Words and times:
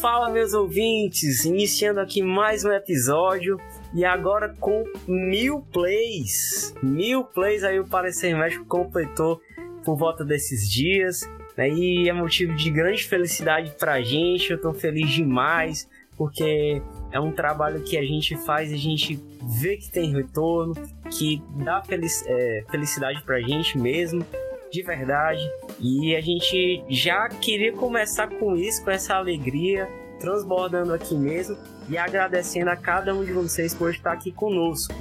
Fala, 0.00 0.30
meus 0.30 0.54
ouvintes! 0.54 1.44
Iniciando 1.44 2.00
aqui 2.00 2.22
mais 2.22 2.64
um 2.64 2.72
episódio 2.72 3.60
e 3.94 4.04
agora 4.04 4.48
com 4.48 4.84
mil 5.06 5.60
plays. 5.72 6.74
Mil 6.82 7.24
plays 7.24 7.62
aí 7.62 7.78
o 7.78 7.86
Parecer 7.86 8.36
Médico 8.36 8.64
completou 8.64 9.40
por 9.84 9.96
volta 9.96 10.24
desses 10.24 10.68
dias. 10.68 11.28
Né? 11.56 11.68
E 11.68 12.08
é 12.08 12.12
motivo 12.12 12.54
de 12.54 12.70
grande 12.70 13.04
felicidade 13.04 13.74
pra 13.78 14.00
gente. 14.00 14.50
Eu 14.50 14.60
tô 14.60 14.72
feliz 14.72 15.10
demais 15.10 15.88
porque 16.16 16.80
é 17.10 17.20
um 17.20 17.30
trabalho 17.30 17.82
que 17.82 17.96
a 17.98 18.02
gente 18.02 18.36
faz 18.36 18.70
e 18.70 18.74
a 18.74 18.78
gente 18.78 19.20
vê 19.60 19.76
que 19.76 19.90
tem 19.90 20.12
retorno, 20.12 20.74
que 21.10 21.42
dá 21.56 21.82
é, 22.26 22.64
felicidade 22.70 23.22
pra 23.22 23.40
gente 23.40 23.78
mesmo, 23.78 24.24
de 24.72 24.82
verdade. 24.82 25.48
E 25.78 26.16
a 26.16 26.20
gente 26.20 26.82
já 26.88 27.28
queria 27.28 27.72
começar 27.72 28.28
com 28.28 28.56
isso, 28.56 28.82
com 28.82 28.90
essa 28.90 29.14
alegria, 29.14 29.86
transbordando 30.18 30.94
aqui 30.94 31.14
mesmo 31.14 31.56
e 31.88 31.98
agradecendo 31.98 32.70
a 32.70 32.76
cada 32.76 33.14
um 33.14 33.24
de 33.24 33.32
vocês 33.32 33.74
por 33.74 33.90
estar 33.90 34.12
aqui 34.12 34.32
conosco, 34.32 34.94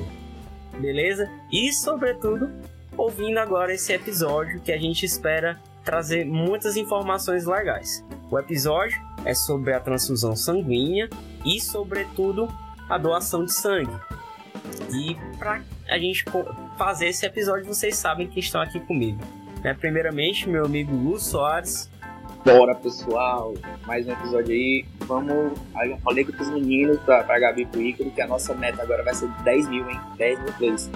beleza? 0.77 1.29
E, 1.51 1.71
sobretudo, 1.71 2.51
ouvindo 2.97 3.37
agora 3.37 3.73
esse 3.73 3.93
episódio 3.93 4.59
que 4.59 4.71
a 4.71 4.77
gente 4.77 5.05
espera 5.05 5.59
trazer 5.85 6.25
muitas 6.25 6.75
informações 6.75 7.45
legais. 7.45 8.03
O 8.29 8.37
episódio 8.37 8.99
é 9.25 9.33
sobre 9.33 9.73
a 9.73 9.79
transfusão 9.79 10.35
sanguínea 10.35 11.09
e, 11.45 11.59
sobretudo, 11.61 12.47
a 12.89 12.97
doação 12.97 13.45
de 13.45 13.53
sangue. 13.53 13.93
E 14.93 15.15
para 15.37 15.61
a 15.89 15.97
gente 15.97 16.25
fazer 16.77 17.07
esse 17.07 17.25
episódio, 17.25 17.65
vocês 17.65 17.95
sabem 17.95 18.27
que 18.27 18.39
estão 18.39 18.61
aqui 18.61 18.79
comigo. 18.79 19.19
Né? 19.63 19.73
Primeiramente, 19.73 20.49
meu 20.49 20.65
amigo 20.65 20.95
Lu 20.95 21.19
Soares. 21.19 21.89
Bora, 22.43 22.73
pessoal! 22.73 23.53
Mais 23.85 24.07
um 24.07 24.11
episódio 24.11 24.51
aí. 24.51 24.83
Vamos. 25.01 25.53
Aí 25.75 25.91
eu 25.91 25.97
falei 25.99 26.25
com 26.25 26.41
os 26.41 26.49
meninos, 26.49 26.99
pra, 27.01 27.23
pra 27.23 27.39
Gabi 27.39 27.61
e 27.61 27.65
pro 27.67 27.81
Ícaro, 27.81 28.09
que 28.09 28.21
a 28.21 28.27
nossa 28.27 28.55
meta 28.55 28.81
agora 28.81 29.03
vai 29.03 29.13
ser 29.13 29.29
10 29.43 29.69
mil, 29.69 29.87
hein? 29.87 29.99
10 30.17 30.39
mil 30.39 30.53
plays. 30.53 30.89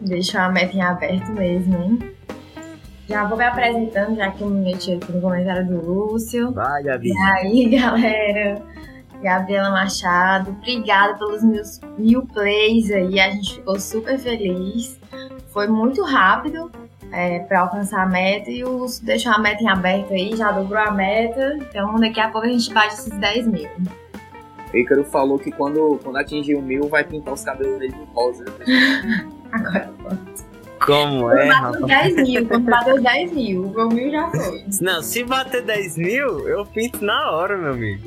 Deixa 0.00 0.42
a 0.42 0.50
meta 0.50 0.74
em 0.74 0.80
aberto 0.80 1.30
mesmo, 1.32 1.76
hein? 1.76 2.16
Já 3.06 3.24
vou 3.24 3.36
me 3.36 3.44
apresentando, 3.44 4.16
já 4.16 4.30
que 4.30 4.40
eu 4.40 4.48
me 4.48 4.64
meti 4.64 4.92
aqui 4.94 5.12
no 5.12 5.20
comentário 5.20 5.66
do 5.66 5.80
Lúcio. 5.80 6.50
Vai, 6.52 6.82
Gabi. 6.82 7.10
E 7.10 7.18
aí, 7.18 7.68
galera? 7.78 8.62
Gabriela 9.22 9.70
Machado, 9.70 10.50
obrigada 10.50 11.14
pelos 11.18 11.42
meus 11.42 11.80
mil 11.98 12.26
plays 12.26 12.90
aí, 12.90 13.18
a 13.18 13.30
gente 13.30 13.56
ficou 13.56 13.78
super 13.78 14.18
feliz. 14.18 14.98
Foi 15.48 15.66
muito 15.66 16.02
rápido 16.02 16.70
é, 17.12 17.40
para 17.40 17.60
alcançar 17.60 18.02
a 18.02 18.06
meta 18.06 18.50
e 18.50 18.64
o 18.64 18.78
Lúcio 18.78 19.04
deixou 19.04 19.32
a 19.32 19.38
meta 19.38 19.62
em 19.62 19.68
aberto 19.68 20.12
aí, 20.12 20.36
já 20.36 20.52
dobrou 20.52 20.78
a 20.78 20.90
meta, 20.90 21.56
então 21.60 21.94
daqui 21.96 22.20
a 22.20 22.28
pouco 22.28 22.46
a 22.46 22.50
gente 22.50 22.72
bate 22.72 22.94
esses 22.94 23.18
10 23.18 23.46
mil. 23.48 23.70
O 24.72 24.76
Ícaro 24.76 25.04
falou 25.04 25.38
que 25.38 25.50
quando, 25.50 26.00
quando 26.02 26.16
atingir 26.16 26.56
o 26.56 26.62
mil 26.62 26.88
vai 26.88 27.04
pintar 27.04 27.34
os 27.34 27.42
cabelos 27.42 27.78
dele 27.78 27.92
de 27.92 28.04
rosa. 28.12 28.44
Agora 29.52 29.92
pronto. 29.98 30.46
Como 30.84 31.30
é, 31.32 31.48
rapaz? 31.48 31.86
10 31.86 32.16
mil, 32.16 32.46
quando 32.46 32.64
bateu 32.64 33.02
10 33.02 33.32
mil, 33.32 33.62
o 33.64 33.88
mil 33.88 34.10
já 34.10 34.30
foi. 34.30 34.64
Não, 34.80 35.02
se 35.02 35.24
bater 35.24 35.62
10 35.62 35.96
mil, 35.96 36.48
eu 36.48 36.66
pinto 36.66 37.04
na 37.04 37.30
hora, 37.30 37.56
meu 37.56 37.72
amigo. 37.72 38.06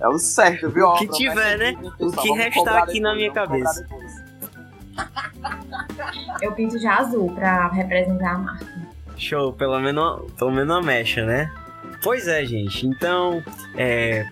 É 0.00 0.08
o 0.08 0.18
certo, 0.18 0.70
viu? 0.70 0.86
O 0.86 0.94
que 0.94 1.06
tiver, 1.08 1.58
né? 1.58 1.76
O 2.00 2.10
que 2.10 2.32
restar 2.32 2.82
aqui 2.82 3.00
na 3.00 3.14
minha 3.14 3.30
cabeça. 3.30 3.86
Eu 6.42 6.52
pinto 6.52 6.78
de 6.78 6.86
azul 6.86 7.32
pra 7.34 7.68
representar 7.68 8.34
a 8.34 8.38
marca. 8.38 8.66
Show, 9.16 9.52
pelo 9.52 9.78
menos, 9.80 10.32
pelo 10.32 10.50
menos 10.50 10.74
uma 10.74 10.82
mecha, 10.82 11.24
né? 11.24 11.50
Pois 12.02 12.26
é, 12.26 12.44
gente. 12.44 12.86
Então, 12.86 13.42
é, 13.76 14.24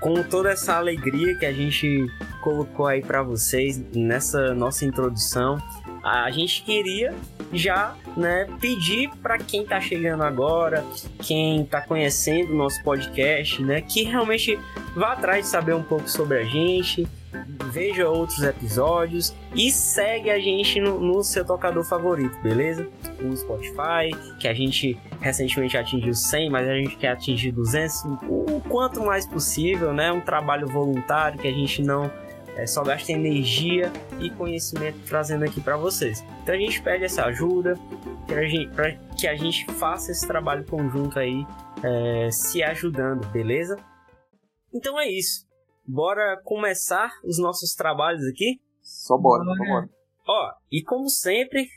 com 0.00 0.22
toda 0.22 0.50
essa 0.50 0.76
alegria 0.76 1.34
que 1.34 1.46
a 1.46 1.52
gente 1.52 2.06
colocou 2.40 2.86
aí 2.86 3.02
para 3.02 3.22
vocês 3.22 3.82
nessa 3.94 4.54
nossa 4.54 4.84
introdução, 4.84 5.58
a 6.04 6.30
gente 6.30 6.62
queria 6.62 7.14
já 7.52 7.94
né, 8.16 8.46
pedir 8.60 9.10
para 9.22 9.38
quem 9.38 9.62
está 9.62 9.80
chegando 9.80 10.22
agora, 10.22 10.84
quem 11.22 11.62
está 11.62 11.80
conhecendo 11.80 12.52
o 12.52 12.56
nosso 12.56 12.82
podcast, 12.82 13.62
né, 13.62 13.80
que 13.80 14.04
realmente 14.04 14.58
vá 14.94 15.12
atrás 15.12 15.46
de 15.46 15.50
saber 15.50 15.74
um 15.74 15.82
pouco 15.82 16.08
sobre 16.08 16.38
a 16.38 16.44
gente, 16.44 17.08
veja 17.70 18.08
outros 18.08 18.42
episódios 18.42 19.34
e 19.54 19.70
segue 19.70 20.30
a 20.30 20.38
gente 20.38 20.80
no, 20.80 20.98
no, 21.00 21.22
seu 21.22 21.44
tocador 21.44 21.84
favorito, 21.84 22.36
beleza? 22.42 22.88
O 23.22 23.36
Spotify, 23.36 24.10
que 24.38 24.48
a 24.48 24.54
gente 24.54 24.98
recentemente 25.20 25.76
atingiu 25.76 26.14
100, 26.14 26.50
mas 26.50 26.68
a 26.68 26.74
gente 26.74 26.96
quer 26.96 27.08
atingir 27.08 27.52
200, 27.52 28.04
o 28.28 28.60
quanto 28.68 29.04
mais 29.04 29.26
possível, 29.26 29.92
né? 29.92 30.12
Um 30.12 30.20
trabalho 30.20 30.66
voluntário 30.66 31.38
que 31.38 31.48
a 31.48 31.52
gente 31.52 31.82
não 31.82 32.10
é, 32.56 32.66
só 32.66 32.82
gasta 32.82 33.12
energia 33.12 33.92
e 34.20 34.30
conhecimento 34.30 34.98
trazendo 35.06 35.44
aqui 35.44 35.60
para 35.60 35.76
vocês. 35.76 36.24
Então 36.42 36.54
a 36.54 36.58
gente 36.58 36.80
pede 36.80 37.04
essa 37.04 37.24
ajuda 37.24 37.78
para 38.26 38.92
que 39.18 39.26
a 39.26 39.34
gente 39.34 39.66
faça 39.72 40.12
esse 40.12 40.26
trabalho 40.26 40.64
conjunto 40.64 41.18
aí, 41.18 41.44
é, 41.82 42.30
se 42.30 42.62
ajudando, 42.62 43.26
beleza? 43.28 43.76
Então 44.72 44.98
é 44.98 45.08
isso. 45.08 45.44
Bora 45.86 46.40
começar 46.42 47.10
os 47.24 47.38
nossos 47.38 47.74
trabalhos 47.74 48.24
aqui? 48.26 48.60
Só 48.82 49.18
bora, 49.18 49.44
bora. 49.44 49.58
só 49.58 49.64
bora. 49.64 49.90
Ó, 50.26 50.52
e 50.72 50.82
como 50.82 51.08
sempre, 51.08 51.68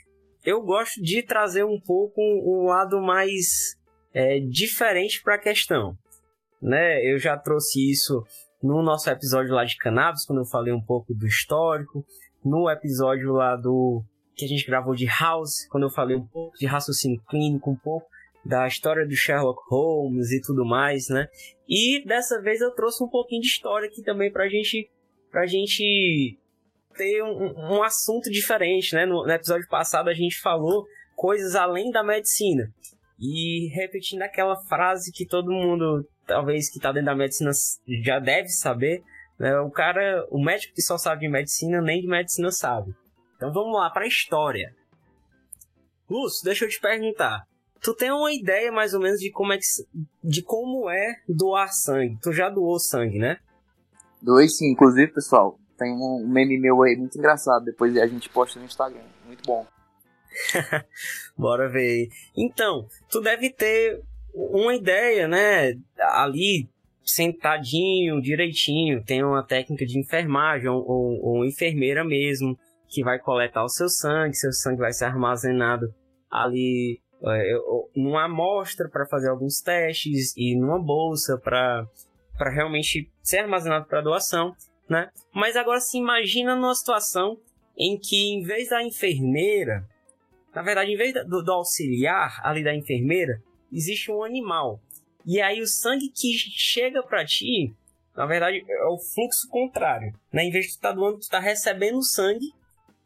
eu 0.45 0.61
gosto 0.61 1.01
de 1.01 1.21
trazer 1.21 1.65
um 1.65 1.79
pouco 1.79 2.21
um, 2.21 2.63
um 2.63 2.65
lado 2.67 3.01
mais 3.01 3.75
é, 4.13 4.39
diferente 4.39 5.21
para 5.21 5.35
a 5.35 5.39
questão. 5.39 5.97
Né? 6.61 7.03
Eu 7.05 7.19
já 7.19 7.37
trouxe 7.37 7.91
isso 7.91 8.23
no 8.63 8.81
nosso 8.81 9.09
episódio 9.09 9.53
lá 9.53 9.65
de 9.65 9.77
cannabis, 9.77 10.25
quando 10.25 10.39
eu 10.39 10.45
falei 10.45 10.73
um 10.73 10.81
pouco 10.81 11.13
do 11.13 11.27
histórico, 11.27 12.05
no 12.43 12.69
episódio 12.69 13.33
lá 13.33 13.55
do 13.55 14.03
que 14.35 14.45
a 14.45 14.47
gente 14.47 14.65
gravou 14.65 14.95
de 14.95 15.05
House, 15.05 15.67
quando 15.69 15.83
eu 15.83 15.89
falei 15.89 16.15
um 16.15 16.25
pouco 16.25 16.55
de 16.57 16.65
raciocínio 16.65 17.21
clínico, 17.27 17.71
um 17.71 17.75
pouco 17.75 18.07
da 18.47 18.65
história 18.65 19.05
do 19.05 19.15
Sherlock 19.15 19.61
Holmes 19.69 20.31
e 20.31 20.41
tudo 20.41 20.65
mais, 20.65 21.09
né? 21.09 21.27
E 21.67 22.03
dessa 22.05 22.41
vez 22.41 22.61
eu 22.61 22.71
trouxe 22.71 23.03
um 23.03 23.09
pouquinho 23.09 23.41
de 23.41 23.47
história 23.47 23.87
aqui 23.87 24.01
também 24.01 24.31
pra 24.31 24.47
gente, 24.47 24.89
pra 25.29 25.45
gente 25.45 26.39
ter 26.95 27.21
um, 27.23 27.75
um 27.75 27.83
assunto 27.83 28.31
diferente, 28.31 28.95
né? 28.95 29.05
No, 29.05 29.25
no 29.25 29.31
episódio 29.31 29.67
passado 29.67 30.09
a 30.09 30.13
gente 30.13 30.39
falou 30.39 30.85
coisas 31.15 31.55
além 31.55 31.91
da 31.91 32.03
medicina. 32.03 32.71
E 33.19 33.67
repetindo 33.73 34.21
aquela 34.21 34.55
frase 34.67 35.11
que 35.11 35.25
todo 35.25 35.51
mundo 35.51 36.07
talvez 36.25 36.69
que 36.69 36.77
está 36.77 36.91
dentro 36.91 37.07
da 37.07 37.15
medicina 37.15 37.51
já 38.03 38.19
deve 38.19 38.49
saber, 38.49 39.03
né? 39.37 39.59
O 39.59 39.69
cara, 39.69 40.25
o 40.29 40.41
médico 40.41 40.73
que 40.73 40.81
só 40.81 40.97
sabe 40.97 41.21
de 41.21 41.29
medicina, 41.29 41.81
nem 41.81 42.01
de 42.01 42.07
medicina 42.07 42.49
sabe. 42.51 42.93
Então 43.35 43.51
vamos 43.51 43.73
lá 43.73 43.89
para 43.89 44.05
a 44.05 44.07
história. 44.07 44.73
Lúcio, 46.09 46.45
deixa 46.45 46.63
eu 46.63 46.69
te 46.69 46.79
perguntar. 46.79 47.45
Tu 47.81 47.93
tem 47.95 48.11
uma 48.11 48.31
ideia 48.31 48.71
mais 48.71 48.93
ou 48.93 48.99
menos 48.99 49.19
de 49.19 49.31
como 49.31 49.53
é 49.53 49.57
que, 49.57 49.63
de 50.23 50.41
como 50.41 50.89
é 50.89 51.21
doar 51.27 51.71
sangue? 51.71 52.17
Tu 52.21 52.31
já 52.31 52.49
doou 52.49 52.79
sangue, 52.79 53.19
né? 53.19 53.37
Doei 54.21 54.49
sim, 54.49 54.71
inclusive, 54.71 55.11
pessoal, 55.13 55.59
tem 55.77 55.91
um 55.93 56.27
meme 56.27 56.59
meu 56.59 56.81
aí 56.81 56.95
muito 56.95 57.17
engraçado, 57.17 57.65
depois 57.65 57.95
a 57.97 58.07
gente 58.07 58.29
posta 58.29 58.59
no 58.59 58.65
Instagram. 58.65 59.03
Muito 59.25 59.43
bom. 59.45 59.65
Bora 61.37 61.69
ver. 61.69 62.09
Então, 62.35 62.87
tu 63.09 63.21
deve 63.21 63.51
ter 63.51 64.01
uma 64.33 64.75
ideia, 64.75 65.27
né? 65.27 65.73
Ali 65.99 66.69
sentadinho, 67.03 68.21
direitinho, 68.21 69.03
tem 69.03 69.23
uma 69.23 69.43
técnica 69.43 69.85
de 69.85 69.97
enfermagem 69.97 70.67
ou, 70.67 70.85
ou, 70.85 71.25
ou 71.25 71.45
enfermeira 71.45 72.03
mesmo 72.03 72.57
que 72.89 73.03
vai 73.03 73.19
coletar 73.19 73.63
o 73.63 73.69
seu 73.69 73.89
sangue, 73.89 74.35
seu 74.35 74.51
sangue 74.51 74.79
vai 74.79 74.91
ser 74.91 75.05
armazenado 75.05 75.93
ali 76.29 76.99
numa 77.95 78.25
amostra 78.25 78.89
para 78.89 79.07
fazer 79.07 79.29
alguns 79.29 79.59
testes 79.61 80.33
e 80.37 80.55
numa 80.55 80.81
bolsa 80.81 81.37
para 81.37 81.87
para 82.37 82.51
realmente 82.51 83.11
ser 83.23 83.39
armazenado 83.39 83.87
para 83.87 83.99
doação, 83.99 84.55
né? 84.87 85.09
Mas 85.33 85.55
agora 85.55 85.79
se 85.79 85.97
imagina 85.97 86.55
numa 86.55 86.75
situação 86.75 87.35
em 87.75 87.97
que 87.97 88.31
em 88.31 88.43
vez 88.43 88.69
da 88.69 88.83
enfermeira, 88.83 89.83
na 90.53 90.61
verdade, 90.61 90.91
em 90.91 90.95
vez 90.95 91.13
do, 91.25 91.43
do 91.43 91.51
auxiliar 91.51 92.39
ali 92.43 92.63
da 92.63 92.75
enfermeira, 92.75 93.41
existe 93.71 94.11
um 94.11 94.23
animal. 94.23 94.79
E 95.25 95.41
aí 95.41 95.61
o 95.61 95.67
sangue 95.67 96.09
que 96.09 96.31
chega 96.33 97.03
para 97.03 97.25
ti, 97.25 97.73
na 98.15 98.25
verdade, 98.25 98.63
é 98.67 98.85
o 98.85 98.97
fluxo 98.97 99.47
contrário. 99.49 100.13
Né? 100.31 100.45
Em 100.45 100.51
vez 100.51 100.67
de 100.67 100.73
tu 100.73 100.79
tá 100.79 100.91
doando, 100.91 101.17
tu 101.17 101.23
está 101.23 101.39
recebendo 101.39 102.03
sangue 102.03 102.53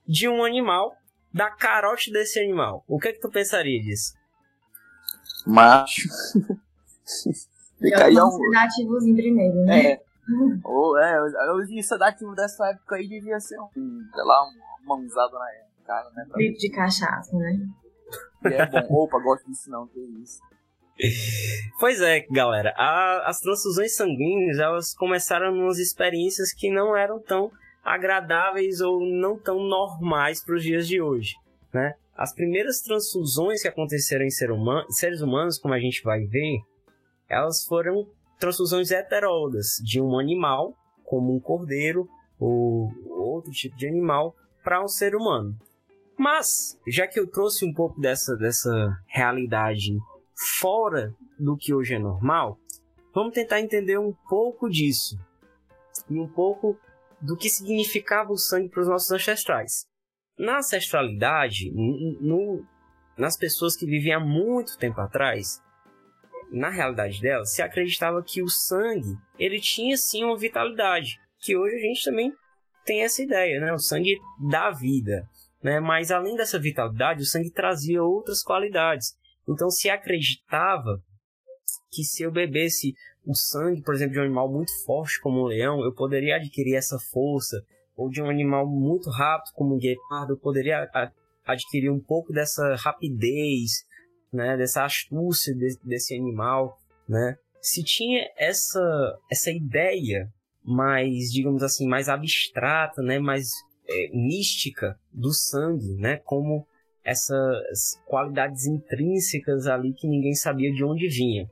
de 0.08 0.28
um 0.28 0.44
animal, 0.44 0.96
da 1.34 1.50
carote 1.50 2.12
desse 2.12 2.40
animal. 2.40 2.84
O 2.88 3.00
que 3.00 3.10
é 3.10 3.14
que 3.14 3.20
tu 3.20 3.30
pensaria 3.30 3.82
disso? 3.82 4.14
Macho. 5.46 6.08
Fica 7.80 8.06
aí 8.06 8.16
um... 8.16 8.30
sedativos 8.30 9.06
em 9.06 9.16
primeiro, 9.16 9.66
né? 9.66 9.94
É. 9.94 10.02
Ou, 10.64 10.98
é, 10.98 11.20
o 11.22 11.84
sedativo 11.84 12.36
dessa 12.36 12.68
época 12.68 12.96
aí 12.96 13.08
devia 13.08 13.40
ser 13.40 13.60
um, 13.60 13.70
sei 14.14 14.24
lá, 14.24 14.44
uma 14.84 14.96
mãozada 14.96 15.34
na 15.34 15.48
cara, 15.86 16.10
né? 16.12 16.26
Tipo 16.38 16.58
de 16.58 16.70
cachaça, 16.70 17.36
né? 17.36 17.60
E 18.46 18.54
é 18.54 18.66
bom. 18.66 19.04
Opa, 19.04 19.20
gosto 19.20 19.46
disso 19.48 19.70
não, 19.70 19.88
que 19.88 20.00
isso. 20.00 20.40
Pois 21.80 22.00
é, 22.02 22.22
galera. 22.32 22.74
A, 22.78 23.30
as 23.30 23.40
transfusões 23.40 23.96
sanguíneas 23.96 24.60
elas 24.60 24.94
começaram 24.94 25.54
umas 25.54 25.80
experiências 25.80 26.54
que 26.54 26.72
não 26.72 26.96
eram 26.96 27.20
tão 27.20 27.52
agradáveis 27.84 28.82
ou 28.82 29.00
não 29.02 29.38
tão 29.38 29.60
normais 29.60 30.44
para 30.44 30.56
os 30.56 30.64
dias 30.64 30.88
de 30.88 31.02
hoje, 31.02 31.36
né? 31.74 31.96
As 32.16 32.34
primeiras 32.34 32.82
transfusões 32.82 33.62
que 33.62 33.68
aconteceram 33.68 34.26
em 34.26 34.30
ser 34.30 34.52
humano, 34.52 34.86
seres 34.92 35.22
humanos, 35.22 35.58
como 35.58 35.74
a 35.74 35.80
gente 35.80 36.04
vai 36.04 36.24
ver, 36.26 36.60
elas 37.28 37.64
foram 37.64 38.08
transfusões 38.38 38.92
heterólogas 38.92 39.82
de 39.84 40.02
um 40.02 40.20
animal, 40.20 40.76
como 41.04 41.34
um 41.34 41.40
cordeiro 41.40 42.08
ou 42.40 42.92
outro 43.08 43.52
tipo 43.52 43.76
de 43.78 43.88
animal, 43.88 44.36
para 44.64 44.84
um 44.84 44.88
ser 44.88 45.16
humano. 45.16 45.58
Mas, 46.18 46.78
já 46.88 47.08
que 47.08 47.20
eu 47.20 47.26
trouxe 47.26 47.66
um 47.66 47.74
pouco 47.74 48.00
dessa, 48.00 48.36
dessa 48.36 48.96
realidade 49.08 49.98
fora 50.60 51.16
do 51.40 51.58
que 51.58 51.74
hoje 51.74 51.96
é 51.96 52.00
normal, 52.00 52.60
vamos 53.14 53.34
tentar 53.34 53.60
entender 53.60 53.98
um 53.98 54.14
pouco 54.30 54.70
disso 54.70 55.18
e 56.10 56.20
um 56.20 56.28
pouco 56.28 56.78
do 57.22 57.38
que 57.38 57.50
significava 57.50 58.32
o 58.32 58.38
sangue 58.38 58.70
para 58.70 58.82
os 58.82 58.88
nossos 58.88 59.12
ancestrais. 59.12 59.86
Na 60.38 60.58
ancestralidade, 60.58 61.72
no, 61.72 62.66
nas 63.18 63.38
pessoas 63.38 63.76
que 63.76 63.86
viviam 63.86 64.22
há 64.22 64.26
muito 64.26 64.78
tempo 64.78 65.00
atrás, 65.00 65.62
na 66.52 66.70
realidade 66.70 67.22
delas, 67.22 67.54
se 67.54 67.62
acreditava 67.62 68.24
que 68.24 68.42
o 68.42 68.50
sangue 68.50 69.16
ele 69.38 69.60
tinha 69.60 69.96
sim 69.96 70.24
uma 70.24 70.38
vitalidade, 70.38 71.20
que 71.40 71.56
hoje 71.56 71.76
a 71.76 71.80
gente 71.80 72.04
também 72.04 72.34
tem 72.86 73.04
essa 73.04 73.22
ideia, 73.22 73.60
né? 73.60 73.72
O 73.72 73.80
sangue 73.80 74.18
dá 74.50 74.72
vida, 74.72 75.28
né? 75.64 75.80
Mas 75.80 76.12
além 76.12 76.36
dessa 76.36 76.60
vitalidade, 76.60 77.22
o 77.22 77.26
sangue 77.26 77.52
trazia 77.52 78.04
outras 78.04 78.44
qualidades. 78.44 79.16
Então 79.48 79.70
se 79.70 79.90
acreditava 79.90 81.02
que 81.92 82.04
se 82.04 82.24
eu 82.24 82.32
bebesse 82.32 82.94
o 83.26 83.36
sangue, 83.36 83.82
por 83.82 83.94
exemplo, 83.94 84.14
de 84.14 84.20
um 84.20 84.24
animal 84.24 84.52
muito 84.52 84.72
forte 84.86 85.20
como 85.22 85.42
um 85.42 85.46
leão, 85.46 85.84
eu 85.84 85.94
poderia 85.94 86.38
adquirir 86.38 86.76
essa 86.76 86.98
força, 87.12 87.64
ou 87.96 88.10
de 88.10 88.22
um 88.22 88.30
animal 88.30 88.68
muito 88.68 89.10
rápido 89.10 89.54
como 89.54 89.76
um 89.76 89.78
guepardo, 89.78 90.34
eu 90.34 90.38
poderia 90.38 90.90
adquirir 91.46 91.92
um 91.92 92.00
pouco 92.00 92.34
dessa 92.34 92.76
rapidez, 92.76 93.86
né, 94.34 94.58
dessa 94.58 94.86
astúcia 94.86 95.54
de, 95.54 95.78
desse 95.84 96.16
animal, 96.16 96.78
né? 97.08 97.36
Se 97.62 97.84
tinha 97.84 98.28
essa 98.38 99.20
essa 99.30 99.52
ideia 99.52 100.32
mais, 100.64 101.32
digamos 101.32 101.62
assim, 101.64 101.88
mais 101.88 102.08
abstrata, 102.08 103.02
né, 103.02 103.20
mais 103.20 103.50
é, 103.88 104.10
mística 104.14 104.98
do 105.12 105.34
sangue, 105.34 105.96
né, 105.96 106.18
como 106.18 106.66
essas 107.04 108.00
qualidades 108.06 108.66
intrínsecas 108.66 109.68
ali 109.68 109.94
que 109.94 110.08
ninguém 110.08 110.34
sabia 110.34 110.72
de 110.72 110.84
onde 110.84 111.08
vinha. 111.08 111.50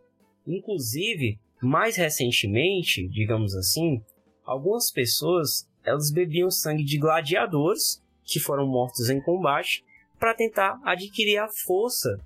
Inclusive, 0.48 1.40
mais 1.62 1.96
recentemente, 1.96 3.08
digamos 3.08 3.56
assim, 3.56 4.02
algumas 4.44 4.92
pessoas 4.92 5.68
elas 5.84 6.12
bebiam 6.12 6.52
sangue 6.52 6.84
de 6.84 6.98
gladiadores 6.98 8.02
que 8.24 8.40
foram 8.40 8.68
mortos 8.68 9.10
em 9.10 9.22
combate 9.22 9.84
para 10.20 10.34
tentar 10.34 10.80
adquirir 10.84 11.38
a 11.38 11.48
força 11.48 12.20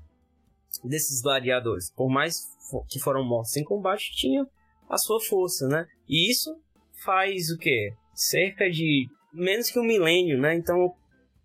desses 0.83 1.21
gladiadores. 1.21 1.91
Por 1.91 2.09
mais 2.09 2.41
que 2.89 3.00
foram 3.00 3.24
mortos 3.24 3.56
em 3.56 3.63
combate, 3.63 4.12
tinham 4.15 4.47
a 4.89 4.97
sua 4.97 5.21
força, 5.21 5.68
né? 5.68 5.86
E 6.07 6.29
isso 6.29 6.56
faz 7.03 7.50
o 7.50 7.57
quê? 7.57 7.94
Cerca 8.13 8.69
de 8.69 9.07
menos 9.33 9.69
que 9.69 9.79
um 9.79 9.83
milênio, 9.83 10.39
né? 10.39 10.56
Então, 10.56 10.94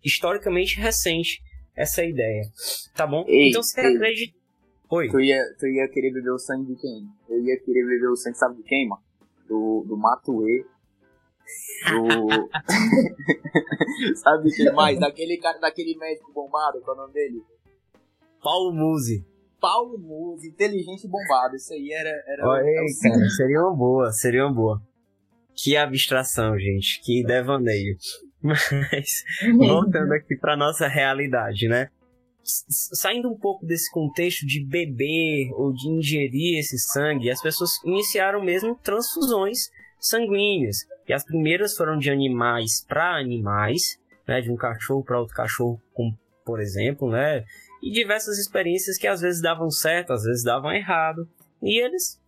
historicamente 0.03 0.79
recente 0.79 1.41
essa 1.75 2.03
ideia. 2.03 2.43
Tá 2.95 3.07
bom? 3.07 3.25
Ei, 3.27 3.49
então 3.49 3.63
você 3.63 3.79
acredita. 3.79 4.37
Oi. 4.91 5.07
Tu 5.07 5.19
ia, 5.19 5.43
tu 5.59 5.67
ia 5.67 5.87
querer 5.87 6.11
beber 6.11 6.31
o 6.31 6.39
sangue 6.39 6.73
de 6.73 6.81
quem? 6.81 7.07
Eu 7.29 7.39
ia 7.43 7.59
querer 7.59 7.85
beber 7.85 8.09
o 8.09 8.15
sangue, 8.15 8.37
sabe 8.37 8.55
de 8.55 8.63
quem, 8.63 8.87
mano? 8.87 9.01
Do, 9.47 9.85
do 9.87 9.95
Matuê. 9.95 10.65
Do. 11.89 12.49
sabe 14.17 14.49
de 14.49 14.55
quem 14.55 14.73
mais? 14.73 14.99
Daquele 14.99 15.37
cara, 15.37 15.59
daquele 15.59 15.95
médico 15.95 16.33
bombado, 16.33 16.81
qual 16.81 16.97
é 16.97 16.99
o 16.99 17.01
nome 17.03 17.13
dele? 17.13 17.43
Paulo 18.41 18.73
Musi. 18.73 19.25
Paulo 19.61 19.97
Musi, 19.99 20.47
inteligente 20.47 21.03
e 21.03 21.07
bombado. 21.07 21.55
Isso 21.55 21.71
aí 21.71 21.91
era. 21.91 22.09
era 22.27 22.47
Olha 22.47 22.61
era 22.61 22.81
o 22.81 22.85
aí, 22.85 22.99
cara, 23.01 23.29
seria 23.29 23.61
uma 23.61 23.75
boa, 23.75 24.11
seria 24.11 24.45
uma 24.45 24.53
boa. 24.53 24.81
Que 25.53 25.77
abstração, 25.77 26.57
gente, 26.57 27.01
que 27.03 27.23
devaneio. 27.23 27.95
Mas, 28.41 29.23
voltando 29.55 30.13
aqui 30.13 30.35
para 30.35 30.57
nossa 30.57 30.87
realidade, 30.87 31.67
né? 31.67 31.89
Saindo 32.67 33.29
um 33.29 33.37
pouco 33.37 33.65
desse 33.65 33.91
contexto 33.91 34.45
de 34.45 34.63
beber 34.63 35.51
ou 35.53 35.73
de 35.73 35.87
ingerir 35.89 36.59
esse 36.59 36.77
sangue, 36.77 37.29
as 37.29 37.41
pessoas 37.41 37.71
iniciaram 37.83 38.43
mesmo 38.43 38.75
transfusões 38.75 39.69
sanguíneas. 39.99 40.85
E 41.07 41.13
as 41.13 41.23
primeiras 41.23 41.75
foram 41.75 41.97
de 41.97 42.09
animais 42.09 42.85
para 42.87 43.17
animais, 43.17 43.99
né? 44.27 44.41
De 44.41 44.51
um 44.51 44.55
cachorro 44.55 45.03
para 45.03 45.19
outro 45.19 45.35
cachorro, 45.35 45.81
por 46.45 46.59
exemplo, 46.59 47.09
né? 47.09 47.43
E 47.81 47.91
diversas 47.91 48.37
experiências 48.37 48.97
que 48.97 49.07
às 49.07 49.21
vezes 49.21 49.41
davam 49.41 49.69
certo, 49.71 50.13
às 50.13 50.23
vezes 50.23 50.43
davam 50.43 50.71
errado. 50.71 51.27
E 51.61 51.83
eles 51.83 52.19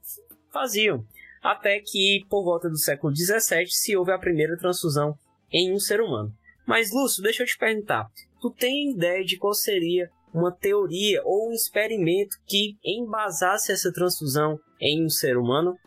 faziam. 0.51 1.06
Até 1.41 1.79
que, 1.79 2.25
por 2.29 2.44
volta 2.44 2.69
do 2.69 2.77
século 2.77 3.15
XVII, 3.15 3.67
se 3.67 3.95
houve 3.97 4.12
a 4.12 4.19
primeira 4.19 4.57
transfusão 4.57 5.17
em 5.51 5.74
um 5.74 5.79
ser 5.79 6.00
humano. 6.00 6.31
Mas, 6.65 6.91
Lúcio, 6.91 7.24
deixa 7.24 7.44
eu 7.44 7.47
te 7.47 7.57
perguntar. 7.57 8.07
Tu 8.41 8.49
tem 8.51 8.91
ideia 8.91 9.23
de 9.23 9.38
qual 9.38 9.53
seria 9.53 10.09
uma 10.33 10.51
teoria 10.51 11.21
ou 11.23 11.49
um 11.49 11.53
experimento 11.53 12.35
que 12.47 12.77
embasasse 12.83 13.71
essa 13.71 13.91
transfusão 13.93 14.59
em 14.79 15.05
um 15.05 15.09
ser 15.09 15.38
humano? 15.38 15.77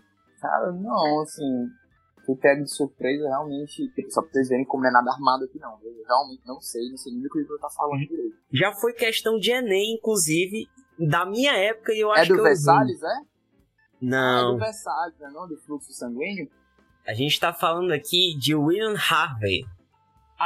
Cara, 0.40 0.70
não, 0.72 1.22
assim. 1.22 1.66
Fui 2.24 2.36
pego 2.36 2.62
de 2.62 2.74
surpresa, 2.74 3.28
realmente. 3.28 3.90
Só 4.08 4.22
pra 4.22 4.30
vocês 4.30 4.48
verem 4.48 4.64
como 4.64 4.82
não 4.82 4.88
é 4.88 4.92
nada 4.92 5.10
armado 5.10 5.44
aqui, 5.44 5.58
não. 5.58 5.78
Eu 5.82 5.92
realmente 6.06 6.42
não 6.46 6.60
sei, 6.60 6.88
não 6.88 6.96
sei 6.96 7.12
nem 7.12 7.22
do 7.22 7.28
que 7.28 7.38
o 7.38 7.42
Igor 7.42 7.58
tá 7.58 7.68
falando 7.76 8.06
direito. 8.06 8.36
Já 8.52 8.72
foi 8.72 8.94
questão 8.94 9.38
de 9.38 9.50
Enem, 9.50 9.96
inclusive, 9.96 10.66
da 10.98 11.26
minha 11.26 11.52
época, 11.54 11.92
e 11.92 12.00
eu 12.00 12.14
É 12.14 12.20
acho 12.20 12.30
do 12.30 12.34
que 12.36 12.40
eu 12.40 12.44
vi. 12.44 12.50
Versalhes, 12.50 13.02
é? 13.02 13.06
É 13.06 13.18
do 13.20 13.26
Não, 14.00 14.58
Versalhes, 14.58 15.18
né? 15.18 15.30
Não, 15.32 15.48
do 15.48 15.56
fluxo 15.58 15.92
sanguíneo? 15.92 16.48
a 17.06 17.12
gente 17.12 17.38
tá 17.38 17.52
falando 17.52 17.92
aqui 17.92 18.34
de 18.38 18.54
William 18.54 18.94
Harvey. 18.96 19.66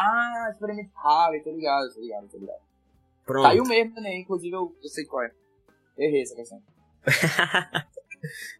Ah, 0.00 0.48
experimento 0.50 0.90
Harvey, 0.96 1.42
tô 1.42 1.50
ligado, 1.50 1.92
tô 1.92 2.00
ligado, 2.00 2.28
tô 2.28 2.38
ligado. 2.38 2.60
Pronto. 3.24 3.42
Caiu 3.42 3.64
mesmo, 3.64 4.00
né? 4.00 4.16
Inclusive 4.18 4.54
eu, 4.54 4.74
eu 4.82 4.88
sei 4.88 5.04
qual 5.04 5.24
é. 5.24 5.32
Errei 5.96 6.22
essa 6.22 6.36
questão. 6.36 6.62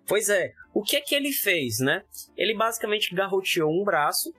Pois 0.07 0.29
é, 0.29 0.53
o 0.73 0.83
que 0.83 0.97
é 0.97 1.01
que 1.01 1.15
ele 1.15 1.33
fez, 1.33 1.81
né? 1.81 2.05
Ele 2.37 2.55
basicamente 2.55 3.15
garroteou 3.15 3.71
um 3.71 3.85
braço 3.85 4.33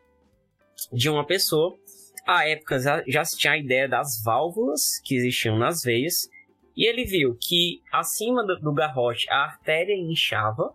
de 0.91 1.10
uma 1.10 1.25
pessoa. 1.25 1.77
À 2.25 2.48
época 2.48 2.79
já, 2.79 3.03
já 3.08 3.25
se 3.25 3.38
tinha 3.38 3.53
a 3.53 3.58
ideia 3.58 3.88
das 3.88 4.22
válvulas 4.24 5.00
que 5.03 5.15
existiam 5.15 5.58
nas 5.58 5.84
veias. 5.84 6.29
E 6.75 6.88
ele 6.88 7.03
viu 7.03 7.38
que 7.39 7.82
acima 7.91 8.46
do, 8.46 8.58
do 8.60 8.74
garrote 8.74 9.29
a 9.29 9.44
artéria 9.44 9.94
inchava. 9.94 10.74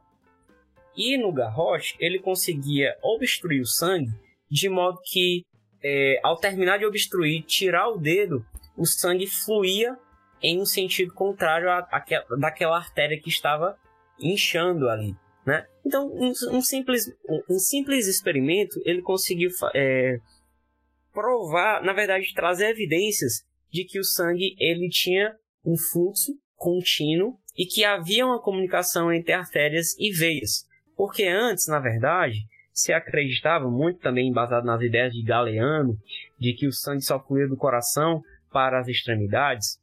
E 0.96 1.16
no 1.16 1.32
garrote 1.32 1.96
ele 1.98 2.18
conseguia 2.18 2.96
obstruir 3.02 3.62
o 3.62 3.66
sangue 3.66 4.12
de 4.50 4.68
modo 4.68 5.00
que, 5.02 5.44
é, 5.84 6.18
ao 6.22 6.38
terminar 6.38 6.78
de 6.78 6.86
obstruir, 6.86 7.42
tirar 7.44 7.88
o 7.90 7.98
dedo, 7.98 8.44
o 8.76 8.86
sangue 8.86 9.26
fluía 9.26 9.96
em 10.42 10.60
um 10.60 10.64
sentido 10.64 11.12
contrário 11.12 11.70
à, 11.70 11.78
àquela- 11.90 12.24
daquela 12.40 12.76
artéria 12.78 13.20
que 13.20 13.28
estava 13.28 13.76
inchando 14.18 14.88
ali, 14.88 15.14
né? 15.46 15.66
Então, 15.84 16.06
um, 16.06 16.32
um 16.52 16.60
simples, 16.62 17.04
um, 17.48 17.58
simples 17.58 18.06
experimento, 18.06 18.80
ele 18.84 19.02
conseguiu 19.02 19.50
é, 19.74 20.18
provar, 21.12 21.82
na 21.82 21.92
verdade, 21.92 22.32
trazer 22.34 22.70
evidências 22.70 23.44
de 23.70 23.84
que 23.84 23.98
o 23.98 24.04
sangue 24.04 24.54
ele 24.58 24.88
tinha 24.88 25.34
um 25.64 25.76
fluxo 25.76 26.32
contínuo 26.56 27.38
e 27.56 27.66
que 27.66 27.84
havia 27.84 28.24
uma 28.24 28.40
comunicação 28.40 29.12
entre 29.12 29.32
artérias 29.32 29.96
e 29.98 30.10
veias. 30.12 30.66
Porque 30.96 31.24
antes, 31.24 31.66
na 31.68 31.78
verdade, 31.78 32.38
se 32.74 32.92
acreditava 32.92 33.70
muito 33.70 34.00
também 34.00 34.32
baseado 34.32 34.64
nas 34.64 34.82
ideias 34.82 35.12
de 35.12 35.22
Galeano, 35.22 35.96
de 36.38 36.52
que 36.54 36.66
o 36.66 36.72
sangue 36.72 37.02
só 37.02 37.24
fluía 37.24 37.46
do 37.46 37.56
coração 37.56 38.20
para 38.52 38.80
as 38.80 38.88
extremidades, 38.88 39.78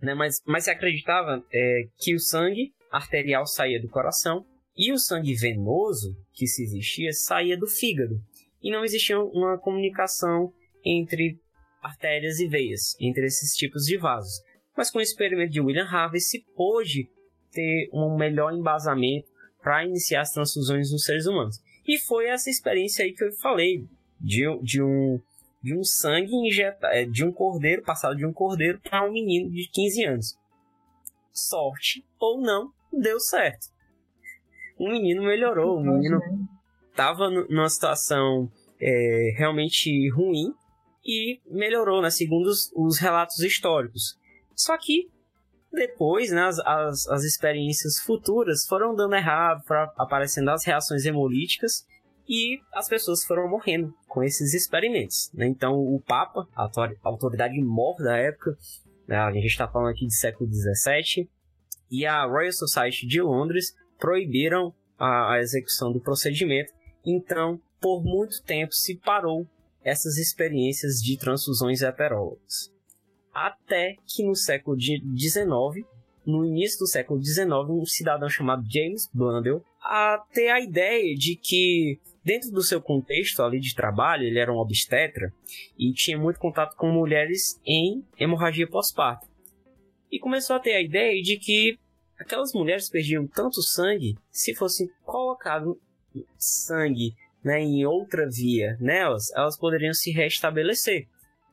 né? 0.00 0.14
mas, 0.14 0.40
mas 0.46 0.64
se 0.64 0.70
acreditava 0.70 1.42
é, 1.52 1.84
que 1.98 2.14
o 2.14 2.20
sangue 2.20 2.72
arterial 2.90 3.46
saía 3.46 3.80
do 3.80 3.88
coração 3.88 4.44
e 4.76 4.92
o 4.92 4.98
sangue 4.98 5.34
venoso 5.34 6.14
que 6.32 6.46
se 6.46 6.62
existia 6.62 7.12
saía 7.12 7.56
do 7.56 7.66
fígado. 7.66 8.14
E 8.62 8.70
não 8.70 8.84
existia 8.84 9.18
uma 9.18 9.58
comunicação 9.58 10.52
entre 10.84 11.38
artérias 11.82 12.38
e 12.38 12.46
veias, 12.46 12.94
entre 13.00 13.26
esses 13.26 13.56
tipos 13.56 13.84
de 13.84 13.96
vasos. 13.96 14.40
Mas 14.76 14.90
com 14.90 14.98
o 14.98 15.02
experimento 15.02 15.52
de 15.52 15.60
William 15.60 15.86
Harvey 15.86 16.20
se 16.20 16.44
pôde 16.54 17.08
ter 17.50 17.88
um 17.92 18.16
melhor 18.16 18.52
embasamento 18.52 19.28
para 19.60 19.84
iniciar 19.84 20.22
as 20.22 20.30
transfusões 20.30 20.90
nos 20.92 21.04
seres 21.04 21.26
humanos. 21.26 21.58
E 21.86 21.98
foi 21.98 22.26
essa 22.26 22.48
experiência 22.48 23.04
aí 23.04 23.12
que 23.12 23.24
eu 23.24 23.32
falei, 23.32 23.86
de, 24.20 24.42
de 24.62 24.82
um 24.82 25.20
de 25.62 25.76
um 25.76 25.84
sangue 25.84 26.34
injetado, 26.34 27.10
de 27.10 27.24
um 27.24 27.30
cordeiro, 27.30 27.82
passado 27.82 28.16
de 28.16 28.26
um 28.26 28.32
cordeiro 28.32 28.80
para 28.80 29.06
um 29.06 29.12
menino 29.12 29.48
de 29.48 29.68
15 29.68 30.04
anos. 30.04 30.38
sorte 31.32 32.04
ou 32.18 32.40
não, 32.40 32.72
deu 32.92 33.20
certo. 33.20 33.68
O 34.76 34.88
menino 34.88 35.22
melhorou, 35.22 35.78
o 35.78 35.80
menino 35.80 36.20
estava 36.90 37.30
numa 37.30 37.68
situação 37.68 38.50
é, 38.80 39.32
realmente 39.36 40.10
ruim 40.10 40.52
e 41.06 41.40
melhorou, 41.46 42.02
né, 42.02 42.10
segundo 42.10 42.46
os, 42.46 42.70
os, 42.74 42.98
relatos 42.98 43.38
históricos. 43.40 44.18
Só 44.54 44.76
que 44.76 45.08
depois, 45.72 46.30
né, 46.30 46.42
as, 46.42 46.58
as, 46.60 47.08
as 47.08 47.24
experiências 47.24 47.98
futuras 47.98 48.66
foram 48.66 48.94
dando 48.94 49.14
errado, 49.14 49.62
aparecendo 49.96 50.50
as 50.50 50.64
reações 50.64 51.04
hemolíticas 51.06 51.86
e 52.28 52.60
as 52.72 52.88
pessoas 52.88 53.24
foram 53.24 53.48
morrendo 53.48 53.92
com 54.06 54.22
esses 54.22 54.54
experimentos. 54.54 55.30
Né? 55.32 55.46
Então, 55.46 55.74
o 55.74 56.00
Papa, 56.00 56.46
a 56.54 56.68
autoridade 57.02 57.60
mor 57.60 57.96
da 57.96 58.16
época, 58.16 58.56
né, 59.08 59.16
a 59.16 59.32
gente 59.32 59.46
está 59.46 59.66
falando 59.66 59.90
aqui 59.90 60.06
de 60.06 60.14
século 60.14 60.48
XVII, 60.50 61.28
e 61.90 62.06
a 62.06 62.24
Royal 62.24 62.52
Society 62.52 63.06
de 63.06 63.20
Londres 63.20 63.74
proibiram 63.98 64.74
a, 64.98 65.34
a 65.34 65.40
execução 65.40 65.92
do 65.92 66.00
procedimento. 66.00 66.72
Então, 67.04 67.60
por 67.80 68.02
muito 68.02 68.42
tempo 68.42 68.72
se 68.72 68.96
parou 68.96 69.46
essas 69.84 70.16
experiências 70.16 71.02
de 71.02 71.18
transfusões 71.18 71.82
heterólogas. 71.82 72.71
Até 73.32 73.96
que 74.06 74.24
no 74.24 74.34
século 74.34 74.78
XIX, 74.78 75.86
no 76.24 76.44
início 76.44 76.78
do 76.78 76.86
século 76.86 77.22
XIX, 77.22 77.48
um 77.70 77.86
cidadão 77.86 78.28
chamado 78.28 78.64
James 78.70 79.08
Blundell 79.12 79.64
a 79.80 80.22
ter 80.32 80.48
a 80.48 80.60
ideia 80.60 81.14
de 81.14 81.36
que 81.36 81.98
dentro 82.24 82.50
do 82.50 82.62
seu 82.62 82.80
contexto 82.80 83.42
ali 83.42 83.58
de 83.58 83.74
trabalho, 83.74 84.24
ele 84.24 84.38
era 84.38 84.52
um 84.52 84.58
obstetra 84.58 85.32
e 85.78 85.92
tinha 85.92 86.16
muito 86.16 86.38
contato 86.38 86.76
com 86.76 86.90
mulheres 86.90 87.60
em 87.66 88.04
hemorragia 88.18 88.68
pós-parto. 88.68 89.26
E 90.10 90.18
começou 90.18 90.56
a 90.56 90.60
ter 90.60 90.74
a 90.74 90.80
ideia 90.80 91.20
de 91.22 91.36
que 91.38 91.78
aquelas 92.18 92.52
mulheres 92.52 92.88
perdiam 92.88 93.26
tanto 93.26 93.62
sangue, 93.62 94.16
se 94.30 94.54
fosse 94.54 94.88
colocado 95.04 95.80
sangue 96.36 97.14
né, 97.42 97.60
em 97.60 97.84
outra 97.84 98.28
via 98.28 98.76
nelas, 98.80 99.32
elas 99.34 99.58
poderiam 99.58 99.92
se 99.92 100.12
restabelecer. 100.12 101.08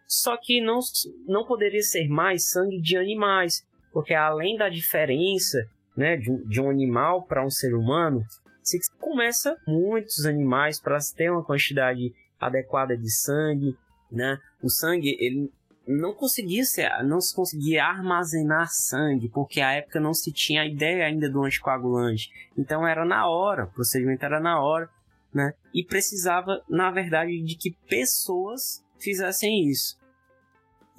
Só 0.10 0.36
que 0.42 0.60
não, 0.60 0.80
não 1.28 1.46
poderia 1.46 1.84
ser 1.84 2.08
mais 2.08 2.50
sangue 2.50 2.82
de 2.82 2.98
animais, 2.98 3.64
porque 3.94 4.16
além 4.16 4.58
da 4.58 4.68
diferença 4.68 5.70
né, 5.96 6.18
de, 6.18 6.36
de 6.46 6.60
um 6.60 6.68
animal 6.68 7.28
para 7.28 7.46
um 7.46 7.50
ser 7.52 7.76
humano, 7.76 8.26
se 8.64 8.80
começa 8.98 9.56
muitos 9.68 10.26
animais 10.26 10.80
para 10.80 10.98
ter 11.16 11.30
uma 11.30 11.44
quantidade 11.44 12.12
adequada 12.40 12.98
de 12.98 13.12
sangue, 13.12 13.78
né? 14.12 14.40
O 14.64 14.70
sangue 14.70 15.16
ele 15.20 15.52
não 15.88 16.14
conseguia 16.14 16.64
ser, 16.66 16.90
não 17.04 17.22
se 17.22 17.36
conseguia 17.36 17.86
armazenar 17.86 18.68
sangue, 18.72 19.30
porque 19.30 19.62
a 19.62 19.74
época 19.74 20.00
não 20.00 20.14
se 20.14 20.32
tinha 20.32 20.66
ideia 20.66 21.06
ainda 21.06 21.30
do 21.30 21.44
anticoagulante. 21.44 22.32
Então 22.58 22.88
era 22.88 23.06
na 23.06 23.28
hora, 23.28 23.66
o 23.66 23.72
procedimento 23.72 24.26
era 24.26 24.40
na 24.40 24.60
hora, 24.60 24.90
né? 25.32 25.54
E 25.72 25.84
precisava, 25.84 26.64
na 26.68 26.90
verdade, 26.90 27.40
de 27.44 27.56
que 27.56 27.76
pessoas 27.88 28.84
fizessem 29.00 29.68
isso. 29.68 29.99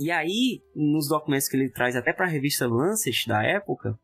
E 0.00 0.10
aí, 0.10 0.62
nos 0.74 1.08
documentos 1.08 1.46
que 1.46 1.54
ele 1.54 1.68
traz 1.68 1.94
até 1.94 2.10
para 2.10 2.24
a 2.24 2.28
revista 2.28 2.66
Lancet 2.66 3.28
da 3.28 3.42
época, 3.42 3.98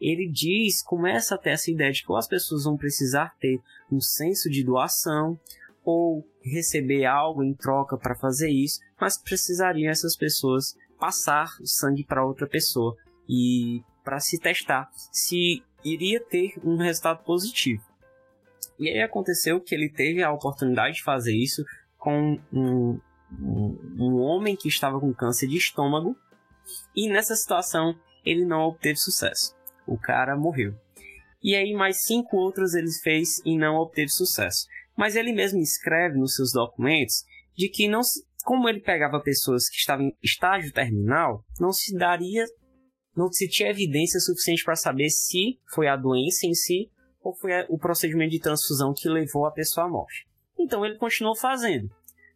ele 0.00 0.26
diz, 0.26 0.82
começa 0.82 1.34
a 1.34 1.38
ter 1.38 1.50
essa 1.50 1.70
ideia 1.70 1.92
de 1.92 2.02
que 2.02 2.12
as 2.14 2.26
pessoas 2.26 2.64
vão 2.64 2.74
precisar 2.74 3.36
ter 3.38 3.60
um 3.90 4.00
senso 4.00 4.48
de 4.48 4.64
doação 4.64 5.38
ou 5.84 6.26
receber 6.42 7.04
algo 7.04 7.44
em 7.44 7.52
troca 7.52 7.98
para 7.98 8.14
fazer 8.14 8.48
isso, 8.48 8.80
mas 8.98 9.20
precisariam 9.20 9.90
essas 9.90 10.16
pessoas 10.16 10.74
passar 10.98 11.50
o 11.60 11.66
sangue 11.66 12.02
para 12.02 12.24
outra 12.24 12.46
pessoa 12.46 12.96
e 13.28 13.82
para 14.02 14.20
se 14.20 14.38
testar 14.38 14.88
se 15.12 15.62
iria 15.84 16.18
ter 16.18 16.54
um 16.64 16.78
resultado 16.78 17.22
positivo. 17.24 17.84
E 18.78 18.88
aí 18.88 19.02
aconteceu 19.02 19.60
que 19.60 19.74
ele 19.74 19.90
teve 19.90 20.22
a 20.22 20.32
oportunidade 20.32 20.96
de 20.96 21.02
fazer 21.02 21.36
isso 21.36 21.62
com 21.98 22.40
um, 22.50 22.98
um, 23.40 24.14
homem 24.20 24.56
que 24.56 24.68
estava 24.68 25.00
com 25.00 25.12
câncer 25.12 25.46
de 25.46 25.56
estômago 25.56 26.16
e 26.94 27.08
nessa 27.08 27.34
situação 27.34 27.94
ele 28.24 28.44
não 28.44 28.62
obteve 28.62 28.96
sucesso 28.96 29.54
o 29.86 29.98
cara 29.98 30.36
morreu. 30.36 30.74
E 31.42 31.54
aí 31.54 31.72
mais 31.72 32.04
cinco 32.04 32.36
outros 32.36 32.74
ele 32.74 32.90
fez 33.02 33.40
e 33.44 33.56
não 33.56 33.76
obteve 33.76 34.08
sucesso. 34.08 34.66
Mas 34.96 35.16
ele 35.16 35.32
mesmo 35.32 35.60
escreve 35.60 36.18
nos 36.18 36.34
seus 36.34 36.52
documentos 36.52 37.24
de 37.56 37.68
que 37.68 37.88
não 37.88 38.00
como 38.44 38.68
ele 38.68 38.80
pegava 38.80 39.20
pessoas 39.20 39.68
que 39.68 39.76
estavam 39.76 40.06
em 40.06 40.16
estágio 40.22 40.72
terminal, 40.72 41.44
não 41.60 41.72
se 41.72 41.96
daria, 41.96 42.44
não 43.16 43.30
se 43.30 43.48
tinha 43.48 43.70
evidência 43.70 44.18
suficiente 44.18 44.64
para 44.64 44.74
saber 44.74 45.10
se 45.10 45.60
foi 45.72 45.86
a 45.86 45.96
doença 45.96 46.46
em 46.46 46.54
si 46.54 46.90
ou 47.22 47.34
foi 47.34 47.52
o 47.68 47.78
procedimento 47.78 48.32
de 48.32 48.40
transfusão 48.40 48.92
que 48.92 49.08
levou 49.08 49.46
a 49.46 49.52
pessoa 49.52 49.86
à 49.86 49.88
morte. 49.88 50.26
Então 50.58 50.84
ele 50.84 50.98
continuou 50.98 51.36
fazendo, 51.36 51.88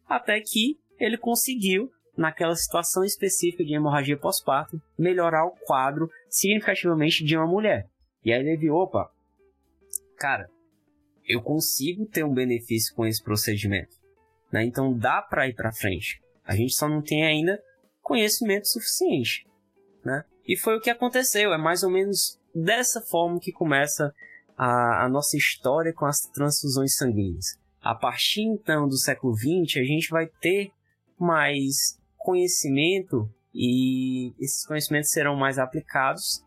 até 0.07 0.39
que 0.39 0.79
ele 0.99 1.17
conseguiu 1.17 1.91
naquela 2.17 2.55
situação 2.55 3.03
específica 3.03 3.63
de 3.63 3.75
hemorragia 3.75 4.17
pós-parto, 4.17 4.81
melhorar 4.97 5.45
o 5.45 5.55
quadro 5.65 6.09
significativamente 6.29 7.23
de 7.23 7.37
uma 7.37 7.45
mulher. 7.45 7.87
E 8.23 8.33
aí 8.33 8.39
ele 8.39 8.57
viu, 8.57 8.73
opa, 8.73 9.09
cara, 10.17 10.49
eu 11.25 11.41
consigo 11.41 12.05
ter 12.05 12.23
um 12.23 12.33
benefício 12.33 12.95
com 12.95 13.05
esse 13.05 13.23
procedimento. 13.23 13.95
Né? 14.51 14.65
Então 14.65 14.97
dá 14.97 15.21
para 15.21 15.47
ir 15.47 15.53
para 15.53 15.71
frente. 15.71 16.21
A 16.43 16.55
gente 16.55 16.73
só 16.73 16.89
não 16.89 17.01
tem 17.01 17.25
ainda 17.25 17.61
conhecimento 18.01 18.67
suficiente. 18.67 19.45
Né? 20.03 20.23
E 20.47 20.57
foi 20.57 20.77
o 20.77 20.81
que 20.81 20.89
aconteceu. 20.89 21.53
É 21.53 21.57
mais 21.57 21.83
ou 21.83 21.91
menos 21.91 22.39
dessa 22.55 23.01
forma 23.01 23.39
que 23.39 23.51
começa 23.51 24.13
a, 24.57 25.05
a 25.05 25.09
nossa 25.09 25.37
história 25.37 25.93
com 25.93 26.05
as 26.05 26.21
transfusões 26.21 26.95
sanguíneas. 26.95 27.59
A 27.81 27.93
partir 27.93 28.41
então 28.41 28.87
do 28.87 28.97
século 28.97 29.35
XX, 29.35 29.77
a 29.77 29.83
gente 29.83 30.09
vai 30.09 30.27
ter 30.41 30.71
mais 31.19 31.99
conhecimento 32.17 33.29
e 33.53 34.33
esses 34.39 34.65
conhecimentos 34.65 35.09
serão 35.09 35.35
mais 35.35 35.57
aplicados 35.57 36.43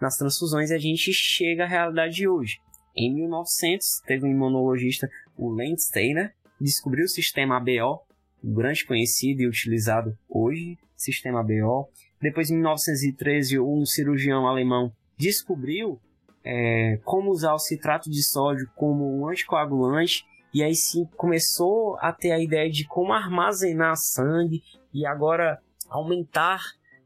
nas 0.00 0.16
transfusões 0.16 0.70
e 0.70 0.74
a 0.74 0.78
gente 0.78 1.12
chega 1.12 1.64
à 1.64 1.66
realidade 1.66 2.14
de 2.14 2.28
hoje. 2.28 2.58
Em 2.96 3.14
1900, 3.14 4.00
teve 4.06 4.26
um 4.26 4.30
imunologista, 4.30 5.08
o 5.36 5.48
Lance 5.48 5.86
Steiner, 5.86 6.34
descobriu 6.60 7.04
o 7.04 7.08
sistema 7.08 7.56
ABO, 7.56 8.00
um 8.42 8.52
grande 8.52 8.84
conhecido 8.84 9.42
e 9.42 9.48
utilizado 9.48 10.18
hoje, 10.28 10.76
sistema 10.96 11.40
ABO. 11.40 11.88
Depois, 12.20 12.50
em 12.50 12.54
1913, 12.54 13.58
um 13.58 13.86
cirurgião 13.86 14.46
alemão 14.46 14.92
descobriu 15.16 16.00
é, 16.44 16.98
como 17.04 17.30
usar 17.30 17.54
o 17.54 17.58
citrato 17.58 18.10
de 18.10 18.22
sódio 18.22 18.68
como 18.74 19.18
um 19.18 19.28
anticoagulante 19.28 20.24
e 20.52 20.62
aí 20.62 20.74
sim 20.74 21.06
começou 21.16 21.96
a 22.00 22.12
ter 22.12 22.32
a 22.32 22.40
ideia 22.40 22.70
de 22.70 22.84
como 22.84 23.12
armazenar 23.12 23.96
sangue 23.96 24.62
e 24.92 25.06
agora 25.06 25.60
aumentar 25.88 26.60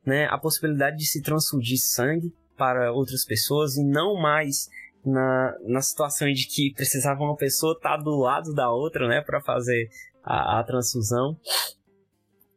né, 0.05 0.27
a 0.27 0.39
possibilidade 0.39 0.97
de 0.97 1.07
se 1.07 1.23
transfundir 1.23 1.79
sangue 1.79 2.33
para 2.57 2.93
outras 2.93 3.25
pessoas 3.25 3.77
e 3.77 3.85
não 3.85 4.15
mais 4.15 4.71
na, 5.05 5.57
na 5.63 5.81
situação 5.83 6.33
de 6.33 6.47
que 6.47 6.73
precisava 6.75 7.23
uma 7.23 7.37
pessoa 7.37 7.75
estar 7.75 7.97
do 7.99 8.17
lado 8.17 8.55
da 8.55 8.71
outra 8.71 9.07
né, 9.07 9.21
para 9.21 9.41
fazer 9.41 9.91
a, 10.23 10.61
a 10.61 10.65
transfusão. 10.65 11.39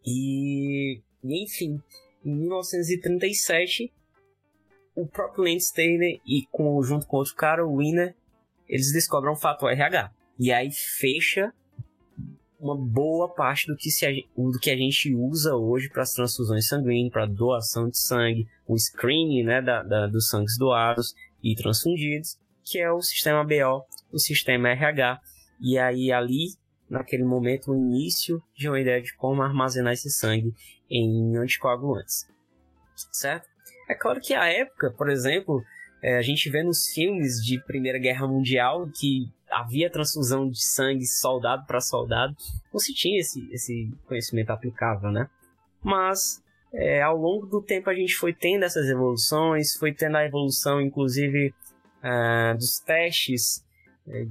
E, 0.06 1.02
enfim, 1.24 1.82
em 2.24 2.34
1937, 2.34 3.92
o 4.96 5.06
próprio 5.06 5.44
Lance 5.44 5.68
Steiner 5.68 6.20
e 6.26 6.46
com, 6.52 6.82
junto 6.82 7.06
com 7.06 7.18
outro 7.18 7.36
cara, 7.36 7.66
o 7.66 7.76
Wiener, 7.76 8.16
eles 8.68 8.92
descobrem 8.94 9.34
o 9.34 9.38
fator 9.38 9.72
RH. 9.72 10.12
E 10.40 10.52
aí 10.52 10.70
fecha 10.72 11.52
uma 12.60 12.76
boa 12.76 13.30
parte 13.34 13.68
do 13.68 13.76
que, 13.76 13.90
se, 13.90 14.28
do 14.36 14.60
que 14.60 14.72
a 14.72 14.76
gente 14.76 15.14
usa 15.16 15.56
hoje 15.56 15.90
para 15.90 16.02
as 16.02 16.14
transfusões 16.14 16.68
sanguíneas, 16.68 17.12
para 17.12 17.26
doação 17.26 17.90
de 17.90 17.98
sangue, 17.98 18.48
o 18.68 18.78
screening 18.78 19.44
né, 19.44 19.62
da, 19.62 19.84
da, 19.84 20.08
dos 20.08 20.30
sangues 20.30 20.58
doados 20.58 21.14
e 21.44 21.56
transfundidos, 21.56 22.38
que 22.64 22.80
é 22.80 22.92
o 22.92 23.02
sistema 23.02 23.44
BO, 23.44 23.86
o 24.12 24.20
sistema 24.20 24.70
RH. 24.70 25.20
E 25.62 25.78
aí 25.78 26.12
ali, 26.12 26.48
naquele 26.90 27.24
momento, 27.24 27.72
o 27.72 27.76
início 27.76 28.42
de 28.56 28.68
uma 28.68 28.80
ideia 28.80 29.02
de 29.02 29.16
como 29.16 29.42
armazenar 29.42 29.94
esse 29.94 30.10
sangue 30.10 30.54
em 30.90 31.38
anticoagulantes. 31.38 32.28
Certo? 33.12 33.48
É 33.88 33.94
claro 33.94 34.20
que 34.20 34.34
a 34.34 34.46
época, 34.46 34.92
por 34.92 35.10
exemplo, 35.10 35.64
é, 36.02 36.18
a 36.18 36.22
gente 36.22 36.50
vê 36.50 36.64
nos 36.64 36.90
filmes 36.90 37.44
de 37.44 37.60
Primeira 37.64 37.98
Guerra 37.98 38.28
Mundial 38.28 38.88
que 38.88 39.32
havia 39.50 39.90
transfusão 39.90 40.50
de 40.50 40.64
sangue 40.64 41.06
soldado 41.06 41.66
para 41.66 41.80
soldado, 41.80 42.36
não 42.72 42.80
se 42.80 42.94
tinha 42.94 43.20
esse, 43.20 43.48
esse 43.52 43.92
conhecimento 44.06 44.52
aplicável, 44.52 45.12
né? 45.12 45.30
Mas 45.82 46.44
é, 46.74 47.02
ao 47.02 47.18
longo 47.18 47.46
do 47.46 47.62
tempo 47.62 47.90
a 47.90 47.96
gente 47.96 48.16
foi 48.16 48.34
tendo 48.34 48.64
essas 48.64 48.88
evoluções, 48.88 49.76
foi 49.76 49.94
tendo 49.94 50.18
a 50.18 50.26
evolução, 50.26 50.82
inclusive, 50.82 51.54
uh, 52.04 52.58
dos 52.58 52.80
testes 52.80 53.66
uh, 54.06 54.30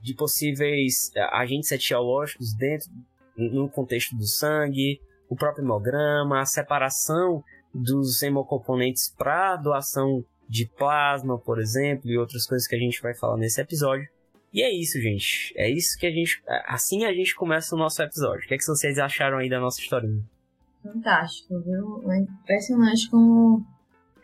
de 0.00 0.14
possíveis 0.14 1.10
agentes 1.32 1.72
etiológicos 1.72 2.54
dentro 2.54 2.90
no 3.36 3.68
contexto 3.68 4.14
do 4.14 4.26
sangue, 4.26 5.00
o 5.28 5.34
próprio 5.34 5.64
hemograma, 5.64 6.40
a 6.40 6.46
separação 6.46 7.42
dos 7.74 8.22
hemocomponentes 8.22 9.12
para 9.18 9.56
doação 9.56 10.24
de 10.48 10.66
plasma, 10.66 11.38
por 11.38 11.60
exemplo, 11.60 12.10
e 12.10 12.18
outras 12.18 12.46
coisas 12.46 12.66
que 12.66 12.76
a 12.76 12.78
gente 12.78 13.00
vai 13.02 13.14
falar 13.14 13.36
nesse 13.36 13.60
episódio. 13.60 14.08
E 14.52 14.62
é 14.62 14.72
isso, 14.72 15.00
gente. 15.00 15.52
É 15.56 15.68
isso 15.68 15.98
que 15.98 16.06
a 16.06 16.10
gente. 16.10 16.42
Assim 16.66 17.04
a 17.04 17.12
gente 17.12 17.34
começa 17.34 17.74
o 17.74 17.78
nosso 17.78 18.00
episódio. 18.02 18.44
O 18.44 18.48
que, 18.48 18.54
é 18.54 18.56
que 18.56 18.64
vocês 18.64 18.98
acharam 18.98 19.38
aí 19.38 19.48
da 19.48 19.58
nossa 19.58 19.80
historinha? 19.80 20.22
Fantástico, 20.82 21.60
viu? 21.60 22.12
É 22.12 22.18
impressionante 22.18 23.10
como 23.10 23.64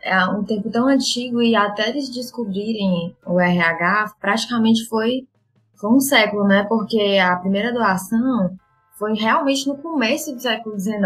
é 0.02 0.24
um 0.26 0.44
tempo 0.44 0.70
tão 0.70 0.86
antigo 0.86 1.42
e 1.42 1.54
até 1.54 1.88
eles 1.88 2.08
descobrirem 2.08 3.16
o 3.26 3.40
RH, 3.40 4.14
praticamente 4.20 4.86
foi, 4.86 5.26
foi 5.74 5.90
um 5.90 6.00
século, 6.00 6.44
né? 6.44 6.64
Porque 6.68 7.18
a 7.18 7.36
primeira 7.36 7.72
doação 7.72 8.56
foi 8.98 9.14
realmente 9.14 9.66
no 9.66 9.76
começo 9.78 10.34
do 10.34 10.40
século 10.40 10.78
XIX, 10.78 11.00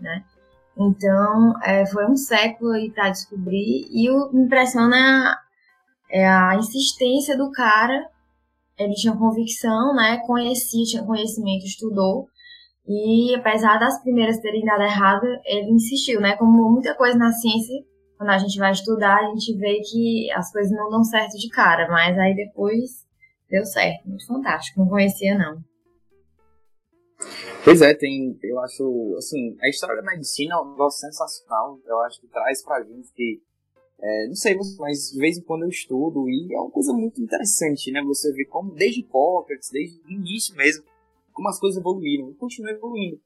né? 0.00 0.24
Então, 0.76 1.54
é, 1.62 1.86
foi 1.86 2.06
um 2.06 2.16
século 2.16 2.72
aí 2.72 2.90
para 2.90 3.10
descobrir 3.10 3.88
e 3.90 4.10
o 4.10 4.32
me 4.32 4.44
impressiona 4.44 5.38
é 6.10 6.26
a 6.26 6.56
insistência 6.56 7.36
do 7.36 7.50
cara. 7.50 8.08
Ele 8.78 8.94
tinha 8.94 9.16
convicção, 9.16 9.94
né? 9.94 10.18
Conhecia, 10.26 10.84
tinha 10.84 11.04
conhecimento, 11.04 11.64
estudou. 11.64 12.28
E 12.86 13.34
apesar 13.34 13.78
das 13.78 14.02
primeiras 14.02 14.38
terem 14.38 14.64
dado 14.64 14.82
errado, 14.82 15.26
ele 15.44 15.70
insistiu, 15.70 16.20
né? 16.20 16.36
Como 16.36 16.70
muita 16.70 16.94
coisa 16.94 17.16
na 17.16 17.32
ciência, 17.32 17.74
quando 18.18 18.30
a 18.30 18.38
gente 18.38 18.58
vai 18.58 18.72
estudar, 18.72 19.16
a 19.16 19.28
gente 19.30 19.56
vê 19.56 19.80
que 19.80 20.30
as 20.32 20.52
coisas 20.52 20.72
não 20.72 20.90
dão 20.90 21.04
certo 21.04 21.38
de 21.38 21.48
cara, 21.48 21.88
mas 21.88 22.18
aí 22.18 22.34
depois 22.34 23.04
deu 23.48 23.64
certo. 23.64 24.08
Muito 24.08 24.26
fantástico. 24.26 24.80
Não 24.80 24.88
conhecia, 24.88 25.36
não. 25.38 25.62
Pois 27.64 27.80
é, 27.80 27.94
tem, 27.94 28.38
eu 28.42 28.60
acho, 28.60 29.14
assim, 29.16 29.56
a 29.62 29.68
história 29.68 29.96
da 29.96 30.02
medicina 30.02 30.54
é 30.54 30.58
um 30.58 30.70
negócio 30.70 31.00
sensacional. 31.00 31.78
Eu 31.86 31.98
acho 32.00 32.20
que 32.20 32.26
traz 32.28 32.62
pra 32.62 32.82
gente 32.82 33.10
que, 33.14 33.40
é, 34.00 34.26
não 34.26 34.34
sei, 34.34 34.54
mas 34.78 35.10
de 35.12 35.18
vez 35.18 35.38
em 35.38 35.42
quando 35.42 35.62
eu 35.62 35.68
estudo 35.68 36.28
e 36.28 36.54
é 36.54 36.58
uma 36.58 36.70
coisa 36.70 36.92
muito 36.92 37.22
interessante, 37.22 37.90
né? 37.90 38.02
Você 38.02 38.32
vê 38.32 38.44
como, 38.44 38.74
desde 38.74 39.00
Hipócrates, 39.00 39.70
desde 39.70 39.98
o 40.00 40.10
início 40.10 40.54
mesmo, 40.56 40.84
como 41.32 41.48
as 41.48 41.58
coisas 41.58 41.80
evoluíram 41.80 42.30
e 42.30 42.34
continuam 42.34 42.74
evoluindo. 42.74 43.20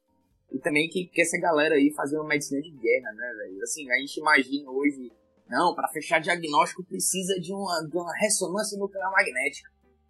E 0.53 0.59
também 0.59 0.89
que, 0.89 1.07
que 1.07 1.21
essa 1.21 1.39
galera 1.39 1.75
aí 1.75 1.93
fazer 1.95 2.17
uma 2.17 2.29
medicina 2.29 2.61
de 2.63 2.71
guerra, 2.71 3.13
né, 3.13 3.35
velho? 3.39 3.63
Assim, 3.63 3.91
a 3.91 3.99
gente 3.99 4.19
imagina 4.19 4.71
hoje, 4.71 5.13
não, 5.49 5.75
para 5.75 5.89
fechar 5.89 6.21
diagnóstico 6.21 6.85
precisa 6.85 7.39
de 7.41 7.53
uma, 7.53 7.83
de 7.83 7.97
uma 7.97 8.15
ressonância 8.17 8.79
nuclear 8.79 9.11
magnética 9.11 9.69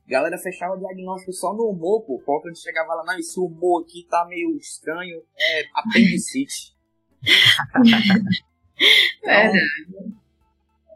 galera 0.09 0.39
fechava 0.39 0.75
o 0.75 0.79
diagnóstico 0.79 1.33
só 1.33 1.55
no 1.55 1.69
humor, 1.69 2.03
pô. 2.03 2.19
Popper 2.25 2.55
chegava 2.57 2.95
lá, 2.95 3.05
não, 3.05 3.19
esse 3.19 3.39
humor 3.39 3.83
aqui 3.83 4.07
tá 4.09 4.25
meio 4.27 4.57
estranho, 4.57 5.23
é 5.39 5.65
apendicite. 5.75 6.75
é. 9.25 9.51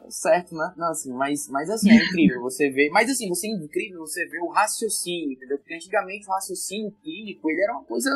certo, 0.09 0.55
né? 0.55 0.73
Não, 0.77 0.91
assim, 0.91 1.13
mas, 1.13 1.49
mas 1.49 1.69
assim, 1.69 1.91
é 1.91 1.97
incrível 1.97 2.41
você 2.41 2.71
ver. 2.71 2.89
Mas 2.91 3.11
assim, 3.11 3.29
você 3.29 3.49
é 3.49 3.51
incrível 3.51 4.01
você 4.01 4.27
ver 4.27 4.41
o 4.41 4.49
raciocínio, 4.49 5.33
entendeu? 5.33 5.59
Porque 5.59 5.75
antigamente 5.75 6.27
o 6.27 6.33
raciocínio 6.33 6.91
clínico, 7.03 7.51
ele 7.51 7.63
era 7.63 7.73
uma 7.73 7.85
coisa 7.85 8.11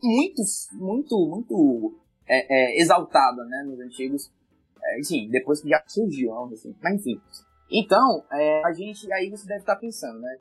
muito, 0.00 0.42
muito, 0.72 1.26
muito 1.26 1.98
é, 2.26 2.76
é, 2.76 2.80
exaltada, 2.80 3.44
né? 3.44 3.64
Nos 3.66 3.80
antigos. 3.80 4.30
É, 4.82 5.00
enfim, 5.00 5.28
depois 5.30 5.60
que 5.60 5.68
já 5.68 5.82
surgiu, 5.86 6.32
assim. 6.52 6.74
Mas 6.80 6.94
enfim. 6.94 7.20
Então, 7.76 8.24
é, 8.30 8.64
a 8.64 8.72
gente, 8.72 9.12
aí 9.12 9.28
você 9.28 9.48
deve 9.48 9.60
estar 9.60 9.74
pensando, 9.74 10.20
né? 10.20 10.38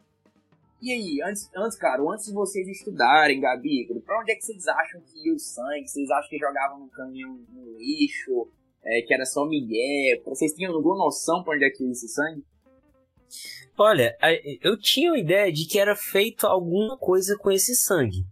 E 0.80 0.92
aí, 0.92 1.20
antes, 1.28 1.50
antes, 1.56 1.76
cara, 1.76 2.00
antes 2.04 2.28
de 2.28 2.34
vocês 2.34 2.68
estudarem, 2.68 3.42
Gabi, 3.42 3.88
pra 4.06 4.22
onde 4.22 4.34
é 4.34 4.36
que 4.36 4.46
vocês 4.46 4.68
acham 4.68 5.02
que 5.02 5.28
ia 5.28 5.34
o 5.34 5.40
sangue? 5.40 5.88
Vocês 5.88 6.12
acham 6.12 6.30
que 6.30 6.38
jogavam 6.38 6.82
no 6.82 6.90
caminhão 6.90 7.40
no 7.50 7.78
lixo? 7.80 8.48
É, 8.86 9.02
que 9.02 9.14
era 9.14 9.26
só 9.26 9.46
migué? 9.46 10.22
Vocês 10.26 10.54
tinham 10.54 10.76
alguma 10.76 10.96
noção 10.96 11.44
pra 11.44 11.56
onde 11.56 11.66
é 11.66 11.72
que 11.72 11.84
ia 11.84 11.92
esse 11.92 12.08
sangue? 12.08 12.44
Olha, 13.76 14.16
eu 14.62 14.78
tinha 14.78 15.14
a 15.14 15.18
ideia 15.18 15.52
de 15.52 15.66
que 15.66 15.80
era 15.80 15.96
feito 15.96 16.46
alguma 16.46 16.98
coisa 17.00 17.36
com 17.36 17.50
esse 17.50 17.74
sangue, 17.76 18.24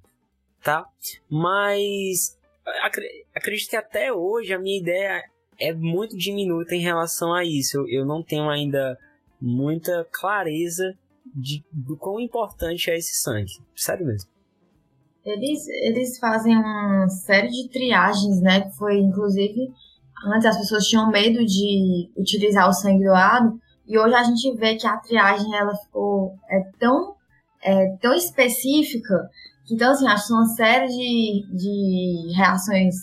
tá? 0.61 0.85
Mas 1.27 2.37
acredito 3.33 3.69
que 3.69 3.75
até 3.75 4.13
hoje 4.13 4.53
a 4.53 4.59
minha 4.59 4.79
ideia 4.79 5.23
é 5.61 5.73
muito 5.73 6.17
diminuta 6.17 6.75
em 6.75 6.81
relação 6.81 7.33
a 7.33 7.45
isso. 7.45 7.77
Eu, 7.77 7.87
eu 7.87 8.05
não 8.05 8.23
tenho 8.23 8.49
ainda 8.49 8.97
muita 9.39 10.05
clareza 10.11 10.93
de, 11.35 11.63
do 11.71 11.95
quão 11.95 12.19
importante 12.19 12.89
é 12.89 12.97
esse 12.97 13.15
sangue. 13.15 13.53
Sério 13.75 14.05
mesmo. 14.05 14.29
Eles, 15.23 15.67
eles 15.67 16.17
fazem 16.17 16.57
uma 16.57 17.07
série 17.07 17.49
de 17.49 17.69
triagens, 17.69 18.41
né? 18.41 18.61
Que 18.61 18.75
foi, 18.75 18.97
inclusive, 18.97 19.71
antes 20.25 20.47
as 20.47 20.57
pessoas 20.57 20.87
tinham 20.87 21.11
medo 21.11 21.45
de 21.45 22.09
utilizar 22.17 22.67
o 22.67 22.73
sangue 22.73 23.05
doado. 23.05 23.59
E 23.87 23.97
hoje 23.97 24.15
a 24.15 24.23
gente 24.23 24.57
vê 24.57 24.75
que 24.75 24.87
a 24.87 24.97
triagem 24.97 25.55
ela 25.55 25.75
ficou 25.75 26.35
é 26.49 26.63
tão, 26.79 27.15
é, 27.63 27.97
tão 27.97 28.13
específica 28.13 29.29
então, 29.71 29.91
assim, 29.91 30.07
acho 30.07 30.27
que 30.27 30.33
uma 30.33 30.45
série 30.47 30.87
de, 30.87 31.45
de 31.55 32.33
reações 32.35 32.95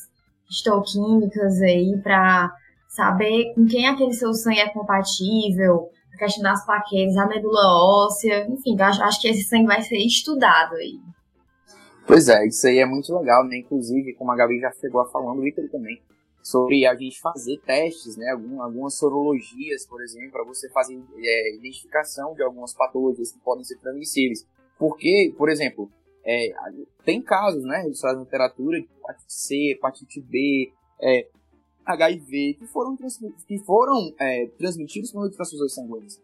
histoquímicas 0.49 1.61
aí 1.61 1.99
para 2.03 2.53
saber 2.89 3.53
com 3.55 3.67
quem 3.67 3.87
aquele 3.87 4.13
seu 4.13 4.33
sangue 4.33 4.61
é 4.61 4.69
compatível, 4.71 5.89
a 6.15 6.17
questão 6.19 6.43
das 6.43 6.65
plaquetas, 6.65 7.17
a 7.17 7.27
medula 7.27 7.61
óssea, 8.07 8.47
enfim, 8.49 8.81
acho, 8.81 9.03
acho 9.03 9.21
que 9.21 9.29
esse 9.29 9.45
sangue 9.45 9.67
vai 9.67 9.83
ser 9.83 9.99
estudado 9.99 10.75
aí. 10.75 10.99
Pois 12.07 12.29
é, 12.29 12.47
isso 12.47 12.67
aí 12.67 12.79
é 12.79 12.87
muito 12.87 13.15
legal, 13.17 13.47
né? 13.47 13.59
Inclusive, 13.59 14.15
como 14.15 14.33
a 14.33 14.37
Gabi 14.37 14.59
já 14.61 14.73
chegou 14.73 15.03
a 15.03 15.05
falando, 15.05 15.41
o 15.41 15.43
Victor 15.43 15.69
também, 15.69 16.01
sobre 16.43 16.87
a 16.87 16.95
gente 16.95 17.21
fazer 17.21 17.59
testes, 17.59 18.17
né? 18.17 18.31
Algum, 18.31 18.63
algumas 18.63 18.95
sorologias, 18.95 19.87
por 19.87 20.03
exemplo, 20.03 20.33
para 20.33 20.45
você 20.45 20.71
fazer 20.71 20.99
é, 21.19 21.57
identificação 21.57 22.35
de 22.35 22.43
algumas 22.43 22.73
patologias 22.73 23.31
que 23.31 23.39
podem 23.41 23.63
ser 23.63 23.77
transmissíveis. 23.77 24.47
Porque, 24.79 25.35
por 25.37 25.51
exemplo, 25.51 25.91
é, 26.31 26.55
tem 27.07 27.23
casos, 27.23 27.65
né, 27.65 27.79
registrados 27.79 28.19
na 28.19 28.25
literatura 28.25 28.79
de 28.79 28.87
hepatite 28.87 29.33
C, 29.33 29.73
hepatite 29.73 30.21
B, 30.21 30.71
é, 31.01 31.27
HIV, 31.87 32.55
que 32.59 32.67
foram, 32.67 32.95
que 33.47 33.59
foram 33.61 34.13
é, 34.21 34.47
transmitidos 34.59 35.11
por 35.11 35.31
transfusões 35.31 35.75
sanguíneas. 35.75 36.21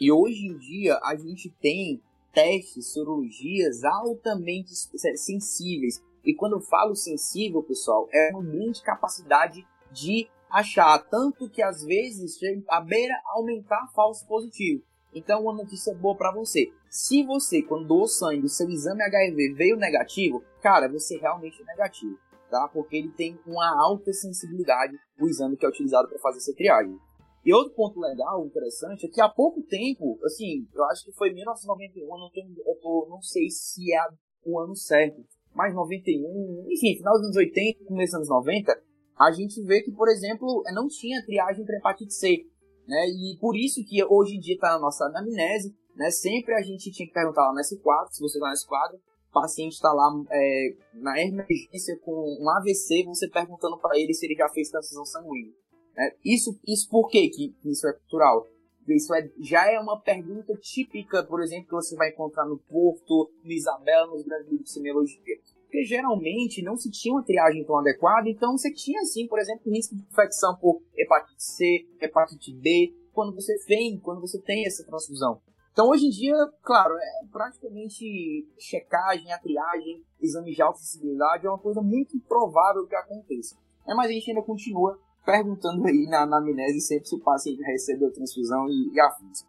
E 0.00 0.10
hoje 0.10 0.48
em 0.48 0.58
dia 0.58 0.98
a 1.04 1.14
gente 1.14 1.48
tem 1.60 2.02
testes, 2.32 2.92
sorologias 2.92 3.84
altamente 3.84 4.72
sensíveis. 5.14 6.02
E 6.24 6.34
quando 6.34 6.54
eu 6.56 6.60
falo 6.60 6.96
sensível, 6.96 7.62
pessoal, 7.62 8.08
é 8.12 8.30
uma 8.32 8.42
grande 8.42 8.82
capacidade 8.82 9.64
de 9.92 10.28
achar. 10.50 10.98
Tanto 10.98 11.48
que 11.48 11.62
às 11.62 11.84
vezes 11.84 12.36
chega 12.36 12.64
a 12.68 12.80
beira 12.80 13.14
aumentar 13.26 13.86
falso 13.94 14.26
positivo. 14.26 14.82
Então, 15.14 15.42
uma 15.42 15.54
notícia 15.54 15.94
boa 15.94 16.16
para 16.16 16.32
você. 16.32 16.72
Se 16.94 17.24
você, 17.24 17.60
quando 17.60 17.88
doou 17.88 18.06
sangue, 18.06 18.46
o 18.46 18.48
seu 18.48 18.70
exame 18.70 19.02
HIV 19.02 19.54
veio 19.54 19.76
negativo, 19.76 20.44
cara, 20.62 20.88
você 20.88 21.16
realmente 21.16 21.60
é 21.60 21.64
negativo, 21.64 22.16
tá? 22.48 22.70
Porque 22.72 22.94
ele 22.94 23.10
tem 23.10 23.36
uma 23.44 23.68
alta 23.84 24.12
sensibilidade, 24.12 24.96
o 25.20 25.26
exame 25.26 25.56
que 25.56 25.66
é 25.66 25.68
utilizado 25.68 26.08
para 26.08 26.20
fazer 26.20 26.38
essa 26.38 26.54
triagem. 26.54 26.96
E 27.44 27.52
outro 27.52 27.74
ponto 27.74 27.98
legal, 27.98 28.46
interessante, 28.46 29.06
é 29.06 29.08
que 29.08 29.20
há 29.20 29.28
pouco 29.28 29.60
tempo, 29.64 30.20
assim, 30.22 30.68
eu 30.72 30.84
acho 30.84 31.04
que 31.04 31.12
foi 31.14 31.34
1991, 31.34 32.06
não, 32.16 32.30
tenho, 32.30 32.54
eu 32.64 32.76
tô, 32.80 33.08
não 33.10 33.20
sei 33.20 33.50
se 33.50 33.92
é 33.92 34.00
o 34.46 34.60
ano 34.60 34.76
certo, 34.76 35.20
mas 35.52 35.74
91, 35.74 36.64
enfim, 36.70 36.96
final 36.96 37.14
dos 37.14 37.24
anos 37.24 37.36
80, 37.36 37.86
começo 37.86 38.12
dos 38.12 38.30
anos 38.30 38.46
90, 38.46 38.82
a 39.18 39.32
gente 39.32 39.60
vê 39.64 39.82
que, 39.82 39.90
por 39.90 40.08
exemplo, 40.08 40.62
não 40.72 40.86
tinha 40.86 41.24
triagem 41.26 41.64
para 41.64 41.76
hepatite 41.76 42.14
C. 42.14 42.46
Né? 42.86 43.08
E 43.08 43.36
por 43.40 43.56
isso 43.56 43.84
que 43.84 44.04
hoje 44.04 44.36
em 44.36 44.40
dia 44.40 44.54
está 44.54 44.74
na 44.74 44.78
nossa 44.78 45.06
anamnese, 45.06 45.74
né? 45.96 46.10
Sempre 46.10 46.54
a 46.54 46.62
gente 46.62 46.90
tinha 46.90 47.06
que 47.06 47.14
perguntar 47.14 47.42
lá 47.42 47.52
no 47.52 47.60
S4, 47.60 48.08
se 48.10 48.20
você 48.20 48.38
está 48.38 48.48
no 48.48 48.54
S4, 48.54 48.94
o 48.96 49.32
paciente 49.32 49.72
está 49.72 49.92
lá 49.92 50.10
é, 50.30 50.74
na 50.94 51.20
emergência 51.20 51.98
com 52.04 52.38
um 52.40 52.48
AVC, 52.50 53.04
você 53.04 53.28
perguntando 53.28 53.78
para 53.78 53.98
ele 53.98 54.14
se 54.14 54.26
ele 54.26 54.34
já 54.34 54.48
fez 54.48 54.70
transfusão 54.70 55.04
sanguínea. 55.04 55.52
Né? 55.96 56.12
Isso, 56.24 56.58
isso 56.66 56.88
por 56.88 57.08
quê 57.08 57.28
que 57.28 57.54
isso 57.64 57.86
é 57.88 57.92
cultural? 57.92 58.46
Isso 58.88 59.14
é, 59.14 59.30
já 59.40 59.72
é 59.72 59.80
uma 59.80 59.98
pergunta 59.98 60.54
típica, 60.56 61.24
por 61.24 61.42
exemplo, 61.42 61.66
que 61.66 61.74
você 61.74 61.96
vai 61.96 62.10
encontrar 62.10 62.44
no 62.44 62.58
Porto, 62.58 63.30
no 63.42 63.50
Isabela, 63.50 64.06
nos 64.08 64.22
grandes 64.22 64.48
livros 64.48 64.64
de 64.64 64.72
semiologia 64.72 65.38
porque 65.74 65.82
geralmente 65.82 66.62
não 66.62 66.76
se 66.76 66.88
tinha 66.88 67.12
uma 67.12 67.24
triagem 67.24 67.64
tão 67.64 67.76
adequada, 67.76 68.28
então 68.28 68.56
você 68.56 68.72
tinha, 68.72 69.00
assim, 69.00 69.26
por 69.26 69.40
exemplo, 69.40 69.72
risco 69.72 69.96
de 69.96 70.02
infecção 70.02 70.54
por 70.54 70.80
hepatite 70.96 71.42
C, 71.42 71.84
hepatite 72.00 72.54
B, 72.54 72.94
quando 73.12 73.34
você 73.34 73.56
vem, 73.66 73.98
quando 73.98 74.20
você 74.20 74.40
tem 74.40 74.64
essa 74.64 74.84
transfusão. 74.84 75.40
Então, 75.74 75.88
hoje 75.88 76.06
em 76.06 76.10
dia, 76.10 76.36
claro, 76.62 76.94
é 76.96 77.26
praticamente 77.32 78.48
checagem, 78.56 79.32
a 79.32 79.38
triagem, 79.40 80.04
exame 80.20 80.54
de 80.54 80.62
alta 80.62 80.78
sensibilidade 80.78 81.48
é 81.48 81.50
uma 81.50 81.58
coisa 81.58 81.82
muito 81.82 82.16
improvável 82.16 82.86
que 82.86 82.94
aconteça. 82.94 83.56
É, 83.84 83.92
mas 83.92 84.06
a 84.06 84.12
gente 84.12 84.30
ainda 84.30 84.42
continua 84.42 84.96
perguntando 85.26 85.84
aí 85.84 86.06
na 86.08 86.22
anamnese 86.22 86.80
sempre 86.80 87.08
se 87.08 87.16
o 87.16 87.20
paciente 87.20 87.60
recebeu 87.62 88.06
a 88.06 88.12
transfusão 88.12 88.68
e, 88.68 88.94
e 88.94 89.00
afins. 89.00 89.44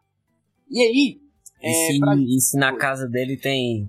E 0.67 0.79
aí... 0.81 1.21
E, 1.61 1.67
é, 1.69 1.91
se, 1.93 1.99
pra... 1.99 2.15
e 2.15 2.41
se 2.41 2.57
na 2.57 2.75
casa 2.75 3.07
dele 3.07 3.37
tem 3.37 3.87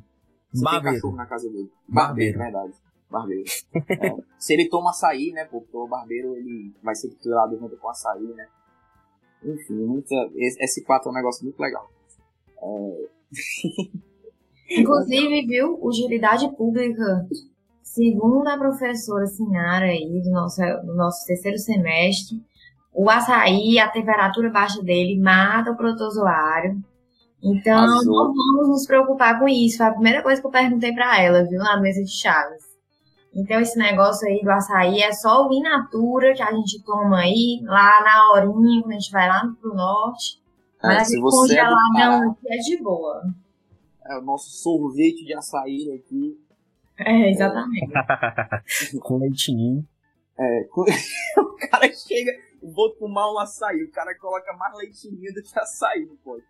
você 0.52 0.62
barbeiro. 0.62 0.84
tem 0.84 0.94
cachorro 0.94 1.16
na 1.16 1.26
casa 1.26 1.48
dele. 1.48 1.72
Barbeiro, 1.88 2.38
barbeiro 2.38 2.38
verdade. 2.38 2.74
Barbeiro. 3.10 3.44
É, 3.98 4.38
se 4.38 4.52
ele 4.52 4.68
toma 4.68 4.90
açaí, 4.90 5.32
né, 5.32 5.46
pô, 5.46 5.62
porque 5.62 5.76
o 5.76 5.88
barbeiro 5.88 6.36
ele 6.36 6.74
vai 6.82 6.94
ser 6.94 7.08
titulado 7.08 7.56
junto 7.58 7.78
com 7.78 7.88
açaí, 7.88 8.26
né? 8.34 8.46
Enfim, 9.42 9.86
muita, 9.86 10.14
esse 10.36 10.84
4 10.84 11.08
é 11.08 11.12
um 11.12 11.14
negócio 11.14 11.42
muito 11.42 11.58
legal. 11.58 11.95
Inclusive, 14.70 15.46
viu, 15.46 15.78
utilidade 15.82 16.50
pública, 16.56 17.26
segundo 17.82 18.48
a 18.48 18.58
professora 18.58 19.26
Sinara 19.26 19.86
aí 19.86 20.20
do 20.22 20.30
nosso, 20.30 20.60
do 20.84 20.94
nosso 20.94 21.24
terceiro 21.26 21.58
semestre, 21.58 22.42
o 22.92 23.08
açaí, 23.10 23.78
a 23.78 23.88
temperatura 23.88 24.50
baixa 24.50 24.82
dele 24.82 25.20
mata 25.20 25.70
o 25.70 25.76
protozoário. 25.76 26.82
Então, 27.42 27.78
Azul. 27.78 28.12
não 28.12 28.34
vamos 28.34 28.68
nos 28.68 28.86
preocupar 28.86 29.38
com 29.38 29.46
isso. 29.46 29.76
Foi 29.76 29.86
a 29.86 29.92
primeira 29.92 30.22
coisa 30.22 30.40
que 30.40 30.46
eu 30.46 30.50
perguntei 30.50 30.92
para 30.92 31.20
ela, 31.20 31.44
viu, 31.44 31.58
na 31.58 31.78
mesa 31.80 32.02
de 32.02 32.10
chaves. 32.10 32.64
Então, 33.34 33.60
esse 33.60 33.78
negócio 33.78 34.26
aí 34.26 34.40
do 34.42 34.50
açaí 34.50 35.02
é 35.02 35.12
só 35.12 35.46
o 35.46 35.52
in 35.52 35.60
natura 35.60 36.32
que 36.32 36.42
a 36.42 36.50
gente 36.52 36.82
toma 36.84 37.18
aí, 37.18 37.60
lá 37.64 38.02
na 38.02 38.32
horinha, 38.32 38.80
quando 38.80 38.92
a 38.92 38.94
gente 38.94 39.12
vai 39.12 39.28
lá 39.28 39.46
pro 39.60 39.74
norte. 39.74 40.40
É, 40.92 40.94
Mas 40.98 41.08
se 41.08 41.20
você 41.20 41.56
congeladão 41.56 42.36
é, 42.46 42.56
é 42.56 42.58
de 42.58 42.82
boa. 42.82 43.22
É 44.04 44.18
o 44.18 44.22
nosso 44.22 44.50
sorvete 44.50 45.24
de 45.24 45.34
açaí 45.34 45.92
aqui. 45.92 46.40
É, 46.98 47.30
exatamente. 47.30 47.90
com 49.00 49.18
leitinho. 49.18 49.86
É, 50.38 50.64
com... 50.64 50.82
o 51.40 51.56
cara 51.70 51.92
chega, 51.92 52.32
vou 52.62 52.90
tomar 52.94 53.32
um 53.32 53.38
açaí, 53.38 53.82
o 53.82 53.90
cara 53.90 54.16
coloca 54.18 54.52
mais 54.54 54.76
leitinho 54.78 55.34
do 55.34 55.42
que 55.42 55.58
açaí, 55.58 56.06
não 56.06 56.16
pode. 56.16 56.44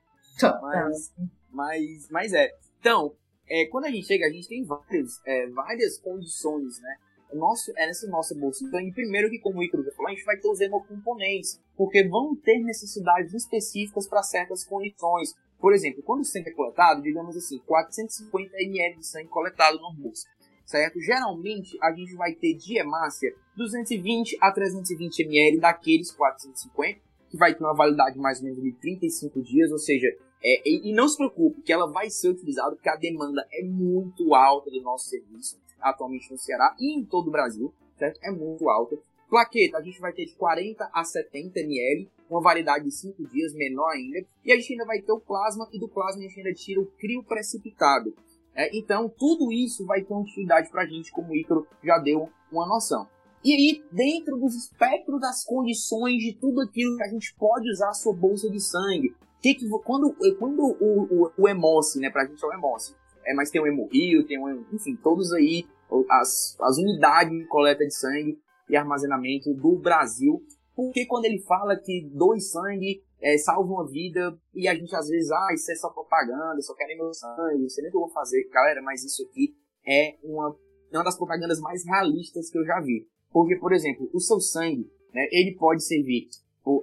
Mas, 0.61 1.15
mas, 1.51 2.09
mas 2.11 2.33
é. 2.33 2.51
Então, 2.79 3.15
é, 3.49 3.67
quando 3.67 3.87
a 3.87 3.91
gente 3.91 4.07
chega, 4.07 4.27
a 4.27 4.31
gente 4.31 4.49
tem 4.49 4.65
várias, 4.65 5.21
é, 5.25 5.47
várias 5.49 5.99
condições, 5.99 6.81
né? 6.81 6.97
Nosso, 7.33 7.73
é 7.77 7.87
nessa 7.87 8.07
nossa 8.09 8.35
bolsa. 8.35 8.65
Então, 8.65 8.81
primeiro 8.93 9.31
que, 9.31 9.39
como 9.39 9.59
o 9.59 9.63
Icaro 9.63 9.85
falou, 9.97 10.09
a 10.09 10.15
gente 10.15 10.25
vai 10.25 10.37
ter 10.37 10.49
os 10.49 10.61
hemocomponentes, 10.61 11.61
porque 11.77 12.09
vão 12.09 12.35
ter 12.35 12.59
necessidades 12.59 13.35
específicas 13.35 14.09
para 14.09 14.23
certas 14.23 14.65
condições. 14.65 15.35
Por 15.59 15.73
exemplo, 15.73 16.03
quando 16.03 16.21
o 16.21 16.25
sangue 16.25 16.51
é 16.51 16.53
coletado, 16.53 17.03
digamos 17.03 17.37
assim, 17.37 17.59
450 17.67 18.51
ml 18.63 18.97
de 18.99 19.07
sangue 19.07 19.29
coletado 19.29 19.79
no 19.79 19.93
bolso, 19.93 20.27
certo? 20.65 21.01
Geralmente, 21.01 21.77
a 21.83 21.93
gente 21.93 22.15
vai 22.15 22.35
ter 22.35 22.55
de 22.55 22.79
hemácia 22.79 23.35
220 23.57 24.37
a 24.41 24.53
320 24.53 25.21
ml 25.21 25.61
daqueles 25.61 26.11
450, 26.13 27.01
que 27.31 27.37
vai 27.37 27.55
ter 27.55 27.65
uma 27.65 27.75
validade 27.75 28.19
mais 28.19 28.39
ou 28.39 28.45
menos 28.45 28.63
de 28.63 28.73
35 28.73 29.43
dias, 29.43 29.71
ou 29.71 29.79
seja, 29.79 30.09
é, 30.43 30.69
e, 30.69 30.93
não 30.95 31.09
se 31.09 31.17
preocupe, 31.17 31.63
que 31.63 31.73
ela 31.73 31.91
vai 31.91 32.11
ser 32.11 32.29
utilizada 32.29 32.75
porque 32.75 32.89
a 32.89 32.97
demanda 32.97 33.47
é 33.53 33.65
muito 33.65 34.35
alta 34.35 34.71
do 34.71 34.81
nosso 34.83 35.09
serviço, 35.09 35.59
atualmente 35.81 36.31
no 36.31 36.39
Ceará 36.39 36.75
e 36.79 36.99
em 36.99 37.05
todo 37.05 37.29
o 37.29 37.31
Brasil, 37.31 37.73
certo? 37.97 38.21
É 38.23 38.31
muito 38.31 38.69
alta. 38.69 38.97
Plaqueta, 39.29 39.79
a 39.79 39.83
gente 39.83 40.01
vai 40.01 40.13
ter 40.13 40.27
de 40.27 40.35
40 40.35 40.89
a 40.93 41.05
70 41.05 41.61
ml, 41.61 42.09
uma 42.31 42.41
variedade 42.41 42.85
de 42.85 42.93
5 42.93 43.27
dias, 43.29 43.55
menor 43.55 43.91
ainda. 43.91 44.27
E 44.45 44.53
a 44.53 44.57
gente 44.57 44.73
ainda 44.73 44.85
vai 44.85 45.01
ter 45.01 45.13
o 45.13 45.21
plasma, 45.21 45.69
e 45.73 45.79
do 45.79 45.89
plasma 45.89 46.21
a 46.21 46.23
gente 46.23 46.39
ainda 46.39 46.55
tira 46.55 46.81
o 46.81 46.87
crio 46.99 47.23
precipitado. 47.25 48.15
É, 48.55 48.77
então, 48.77 49.09
tudo 49.09 49.53
isso 49.53 49.85
vai 49.85 50.03
ter 50.03 50.13
uma 50.13 50.23
utilidade 50.23 50.71
para 50.71 50.83
a 50.83 50.87
gente, 50.87 51.13
como 51.13 51.31
o 51.31 51.37
Ícaro 51.37 51.67
já 51.83 51.99
deu 51.99 52.29
uma 52.51 52.67
noção. 52.67 53.07
E 53.45 53.53
aí, 53.53 53.85
dentro 53.93 54.37
dos 54.39 54.55
espectros 54.55 55.21
das 55.21 55.45
condições 55.45 56.19
de 56.19 56.35
tudo 56.41 56.61
aquilo 56.63 56.97
que 56.97 57.03
a 57.03 57.09
gente 57.09 57.35
pode 57.35 57.71
usar 57.71 57.91
a 57.91 57.95
sua 57.95 58.15
bolsa 58.15 58.51
de 58.51 58.61
sangue, 58.61 59.15
que 59.43 59.55
que, 59.55 59.69
quando, 59.85 60.17
quando 60.39 60.63
o, 60.81 61.27
o, 61.27 61.33
o 61.37 61.49
Emoce, 61.49 62.01
né, 62.01 62.11
gente 62.27 62.45
é 62.45 62.47
o 62.47 62.53
Emoce, 62.53 62.95
é, 63.27 63.35
mas 63.35 63.51
tem 63.51 63.61
o 63.61 63.67
Hemorrio, 63.67 64.27
tem 64.27 64.39
o, 64.39 64.65
enfim, 64.73 64.97
todos 64.97 65.33
aí, 65.33 65.67
as, 66.11 66.57
as 66.61 66.79
unidades 66.79 67.39
de 67.39 67.45
coleta 67.47 67.85
de 67.85 67.95
sangue 67.95 68.39
e 68.69 68.77
armazenamento 68.77 69.53
do 69.55 69.77
Brasil, 69.79 70.43
porque 70.75 71.07
quando 71.07 71.25
ele 71.25 71.41
fala 71.41 71.77
que 71.77 72.09
dois 72.13 72.51
sangue 72.51 73.03
é, 73.21 73.39
salva 73.39 73.73
uma 73.73 73.87
vida, 73.87 74.39
e 74.55 74.69
a 74.69 74.75
gente 74.75 74.95
às 74.95 75.09
vezes, 75.09 75.31
ah, 75.31 75.49
isso 75.55 75.71
é 75.73 75.75
só 75.75 75.89
propaganda, 75.91 76.61
só 76.61 76.75
querem 76.75 76.97
meu 76.97 77.13
sangue, 77.15 77.63
não 77.63 77.69
sei 77.69 77.83
nem 77.83 77.89
o 77.89 77.93
que 77.93 77.97
eu 77.97 78.03
vou 78.03 78.11
fazer, 78.11 78.49
galera, 78.51 78.83
mas 78.83 79.03
isso 79.03 79.23
aqui 79.23 79.57
é 79.87 80.17
uma, 80.23 80.55
uma 80.93 81.05
das 81.05 81.17
propagandas 81.17 81.61
mais 81.61 81.85
realistas 81.85 82.51
que 82.51 82.59
eu 82.59 82.65
já 82.65 82.81
vi. 82.81 83.09
Porque, 83.33 83.57
por 83.57 83.73
exemplo, 83.73 84.09
o 84.13 84.21
seu 84.21 84.41
sangue, 84.41 84.91
né, 85.13 85.27
ele 85.31 85.57
pode 85.57 85.83
servir 85.85 86.29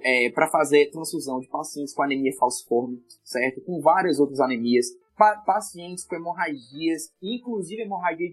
é, 0.02 0.30
para 0.30 0.48
fazer 0.48 0.90
transfusão 0.90 1.38
de 1.40 1.48
pacientes 1.48 1.94
com 1.94 2.02
anemia 2.02 2.32
falciforme, 2.38 3.02
certo? 3.22 3.60
Com 3.60 3.80
várias 3.80 4.18
outras 4.18 4.40
anemias, 4.40 4.86
pa 5.16 5.36
pacientes 5.38 6.04
com 6.04 6.16
hemorragias, 6.16 7.12
inclusive 7.22 7.82
hemorragia 7.82 8.28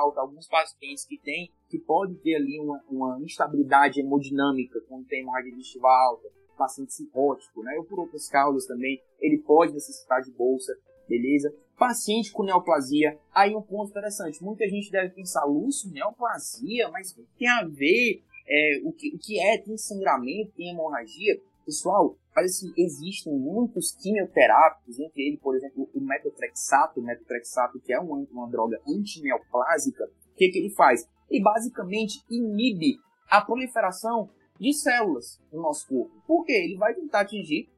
alta, 0.00 0.20
alguns 0.20 0.46
pacientes 0.46 1.04
que 1.04 1.18
têm, 1.18 1.50
que 1.68 1.78
podem 1.78 2.16
ter 2.16 2.36
ali 2.36 2.58
uma, 2.60 2.82
uma 2.88 3.20
instabilidade 3.20 4.00
hemodinâmica 4.00 4.80
quando 4.88 5.06
tem 5.06 5.20
hemorragia 5.20 5.50
digestiva 5.52 5.88
alta, 5.88 6.28
paciente 6.56 6.92
cirrótico, 6.92 7.62
né? 7.62 7.76
Ou 7.78 7.84
por 7.84 8.00
outras 8.00 8.28
causas 8.28 8.66
também, 8.66 9.00
ele 9.20 9.38
pode 9.38 9.72
necessitar 9.72 10.20
de 10.20 10.30
bolsa, 10.32 10.76
beleza? 11.08 11.54
Paciente 11.78 12.32
com 12.32 12.42
neoplasia, 12.42 13.18
aí 13.32 13.54
um 13.54 13.62
ponto 13.62 13.90
interessante, 13.90 14.42
muita 14.42 14.68
gente 14.68 14.90
deve 14.90 15.14
pensar, 15.14 15.44
Lúcio, 15.44 15.90
neoplasia, 15.92 16.88
mas 16.90 17.12
o 17.12 17.16
que 17.16 17.38
tem 17.38 17.48
a 17.48 17.64
ver 17.64 18.22
é, 18.48 18.80
o, 18.82 18.92
que, 18.92 19.14
o 19.14 19.18
que 19.18 19.38
é 19.38 19.58
tem 19.58 19.76
sangramento, 19.76 20.52
tem 20.56 20.70
hemorragia, 20.70 21.40
pessoal, 21.64 22.16
parece 22.34 22.72
que 22.72 22.82
existem 22.82 23.32
muitos 23.32 23.92
quimioterápicos, 23.92 24.98
entre 24.98 25.28
eles, 25.28 25.40
por 25.40 25.54
exemplo, 25.54 25.88
o 25.94 26.00
metotrexato, 26.00 26.98
o 26.98 27.02
metotrexato 27.02 27.78
que 27.80 27.92
é 27.92 28.00
uma, 28.00 28.26
uma 28.30 28.48
droga 28.48 28.80
antineoplásica, 28.88 30.04
o 30.04 30.34
que, 30.34 30.48
que 30.48 30.58
ele 30.58 30.70
faz? 30.70 31.06
Ele 31.30 31.42
basicamente 31.42 32.24
inibe 32.30 32.96
a 33.28 33.42
proliferação 33.42 34.30
de 34.58 34.72
células 34.72 35.38
no 35.52 35.60
nosso 35.60 35.86
corpo. 35.86 36.10
Por 36.26 36.44
quê? 36.44 36.52
Ele 36.52 36.76
vai 36.76 36.94
tentar 36.94 37.20
atingir 37.20 37.68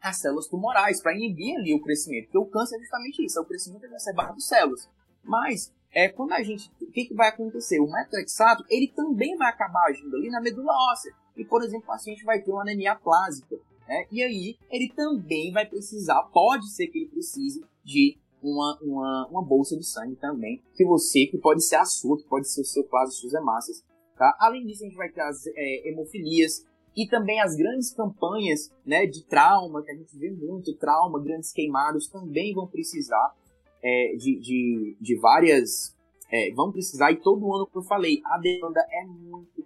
as 0.00 0.18
células 0.18 0.46
tumorais 0.46 1.02
para 1.02 1.14
inibir 1.14 1.56
ali 1.56 1.74
o 1.74 1.82
crescimento, 1.82 2.26
porque 2.26 2.38
o 2.38 2.46
câncer 2.46 2.76
é 2.76 2.80
justamente 2.80 3.24
isso, 3.24 3.38
é 3.38 3.42
o 3.42 3.46
crescimento 3.46 3.84
exacerbado 3.84 4.36
de 4.36 4.44
células. 4.44 4.88
Mas 5.22 5.74
é, 5.92 6.08
quando 6.08 6.32
a 6.32 6.42
gente. 6.42 6.70
O 6.80 6.90
que, 6.90 7.06
que 7.06 7.14
vai 7.14 7.28
acontecer? 7.28 7.80
O 7.80 7.90
metotrexato 7.90 8.64
ele 8.68 8.88
também 8.88 9.36
vai 9.36 9.48
acabar 9.48 9.86
agindo 9.88 10.16
ali 10.16 10.28
na 10.28 10.40
medula 10.40 10.72
óssea. 10.92 11.12
E, 11.36 11.44
por 11.44 11.62
exemplo, 11.62 11.84
o 11.84 11.86
paciente 11.86 12.24
vai 12.24 12.40
ter 12.40 12.50
uma 12.50 12.62
anemia 12.62 12.94
plásica. 12.94 13.56
Né? 13.86 14.06
E 14.10 14.22
aí, 14.22 14.56
ele 14.70 14.92
também 14.94 15.52
vai 15.52 15.66
precisar, 15.66 16.22
pode 16.32 16.70
ser 16.70 16.88
que 16.88 16.98
ele 16.98 17.08
precise 17.08 17.64
de 17.84 18.18
uma, 18.42 18.78
uma, 18.82 19.28
uma 19.30 19.42
bolsa 19.42 19.76
de 19.76 19.86
sangue 19.86 20.16
também, 20.16 20.62
que 20.74 20.84
você, 20.84 21.26
que 21.26 21.38
pode 21.38 21.64
ser 21.64 21.76
a 21.76 21.84
sua, 21.84 22.16
que 22.16 22.24
pode 22.24 22.48
ser 22.48 22.60
o 22.60 22.64
seu 22.64 22.84
plasma, 22.84 23.10
suas 23.10 23.34
hemácias. 23.34 23.84
Tá? 24.16 24.36
Além 24.40 24.64
disso, 24.64 24.82
a 24.84 24.86
gente 24.86 24.96
vai 24.96 25.10
ter 25.10 25.20
as 25.20 25.46
é, 25.46 25.88
hemofilias 25.88 26.66
e 26.96 27.06
também 27.06 27.40
as 27.40 27.54
grandes 27.54 27.92
campanhas 27.92 28.72
né, 28.84 29.06
de 29.06 29.24
trauma, 29.24 29.82
que 29.82 29.90
a 29.90 29.94
gente 29.94 30.16
vê 30.16 30.30
muito, 30.30 30.74
trauma, 30.76 31.22
grandes 31.22 31.52
queimados, 31.52 32.08
também 32.08 32.54
vão 32.54 32.66
precisar 32.66 33.34
é, 33.82 34.14
de, 34.16 34.38
de, 34.38 34.96
de, 35.00 35.16
várias. 35.16 35.94
É, 36.30 36.52
vão 36.52 36.72
precisar, 36.72 37.12
e 37.12 37.16
todo 37.16 37.54
ano, 37.54 37.66
como 37.66 37.84
eu 37.84 37.88
falei, 37.88 38.20
a 38.24 38.38
demanda 38.38 38.84
é 38.90 39.04
muito 39.04 39.64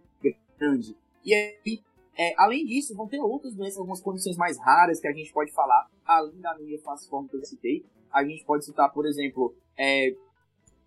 grande. 0.59 0.95
E 1.25 1.35
aí, 1.35 1.81
é, 2.19 2.35
além 2.37 2.67
disso, 2.67 2.95
vão 2.95 3.09
ter 3.09 3.19
outras 3.19 3.55
doenças, 3.55 3.79
algumas 3.79 4.01
condições 4.01 4.37
mais 4.37 4.59
raras 4.59 5.01
que 5.01 5.09
a 5.09 5.13
gente 5.13 5.33
pode 5.33 5.53
falar, 5.53 5.89
além 6.05 6.39
da 6.41 6.51
anemia 6.51 6.79
falciforme 6.81 7.29
que 7.29 7.37
eu 7.37 7.45
citei. 7.45 7.85
A 8.13 8.23
gente 8.25 8.45
pode 8.45 8.65
citar, 8.65 8.93
por 8.93 9.07
exemplo, 9.07 9.55
é, 9.77 10.15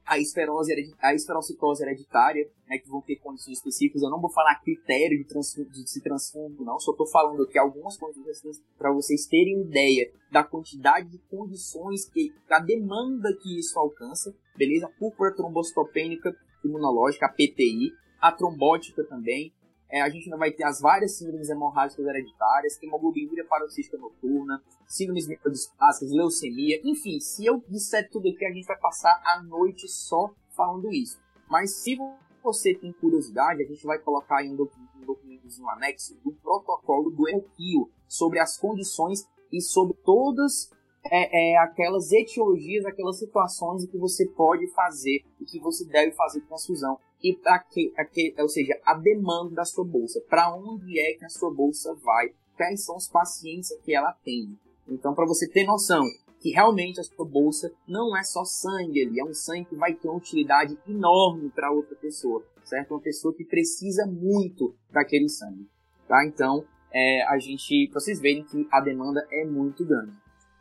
a, 0.05 0.19
esferose, 0.19 0.73
a 0.99 1.13
esferocitose 1.13 1.83
hereditária, 1.83 2.49
né, 2.67 2.77
que 2.77 2.89
vão 2.89 3.01
ter 3.01 3.15
condições 3.17 3.57
específicas. 3.57 4.01
Eu 4.01 4.09
não 4.09 4.19
vou 4.19 4.31
falar 4.31 4.59
critério 4.61 5.17
de, 5.17 5.65
de 5.69 5.89
se 5.89 6.01
transfundo, 6.01 6.63
não, 6.63 6.79
só 6.79 6.91
estou 6.91 7.07
falando 7.07 7.43
aqui 7.43 7.57
algumas 7.57 7.97
condições 7.97 8.61
para 8.77 8.91
vocês 8.91 9.25
terem 9.27 9.61
ideia 9.61 10.11
da 10.31 10.43
quantidade 10.43 11.09
de 11.09 11.17
condições, 11.29 12.05
que, 12.05 12.33
da 12.49 12.59
demanda 12.59 13.29
que 13.41 13.59
isso 13.59 13.77
alcança, 13.79 14.35
beleza? 14.57 14.91
Púrpura 14.99 15.35
trombocitopênica 15.35 16.35
imunológica, 16.63 17.25
a 17.25 17.29
PTI, 17.29 17.91
a 18.19 18.31
trombótica 18.31 19.03
também, 19.03 19.53
é, 19.93 20.01
a 20.01 20.09
gente 20.09 20.23
ainda 20.23 20.37
vai 20.37 20.51
ter 20.51 20.63
as 20.63 20.81
várias 20.81 21.15
síndromes 21.19 21.51
hemorrágicas 21.51 22.03
hereditárias, 22.03 22.81
hemoglobinuria 22.81 23.45
paroxística 23.45 23.95
noturna, 23.95 24.59
síndromes 24.87 25.27
microdispásicas, 25.27 26.09
leucemia, 26.09 26.81
enfim, 26.83 27.19
se 27.19 27.45
eu 27.45 27.63
disser 27.69 28.09
tudo 28.09 28.27
aqui, 28.27 28.43
a 28.43 28.51
gente 28.51 28.65
vai 28.65 28.79
passar 28.79 29.21
a 29.23 29.43
noite 29.43 29.87
só 29.87 30.33
falando 30.49 30.91
isso. 30.91 31.19
Mas 31.47 31.75
se 31.75 31.95
você 32.41 32.73
tem 32.73 32.91
curiosidade, 32.93 33.61
a 33.61 33.67
gente 33.67 33.85
vai 33.85 33.99
colocar 33.99 34.37
aí 34.37 34.49
um 34.49 34.55
documento, 34.55 34.97
um 34.97 35.05
documentozinho 35.05 35.69
anexo 35.69 36.15
do 36.23 36.31
protocolo 36.31 37.11
do 37.11 37.29
EUQIO 37.29 37.87
sobre 38.07 38.39
as 38.39 38.57
condições 38.57 39.27
e 39.51 39.61
sobre 39.61 39.95
todas 40.03 40.71
é, 41.05 41.51
é, 41.51 41.57
aquelas 41.59 42.11
etiologias, 42.11 42.83
aquelas 42.85 43.19
situações 43.19 43.83
em 43.83 43.87
que 43.87 43.99
você 43.99 44.25
pode 44.25 44.65
fazer 44.73 45.23
e 45.39 45.45
que 45.45 45.59
você 45.59 45.85
deve 45.85 46.13
fazer 46.13 46.41
transfusão 46.41 46.97
e 47.23 47.33
para 47.33 47.59
que, 47.59 47.93
ou 48.37 48.49
seja, 48.49 48.73
a 48.85 48.93
demanda 48.95 49.55
da 49.55 49.63
sua 49.63 49.85
bolsa, 49.85 50.21
para 50.29 50.53
onde 50.53 50.99
é 50.99 51.13
que 51.13 51.23
a 51.23 51.29
sua 51.29 51.53
bolsa 51.53 51.95
vai, 51.95 52.33
quais 52.57 52.83
são 52.83 52.97
os 52.97 53.07
pacientes 53.07 53.71
que 53.83 53.95
ela 53.95 54.09
atende. 54.09 54.57
Então, 54.87 55.15
para 55.15 55.25
você 55.25 55.47
ter 55.47 55.65
noção, 55.65 56.03
que 56.41 56.49
realmente 56.49 56.99
a 56.99 57.03
sua 57.03 57.25
bolsa 57.25 57.71
não 57.87 58.15
é 58.17 58.23
só 58.23 58.43
sangue 58.43 59.05
ali, 59.05 59.19
é 59.19 59.23
um 59.23 59.33
sangue 59.33 59.65
que 59.65 59.75
vai 59.75 59.93
ter 59.93 60.09
uma 60.09 60.17
utilidade 60.17 60.77
enorme 60.85 61.49
para 61.49 61.71
outra 61.71 61.95
pessoa, 61.95 62.45
certo? 62.65 62.91
Uma 62.91 62.99
pessoa 62.99 63.33
que 63.33 63.45
precisa 63.45 64.05
muito 64.05 64.75
daquele 64.91 65.29
sangue, 65.29 65.65
tá? 66.05 66.25
Então, 66.25 66.65
é, 66.91 67.23
a 67.27 67.39
gente, 67.39 67.89
vocês 67.93 68.19
verem 68.19 68.43
que 68.43 68.67
a 68.69 68.81
demanda 68.81 69.25
é 69.31 69.45
muito 69.45 69.85
grande. 69.85 70.11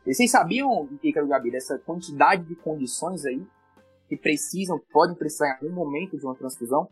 E 0.07 0.13
vocês 0.13 0.31
sabiam, 0.31 0.89
Ícaro 1.03 1.27
Gabi, 1.27 1.51
dessa 1.51 1.77
quantidade 1.79 2.45
de 2.45 2.55
condições 2.55 3.25
aí 3.25 3.45
que 4.15 4.21
precisam, 4.21 4.79
podem 4.91 5.15
precisar 5.15 5.47
em 5.47 5.65
algum 5.65 5.75
momento 5.75 6.17
de 6.17 6.25
uma 6.25 6.35
transfusão? 6.35 6.87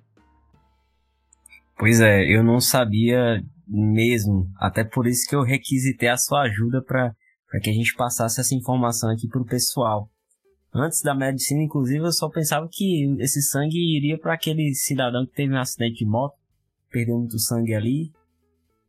Pois 1.78 2.00
é, 2.00 2.24
eu 2.26 2.44
não 2.44 2.60
sabia 2.60 3.44
mesmo. 3.68 4.48
Até 4.58 4.84
por 4.84 5.08
isso 5.08 5.28
que 5.28 5.36
eu 5.36 5.42
requisitei 5.42 6.10
a 6.10 6.18
sua 6.18 6.44
ajuda 6.44 6.82
para 6.82 7.14
que 7.62 7.70
a 7.70 7.74
gente 7.74 7.96
passasse 7.96 8.40
essa 8.40 8.56
informação 8.56 9.10
aqui 9.10 9.28
para 9.28 9.42
o 9.42 9.46
pessoal. 9.46 10.10
Antes 10.74 11.02
da 11.02 11.14
medicina, 11.14 11.64
inclusive, 11.64 12.00
eu 12.00 12.14
só 12.14 12.30
pensava 12.30 12.68
que 12.72 13.16
esse 13.20 13.42
sangue 13.42 13.98
iria 13.98 14.18
para 14.18 14.34
aquele 14.34 14.74
cidadão 14.74 15.26
que 15.26 15.34
teve 15.34 15.54
um 15.54 15.60
acidente 15.60 15.98
de 15.98 16.06
moto, 16.06 16.36
perdeu 16.90 17.18
muito 17.18 17.38
sangue 17.40 17.74
ali, 17.74 18.12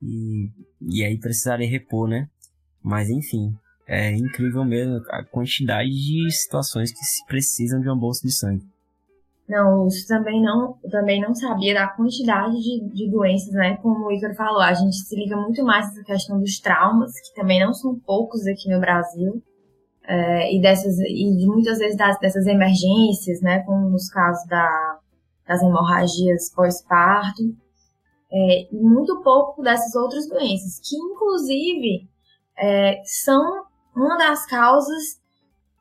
e, 0.01 0.51
e 0.81 1.05
aí 1.05 1.19
precisaria 1.19 1.69
repor, 1.69 2.09
né? 2.09 2.29
Mas 2.83 3.09
enfim, 3.09 3.53
é 3.87 4.13
incrível 4.13 4.65
mesmo 4.65 5.03
a 5.11 5.25
quantidade 5.25 5.91
de 5.91 6.31
situações 6.31 6.93
que 6.93 7.05
se 7.05 7.25
precisam 7.27 7.81
de 7.81 7.89
uma 7.89 7.99
bolsa 7.99 8.27
de 8.27 8.33
sangue. 8.33 8.67
Não, 9.49 9.87
isso 9.87 10.07
também 10.07 10.41
não, 10.41 10.79
também 10.91 11.21
não 11.21 11.35
sabia 11.35 11.75
da 11.75 11.89
quantidade 11.89 12.57
de, 12.59 12.89
de 12.89 13.11
doenças, 13.11 13.53
né? 13.53 13.77
Como 13.83 14.07
o 14.07 14.13
Igor 14.13 14.35
falou, 14.35 14.63
a 14.63 14.73
gente 14.73 14.97
se 14.97 15.15
liga 15.17 15.37
muito 15.37 15.63
mais 15.65 15.89
nessa 15.89 16.05
questão 16.05 16.41
dos 16.41 16.59
traumas, 16.61 17.13
que 17.13 17.35
também 17.35 17.61
não 17.61 17.75
são 17.75 17.99
poucos 17.99 18.47
aqui 18.47 18.71
no 18.71 18.81
Brasil, 18.81 19.43
é, 20.05 20.55
e 20.55 20.61
dessas 20.61 20.99
e 21.01 21.47
muitas 21.47 21.79
vezes 21.79 21.97
das, 21.97 22.19
dessas 22.19 22.47
emergências, 22.47 23.43
né? 23.43 23.61
Como 23.65 23.91
nos 23.91 24.09
casos 24.09 24.49
da, 24.49 24.99
das 25.47 25.61
hemorragias 25.61 26.51
pós-parto, 26.55 27.43
é, 28.33 28.75
e 28.75 28.81
muito 28.81 29.21
pouco 29.23 29.61
dessas 29.61 29.95
outras 29.95 30.27
doenças, 30.29 30.81
que 30.81 30.97
inclusive 30.97 32.09
é, 32.57 33.03
são 33.05 33.65
uma 33.95 34.17
das 34.17 34.47
causas 34.47 35.21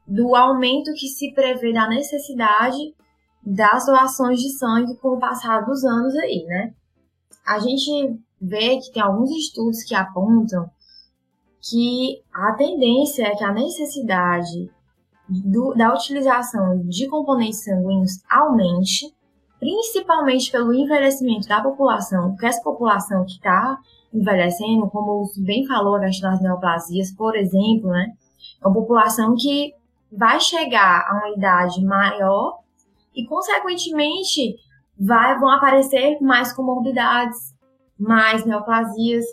do 0.07 0.35
aumento 0.35 0.93
que 0.93 1.07
se 1.07 1.33
prevê 1.33 1.73
da 1.73 1.87
necessidade 1.87 2.95
das 3.43 3.85
doações 3.85 4.39
de 4.39 4.49
sangue 4.49 4.95
com 4.97 5.09
o 5.09 5.19
passar 5.19 5.61
dos 5.61 5.83
anos 5.83 6.15
aí, 6.15 6.45
né? 6.45 6.73
A 7.45 7.59
gente 7.59 8.19
vê 8.39 8.77
que 8.77 8.91
tem 8.91 9.01
alguns 9.01 9.31
estudos 9.31 9.83
que 9.83 9.95
apontam 9.95 10.69
que 11.61 12.21
a 12.33 12.53
tendência 12.53 13.23
é 13.23 13.35
que 13.35 13.43
a 13.43 13.53
necessidade 13.53 14.69
do, 15.29 15.73
da 15.75 15.93
utilização 15.93 16.81
de 16.87 17.07
componentes 17.07 17.63
sanguíneos 17.63 18.19
aumente, 18.29 19.13
principalmente 19.59 20.51
pelo 20.51 20.73
envelhecimento 20.73 21.47
da 21.47 21.61
população, 21.61 22.31
porque 22.31 22.47
essa 22.47 22.63
população 22.63 23.23
que 23.25 23.33
está 23.33 23.77
envelhecendo, 24.13 24.89
como 24.89 25.23
o 25.23 25.43
bem 25.43 25.65
falou, 25.65 25.95
a 25.95 26.01
questão 26.01 26.31
das 26.31 26.41
neoplasias, 26.41 27.11
por 27.11 27.35
exemplo, 27.35 27.89
né? 27.89 28.13
É 28.61 28.67
uma 28.67 28.73
população 28.73 29.35
que 29.35 29.73
vai 30.11 30.39
chegar 30.39 31.07
a 31.07 31.13
uma 31.15 31.29
idade 31.35 31.83
maior 31.83 32.59
e, 33.15 33.25
consequentemente, 33.25 34.55
vai, 34.99 35.39
vão 35.39 35.49
aparecer 35.49 36.19
mais 36.21 36.53
comorbidades, 36.53 37.53
mais 37.97 38.45
neoplasias, 38.45 39.25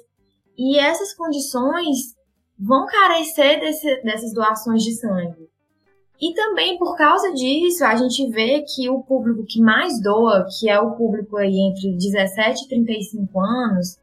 e 0.56 0.78
essas 0.78 1.14
condições 1.14 2.16
vão 2.58 2.86
carecer 2.86 3.60
desse, 3.60 4.02
dessas 4.02 4.32
doações 4.32 4.82
de 4.82 4.94
sangue. 4.94 5.48
E 6.20 6.34
também 6.34 6.76
por 6.76 6.96
causa 6.96 7.32
disso, 7.32 7.84
a 7.84 7.94
gente 7.94 8.28
vê 8.30 8.62
que 8.62 8.90
o 8.90 9.02
público 9.02 9.44
que 9.46 9.60
mais 9.60 10.02
doa, 10.02 10.46
que 10.58 10.68
é 10.68 10.80
o 10.80 10.96
público 10.96 11.36
aí 11.36 11.56
entre 11.60 11.92
17 11.96 12.64
e 12.64 12.68
35 12.68 13.40
anos, 13.40 13.96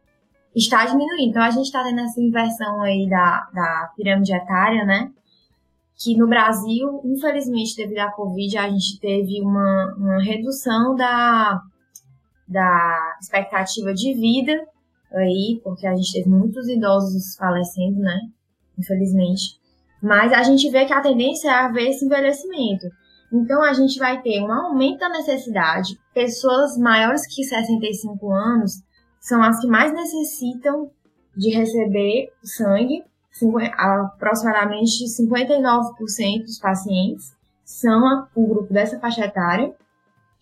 está 0.55 0.85
diminuindo. 0.85 1.29
Então 1.29 1.43
a 1.43 1.49
gente 1.49 1.65
está 1.65 1.83
tendo 1.83 1.99
essa 1.99 2.21
inversão 2.21 2.81
aí 2.81 3.07
da, 3.09 3.49
da 3.53 3.91
pirâmide 3.95 4.33
etária, 4.33 4.85
né? 4.85 5.11
que 5.97 6.15
no 6.17 6.27
Brasil, 6.27 7.01
infelizmente, 7.05 7.75
devido 7.75 7.99
à 7.99 8.11
Covid, 8.11 8.57
a 8.57 8.69
gente 8.69 8.99
teve 8.99 9.41
uma, 9.41 9.95
uma 9.97 10.21
redução 10.21 10.95
da, 10.95 11.61
da 12.47 13.17
expectativa 13.21 13.93
de 13.93 14.13
vida 14.13 14.67
aí, 15.13 15.61
porque 15.63 15.87
a 15.87 15.95
gente 15.95 16.11
teve 16.11 16.29
muitos 16.29 16.67
idosos 16.67 17.35
falecendo, 17.37 17.99
né? 17.99 18.19
Infelizmente. 18.77 19.57
Mas 20.03 20.33
a 20.33 20.43
gente 20.43 20.69
vê 20.69 20.85
que 20.85 20.93
a 20.93 21.01
tendência 21.01 21.49
é 21.49 21.53
haver 21.53 21.89
esse 21.89 22.05
envelhecimento. 22.05 22.87
Então 23.31 23.63
a 23.63 23.73
gente 23.73 23.97
vai 23.97 24.21
ter 24.21 24.41
um 24.41 24.51
aumento 24.51 24.99
da 24.99 25.09
necessidade. 25.09 25.97
Pessoas 26.13 26.77
maiores 26.77 27.25
que 27.33 27.43
65 27.43 28.31
anos 28.31 28.83
são 29.25 29.41
as 29.41 29.59
que 29.59 29.65
mais 29.65 29.91
necessitam 29.91 30.91
de 31.35 31.49
receber 31.49 32.31
sangue 32.43 33.03
aproximadamente 33.75 35.03
59% 35.03 36.43
dos 36.43 36.59
pacientes 36.59 37.33
são 37.63 38.27
o 38.35 38.47
grupo 38.47 38.71
dessa 38.71 38.99
faixa 38.99 39.25
etária. 39.25 39.73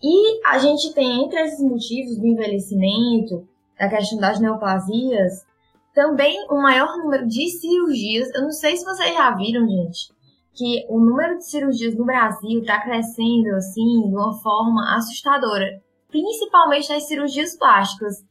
E 0.02 0.46
a 0.46 0.58
gente 0.58 0.92
tem 0.92 1.24
entre 1.24 1.40
esses 1.40 1.60
motivos 1.60 2.18
do 2.18 2.26
envelhecimento, 2.26 3.48
da 3.78 3.88
questão 3.88 4.18
das 4.18 4.38
neoplasias, 4.38 5.46
também 5.94 6.36
um 6.50 6.60
maior 6.60 6.98
número 6.98 7.26
de 7.26 7.48
cirurgias. 7.48 8.28
Eu 8.34 8.42
não 8.42 8.52
sei 8.52 8.76
se 8.76 8.84
vocês 8.84 9.14
já 9.14 9.34
viram, 9.34 9.66
gente, 9.66 10.12
que 10.52 10.84
o 10.90 11.00
número 11.00 11.38
de 11.38 11.46
cirurgias 11.46 11.96
no 11.96 12.04
Brasil 12.04 12.60
está 12.60 12.82
crescendo 12.82 13.48
assim 13.56 14.02
de 14.02 14.14
uma 14.14 14.34
forma 14.42 14.94
assustadora, 14.94 15.80
principalmente 16.10 16.92
nas 16.92 17.08
cirurgias 17.08 17.56
plásticas. 17.56 18.22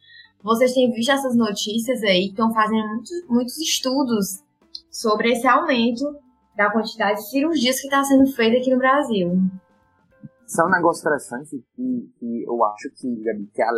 Vocês 0.43 0.73
têm 0.73 0.91
visto 0.91 1.09
essas 1.09 1.35
notícias 1.37 2.03
aí 2.03 2.25
que 2.25 2.31
estão 2.31 2.53
fazendo 2.53 2.85
muitos, 2.89 3.27
muitos 3.29 3.57
estudos 3.59 4.43
sobre 4.91 5.31
esse 5.31 5.47
aumento 5.47 6.03
da 6.55 6.69
quantidade 6.69 7.19
de 7.19 7.29
cirurgias 7.29 7.79
que 7.79 7.87
está 7.87 8.03
sendo 8.03 8.29
feita 8.33 8.57
aqui 8.57 8.69
no 8.69 8.77
Brasil. 8.77 9.31
Isso 10.45 10.61
é 10.61 10.65
um 10.65 10.69
negócio 10.69 11.01
interessante 11.01 11.63
que, 11.73 12.11
que 12.19 12.43
eu 12.43 12.63
acho 12.65 12.89
que, 12.91 13.15
Gabi, 13.23 13.49
que 13.53 13.61
a, 13.61 13.69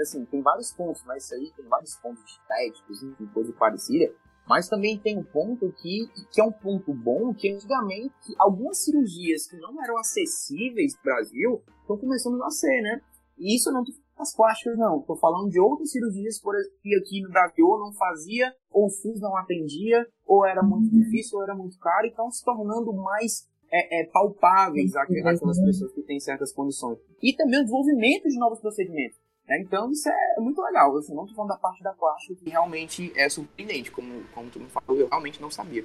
assim, 0.00 0.24
tem 0.24 0.40
vários 0.40 0.72
pontos, 0.72 1.04
mas 1.06 1.24
isso 1.24 1.34
aí 1.34 1.52
tem 1.54 1.66
vários 1.66 1.94
pontos 1.96 2.24
estéticos 2.24 3.02
e 3.02 3.26
coisa 3.26 3.52
parecida, 3.52 4.10
mas 4.48 4.66
também 4.66 4.98
tem 4.98 5.18
um 5.18 5.22
ponto 5.22 5.70
que, 5.72 6.10
que 6.32 6.40
é 6.40 6.44
um 6.44 6.50
ponto 6.50 6.94
bom, 6.94 7.34
que 7.34 7.52
antigamente 7.52 8.34
algumas 8.38 8.78
cirurgias 8.78 9.46
que 9.46 9.58
não 9.58 9.80
eram 9.84 9.98
acessíveis 9.98 10.96
no 10.96 11.02
Brasil 11.02 11.62
estão 11.82 11.98
começando 11.98 12.42
a 12.42 12.50
ser, 12.50 12.80
né? 12.80 13.02
E 13.36 13.54
isso 13.54 13.68
eu 13.68 13.74
não 13.74 13.84
tô 13.84 13.92
as 14.18 14.34
plásticas 14.34 14.76
não, 14.78 15.00
tô 15.02 15.16
falando 15.16 15.50
de 15.50 15.60
outras 15.60 15.90
cirurgias 15.90 16.40
por 16.40 16.54
que 16.82 16.94
aqui 16.96 17.22
no 17.22 17.30
Brasil 17.30 17.66
não 17.78 17.92
fazia, 17.92 18.52
ou 18.70 18.86
o 18.86 18.90
SUS 18.90 19.20
não 19.20 19.36
atendia, 19.36 20.06
ou 20.26 20.46
era 20.46 20.62
muito 20.62 20.92
uhum. 20.92 21.00
difícil, 21.00 21.38
ou 21.38 21.44
era 21.44 21.54
muito 21.54 21.78
caro, 21.78 22.06
e 22.06 22.10
estão 22.10 22.30
se 22.30 22.44
tornando 22.44 22.92
mais 22.92 23.48
é, 23.70 24.00
é, 24.00 24.06
palpáveis 24.06 24.94
aquelas 24.96 25.40
pessoas 25.40 25.92
que 25.92 26.02
têm 26.02 26.20
certas 26.20 26.52
condições. 26.52 26.98
E 27.22 27.34
também 27.34 27.60
o 27.60 27.62
desenvolvimento 27.62 28.28
de 28.28 28.38
novos 28.38 28.60
procedimentos. 28.60 29.18
Né? 29.46 29.60
Então 29.60 29.90
isso 29.90 30.08
é 30.08 30.40
muito 30.40 30.60
legal. 30.60 30.96
Assim, 30.96 31.14
não 31.14 31.24
estou 31.24 31.36
falando 31.36 31.50
da 31.50 31.58
parte 31.58 31.82
da 31.82 31.92
plástica 31.92 32.34
que 32.42 32.50
realmente 32.50 33.12
é 33.16 33.28
surpreendente, 33.28 33.90
como, 33.90 34.22
como 34.34 34.50
tu 34.50 34.60
me 34.60 34.68
falou, 34.68 35.00
eu 35.00 35.08
realmente 35.08 35.40
não 35.40 35.50
sabia. 35.50 35.84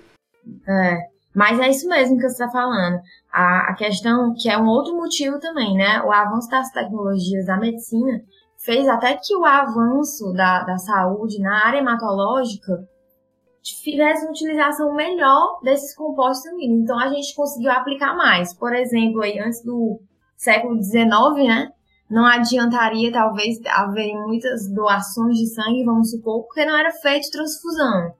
É. 0.68 1.23
Mas 1.36 1.60
é 1.60 1.70
isso 1.70 1.88
mesmo 1.88 2.18
que 2.18 2.24
você 2.24 2.44
está 2.44 2.50
falando. 2.50 3.00
A, 3.32 3.72
a 3.72 3.76
questão, 3.76 4.34
que 4.38 4.50
é 4.50 4.58
um 4.58 4.68
outro 4.68 4.96
motivo 4.96 5.40
também, 5.40 5.76
né? 5.76 6.02
O 6.04 6.12
avanço 6.12 6.50
das 6.50 6.72
tecnologias 6.72 7.46
da 7.46 7.58
medicina 7.58 8.22
fez 8.64 8.88
até 8.88 9.16
que 9.16 9.36
o 9.36 9.46
avanço 9.46 10.32
da, 10.34 10.64
da 10.64 10.78
saúde 10.78 11.40
na 11.40 11.66
área 11.66 11.80
hematológica 11.80 12.88
tivesse 13.62 14.26
uma 14.26 14.32
utilização 14.32 14.94
melhor 14.94 15.60
desses 15.64 15.96
compostos 15.96 16.44
sanguíneos. 16.44 16.84
Então 16.84 17.00
a 17.00 17.08
gente 17.08 17.34
conseguiu 17.36 17.72
aplicar 17.72 18.16
mais. 18.16 18.54
Por 18.54 18.74
exemplo, 18.74 19.22
aí 19.22 19.40
antes 19.40 19.64
do 19.64 20.00
século 20.36 20.82
XIX, 20.82 21.48
né? 21.48 21.70
Não 22.10 22.26
adiantaria 22.26 23.12
talvez 23.12 23.58
haver 23.66 24.14
muitas 24.14 24.70
doações 24.72 25.38
de 25.38 25.48
sangue, 25.48 25.86
vamos 25.86 26.12
supor, 26.12 26.44
porque 26.44 26.66
não 26.66 26.78
era 26.78 26.92
feito 26.92 27.32
transfusão. 27.32 28.14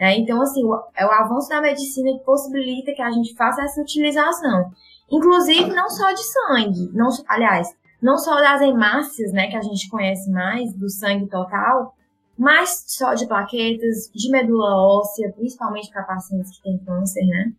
É, 0.00 0.16
então, 0.16 0.40
assim, 0.40 0.64
o, 0.64 0.74
é 0.96 1.04
o 1.04 1.10
avanço 1.10 1.50
da 1.50 1.60
medicina 1.60 2.10
que 2.18 2.24
possibilita 2.24 2.94
que 2.94 3.02
a 3.02 3.10
gente 3.10 3.34
faça 3.34 3.62
essa 3.62 3.82
utilização. 3.82 4.70
Inclusive, 5.10 5.74
não 5.74 5.90
só 5.90 6.10
de 6.12 6.22
sangue, 6.24 6.90
não, 6.94 7.08
aliás, 7.28 7.68
não 8.00 8.16
só 8.16 8.36
das 8.36 8.62
hemácias, 8.62 9.30
né, 9.30 9.48
que 9.48 9.56
a 9.56 9.60
gente 9.60 9.90
conhece 9.90 10.30
mais, 10.30 10.72
do 10.72 10.88
sangue 10.88 11.26
total, 11.28 11.94
mas 12.38 12.82
só 12.86 13.12
de 13.12 13.26
plaquetas, 13.26 14.10
de 14.14 14.30
medula 14.30 14.74
óssea, 14.74 15.30
principalmente 15.36 15.90
para 15.90 16.04
pacientes 16.04 16.56
que 16.56 16.62
têm 16.62 16.78
câncer, 16.78 17.22
né? 17.26 17.52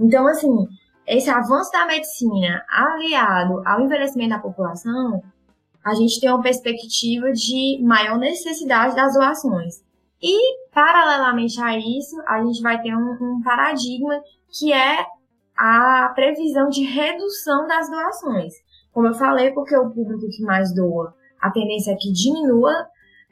Então, 0.00 0.26
assim, 0.26 0.66
esse 1.06 1.30
avanço 1.30 1.70
da 1.70 1.86
medicina 1.86 2.64
aliado 2.68 3.62
ao 3.64 3.80
envelhecimento 3.80 4.30
da 4.30 4.40
população, 4.40 5.22
a 5.84 5.94
gente 5.94 6.20
tem 6.20 6.28
uma 6.28 6.42
perspectiva 6.42 7.30
de 7.30 7.80
maior 7.84 8.18
necessidade 8.18 8.96
das 8.96 9.14
doações. 9.14 9.86
E, 10.22 10.68
paralelamente 10.72 11.60
a 11.60 11.78
isso, 11.78 12.20
a 12.26 12.42
gente 12.42 12.60
vai 12.60 12.80
ter 12.82 12.94
um, 12.94 13.16
um 13.20 13.42
paradigma 13.42 14.20
que 14.50 14.72
é 14.72 15.06
a 15.56 16.12
previsão 16.14 16.68
de 16.68 16.84
redução 16.84 17.66
das 17.66 17.88
doações. 17.90 18.54
Como 18.92 19.06
eu 19.06 19.14
falei, 19.14 19.52
porque 19.52 19.76
o 19.76 19.90
público 19.90 20.28
que 20.28 20.42
mais 20.42 20.74
doa, 20.74 21.14
a 21.40 21.50
tendência 21.50 21.92
é 21.92 21.96
que 21.96 22.12
diminua 22.12 22.72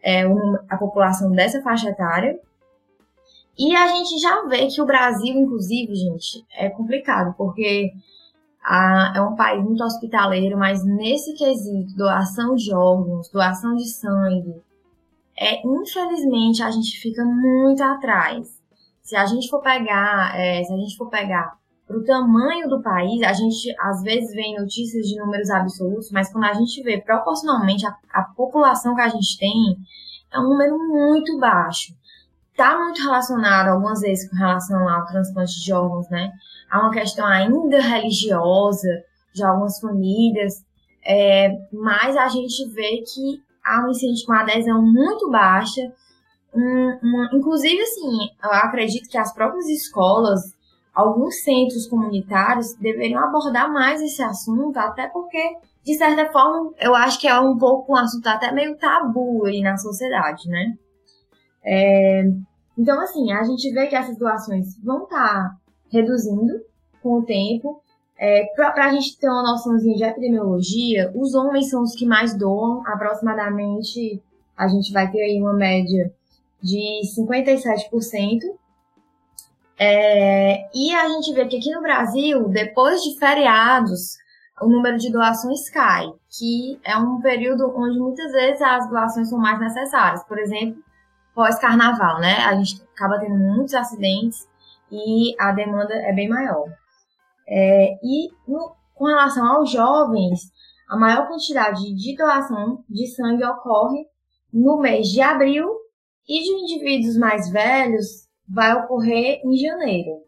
é, 0.02 0.22
a 0.68 0.76
população 0.76 1.32
dessa 1.32 1.60
faixa 1.62 1.88
etária. 1.88 2.38
E 3.58 3.74
a 3.74 3.88
gente 3.88 4.18
já 4.20 4.42
vê 4.42 4.66
que 4.66 4.80
o 4.80 4.86
Brasil, 4.86 5.34
inclusive, 5.34 5.94
gente, 5.94 6.44
é 6.56 6.68
complicado, 6.68 7.34
porque 7.36 7.90
a, 8.62 9.14
é 9.16 9.20
um 9.20 9.34
país 9.34 9.64
muito 9.64 9.82
hospitaleiro, 9.82 10.58
mas 10.58 10.84
nesse 10.84 11.32
quesito, 11.34 11.96
doação 11.96 12.54
de 12.54 12.74
órgãos, 12.74 13.28
doação 13.30 13.74
de 13.74 13.88
sangue, 13.88 14.62
é, 15.38 15.60
infelizmente 15.66 16.62
a 16.62 16.70
gente 16.70 16.98
fica 16.98 17.24
muito 17.24 17.82
atrás. 17.82 18.48
Se 19.02 19.14
a 19.14 19.26
gente 19.26 19.48
for 19.48 19.60
pegar, 19.60 20.38
é, 20.38 20.64
se 20.64 20.72
a 20.72 20.76
gente 20.76 20.96
for 20.96 21.08
pegar 21.08 21.56
para 21.86 21.96
o 21.96 22.04
tamanho 22.04 22.68
do 22.68 22.82
país, 22.82 23.22
a 23.22 23.32
gente 23.32 23.72
às 23.78 24.02
vezes 24.02 24.34
vê 24.34 24.58
notícias 24.58 25.06
de 25.06 25.16
números 25.16 25.50
absolutos, 25.50 26.10
mas 26.10 26.32
quando 26.32 26.44
a 26.44 26.54
gente 26.54 26.82
vê 26.82 27.00
proporcionalmente 27.00 27.86
a, 27.86 27.96
a 28.12 28.24
população 28.24 28.94
que 28.94 29.02
a 29.02 29.08
gente 29.08 29.38
tem, 29.38 29.76
é 30.32 30.40
um 30.40 30.48
número 30.48 30.76
muito 30.78 31.38
baixo. 31.38 31.94
Está 32.50 32.76
muito 32.78 33.02
relacionado, 33.02 33.68
algumas 33.68 34.00
vezes, 34.00 34.28
com 34.28 34.36
relação 34.36 34.88
ao 34.88 35.06
transplante 35.06 35.62
de 35.62 35.72
órgãos, 35.72 36.08
né? 36.08 36.32
Há 36.70 36.80
uma 36.80 36.90
questão 36.90 37.26
ainda 37.26 37.80
religiosa 37.80 38.88
de 39.32 39.44
algumas 39.44 39.78
famílias, 39.78 40.64
é, 41.04 41.50
mas 41.72 42.16
a 42.16 42.26
gente 42.28 42.66
vê 42.72 43.02
que 43.02 43.45
há 43.66 43.84
um 43.84 43.90
incentivo, 43.90 44.32
uma 44.32 44.42
adesão 44.42 44.80
muito 44.82 45.30
baixa. 45.30 45.82
Um, 46.54 46.98
uma, 47.02 47.30
inclusive, 47.34 47.80
assim, 47.82 48.30
eu 48.42 48.50
acredito 48.52 49.08
que 49.10 49.18
as 49.18 49.34
próprias 49.34 49.68
escolas 49.68 50.56
alguns 50.96 51.42
centros 51.42 51.86
comunitários 51.86 52.74
deveriam 52.76 53.22
abordar 53.22 53.70
mais 53.70 54.00
esse 54.00 54.22
assunto, 54.22 54.78
até 54.78 55.06
porque, 55.08 55.58
de 55.84 55.94
certa 55.94 56.32
forma, 56.32 56.72
eu 56.80 56.94
acho 56.94 57.20
que 57.20 57.28
é 57.28 57.38
um 57.38 57.58
pouco 57.58 57.92
um 57.92 57.96
assunto 57.96 58.26
até 58.26 58.50
meio 58.50 58.78
tabu 58.78 59.44
aí 59.44 59.60
na 59.60 59.76
sociedade, 59.76 60.48
né? 60.48 60.72
É, 61.62 62.22
então, 62.78 62.98
assim, 63.00 63.30
a 63.30 63.42
gente 63.42 63.70
vê 63.72 63.86
que 63.88 63.94
essas 63.94 64.16
doações 64.16 64.82
vão 64.82 65.04
estar 65.04 65.18
tá 65.18 65.56
reduzindo 65.92 66.54
com 67.02 67.18
o 67.18 67.24
tempo. 67.24 67.82
É, 68.18 68.46
Para 68.54 68.86
a 68.86 68.92
gente 68.92 69.18
ter 69.18 69.28
uma 69.28 69.42
noçãozinha 69.42 69.96
de 69.96 70.04
epidemiologia, 70.04 71.12
os 71.14 71.34
homens 71.34 71.68
são 71.68 71.82
os 71.82 71.94
que 71.94 72.06
mais 72.06 72.36
doam, 72.36 72.82
aproximadamente 72.86 74.22
a 74.56 74.68
gente 74.68 74.92
vai 74.92 75.10
ter 75.10 75.20
aí 75.20 75.38
uma 75.38 75.52
média 75.52 76.10
de 76.62 77.02
57%, 77.14 78.40
é, 79.78 80.68
e 80.74 80.94
a 80.94 81.08
gente 81.08 81.32
vê 81.34 81.46
que 81.46 81.58
aqui 81.58 81.70
no 81.70 81.82
Brasil, 81.82 82.48
depois 82.48 83.02
de 83.02 83.18
feriados, 83.18 84.16
o 84.60 84.68
número 84.68 84.96
de 84.96 85.12
doações 85.12 85.68
cai, 85.68 86.06
que 86.30 86.80
é 86.82 86.96
um 86.96 87.20
período 87.20 87.70
onde 87.76 87.98
muitas 87.98 88.32
vezes 88.32 88.62
as 88.62 88.88
doações 88.88 89.28
são 89.28 89.38
mais 89.38 89.60
necessárias. 89.60 90.24
Por 90.24 90.38
exemplo, 90.38 90.82
pós-carnaval, 91.34 92.20
né? 92.20 92.38
A 92.46 92.54
gente 92.54 92.82
acaba 92.94 93.18
tendo 93.18 93.36
muitos 93.36 93.74
acidentes 93.74 94.48
e 94.90 95.34
a 95.38 95.52
demanda 95.52 95.94
é 95.94 96.12
bem 96.12 96.28
maior. 96.28 96.64
É, 97.48 97.94
e 98.02 98.28
no, 98.46 98.74
com 98.94 99.04
relação 99.04 99.46
aos 99.46 99.70
jovens, 99.70 100.40
a 100.88 100.96
maior 100.96 101.28
quantidade 101.28 101.94
de 101.94 102.16
doação 102.16 102.84
de 102.88 103.06
sangue 103.08 103.44
ocorre 103.44 104.06
no 104.52 104.78
mês 104.78 105.08
de 105.08 105.20
abril 105.20 105.68
e 106.28 106.42
de 106.42 106.50
indivíduos 106.50 107.16
mais 107.16 107.50
velhos 107.50 108.26
vai 108.48 108.74
ocorrer 108.74 109.40
em 109.44 109.56
janeiro. 109.56 110.22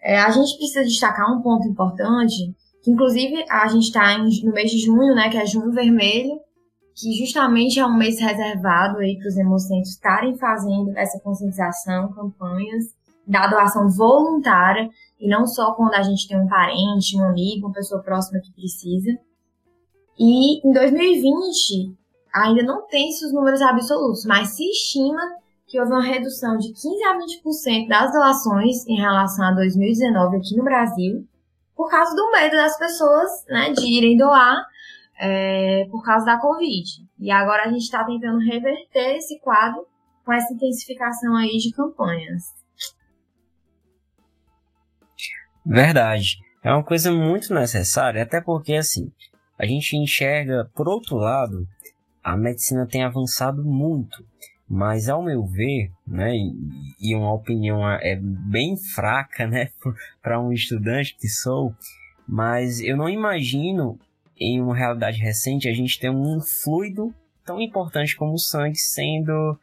É, 0.00 0.18
a 0.20 0.30
gente 0.30 0.56
precisa 0.56 0.84
destacar 0.84 1.32
um 1.32 1.42
ponto 1.42 1.66
importante, 1.66 2.54
que 2.82 2.90
inclusive 2.90 3.44
a 3.50 3.66
gente 3.66 3.84
está 3.84 4.16
no 4.18 4.52
mês 4.52 4.70
de 4.70 4.78
junho, 4.78 5.14
né, 5.14 5.28
que 5.28 5.36
é 5.36 5.46
junho 5.46 5.72
vermelho, 5.72 6.40
que 6.94 7.12
justamente 7.12 7.78
é 7.78 7.86
um 7.86 7.96
mês 7.96 8.18
reservado 8.20 8.98
aí 8.98 9.18
para 9.18 9.28
os 9.28 9.36
hemocentros 9.36 9.90
estarem 9.90 10.36
fazendo 10.36 10.96
essa 10.96 11.20
conscientização, 11.20 12.12
campanhas 12.12 12.84
da 13.26 13.46
doação 13.48 13.88
voluntária, 13.90 14.88
e 15.18 15.28
não 15.28 15.46
só 15.46 15.72
quando 15.74 15.94
a 15.94 16.02
gente 16.02 16.28
tem 16.28 16.38
um 16.38 16.46
parente, 16.46 17.16
um 17.16 17.24
amigo, 17.24 17.66
uma 17.66 17.74
pessoa 17.74 18.02
próxima 18.02 18.40
que 18.40 18.52
precisa. 18.52 19.18
E 20.18 20.66
em 20.66 20.72
2020, 20.72 21.94
ainda 22.34 22.62
não 22.62 22.86
tem-se 22.86 23.24
os 23.24 23.32
números 23.32 23.60
absolutos, 23.62 24.24
mas 24.24 24.48
se 24.50 24.64
estima 24.64 25.22
que 25.66 25.80
houve 25.80 25.92
uma 25.92 26.02
redução 26.02 26.56
de 26.56 26.68
15 26.72 27.04
a 27.04 27.18
20% 27.18 27.88
das 27.88 28.12
doações 28.12 28.86
em 28.86 28.96
relação 29.00 29.44
a 29.44 29.52
2019 29.52 30.36
aqui 30.36 30.56
no 30.56 30.64
Brasil, 30.64 31.26
por 31.74 31.90
causa 31.90 32.14
do 32.14 32.30
medo 32.30 32.56
das 32.56 32.78
pessoas 32.78 33.44
né, 33.48 33.72
de 33.72 33.84
irem 33.84 34.16
doar 34.16 34.64
é, 35.18 35.86
por 35.90 36.04
causa 36.04 36.24
da 36.24 36.38
Covid. 36.38 36.88
E 37.18 37.30
agora 37.30 37.64
a 37.64 37.68
gente 37.68 37.82
está 37.82 38.04
tentando 38.04 38.38
reverter 38.38 39.16
esse 39.16 39.40
quadro 39.40 39.86
com 40.24 40.32
essa 40.32 40.52
intensificação 40.52 41.34
aí 41.36 41.56
de 41.58 41.72
campanhas. 41.72 42.44
Verdade. 45.66 46.38
É 46.62 46.72
uma 46.72 46.84
coisa 46.84 47.10
muito 47.12 47.52
necessária, 47.52 48.22
até 48.22 48.40
porque 48.40 48.74
assim, 48.74 49.10
a 49.58 49.66
gente 49.66 49.96
enxerga, 49.96 50.70
por 50.74 50.88
outro 50.88 51.16
lado, 51.16 51.66
a 52.22 52.36
medicina 52.36 52.86
tem 52.86 53.02
avançado 53.02 53.64
muito. 53.64 54.24
Mas 54.68 55.08
ao 55.08 55.22
meu 55.22 55.44
ver, 55.44 55.92
né, 56.06 56.32
e, 57.00 57.14
uma 57.14 57.32
opinião 57.32 57.88
é 57.88 58.16
bem 58.16 58.76
fraca, 58.76 59.46
né, 59.46 59.68
para 60.22 60.40
um 60.40 60.52
estudante 60.52 61.16
que 61.16 61.28
sou, 61.28 61.74
mas 62.26 62.80
eu 62.80 62.96
não 62.96 63.08
imagino 63.08 63.98
em 64.36 64.60
uma 64.60 64.76
realidade 64.76 65.18
recente 65.18 65.68
a 65.68 65.72
gente 65.72 65.98
ter 65.98 66.10
um 66.10 66.40
fluido 66.40 67.14
tão 67.44 67.60
importante 67.60 68.16
como 68.16 68.34
o 68.34 68.38
sangue 68.38 68.76
sendo 68.76 69.58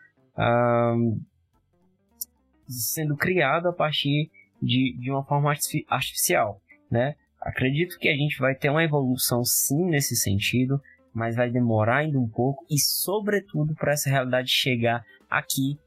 sendo 2.68 3.16
criado 3.16 3.68
a 3.68 3.74
partir 3.74 4.32
de, 4.64 4.96
de 4.98 5.12
uma 5.12 5.24
forma 5.24 5.54
artificial, 5.90 6.62
né? 6.90 7.16
Acredito 7.40 8.00
que 8.00 8.08
a 8.08 8.16
gente 8.16 8.40
vai 8.40 8.56
ter 8.56 8.70
uma 8.70 8.84
evolução 8.84 9.44
sim 9.44 9.86
nesse 9.86 10.16
sentido, 10.16 10.82
mas 11.14 11.36
vai 11.36 11.52
demorar 11.52 11.98
ainda 11.98 12.18
um 12.18 12.28
pouco 12.28 12.66
e, 12.70 12.80
sobretudo, 12.80 13.76
para 13.76 13.92
essa 13.92 14.10
realidade 14.10 14.50
chegar 14.50 15.06
aqui 15.30 15.78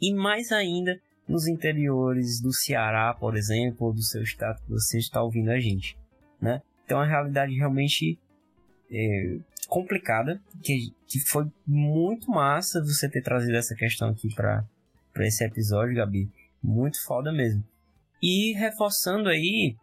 e 0.00 0.14
mais 0.14 0.50
ainda 0.50 0.98
nos 1.28 1.46
interiores 1.46 2.40
do 2.40 2.52
Ceará, 2.52 3.14
por 3.14 3.36
exemplo, 3.36 3.88
ou 3.88 3.92
do 3.92 4.02
seu 4.02 4.22
estado 4.22 4.60
que 4.62 4.70
você 4.70 4.98
está 4.98 5.22
ouvindo 5.22 5.50
a 5.50 5.60
gente, 5.60 5.96
né? 6.40 6.62
Então, 6.84 6.98
é 6.98 7.04
uma 7.04 7.10
realidade 7.10 7.54
realmente 7.54 8.18
é, 8.90 9.38
complicada, 9.68 10.40
que, 10.62 10.92
que 11.06 11.20
foi 11.20 11.46
muito 11.66 12.30
massa 12.30 12.82
você 12.82 13.08
ter 13.08 13.22
trazido 13.22 13.56
essa 13.56 13.74
questão 13.74 14.08
aqui 14.08 14.34
para 14.34 14.66
esse 15.20 15.44
episódio, 15.44 15.94
Gabi. 15.94 16.28
Muito 16.62 17.02
foda 17.04 17.32
mesmo. 17.32 17.62
E 18.22 18.52
reforçando 18.52 19.28
aí, 19.28 19.74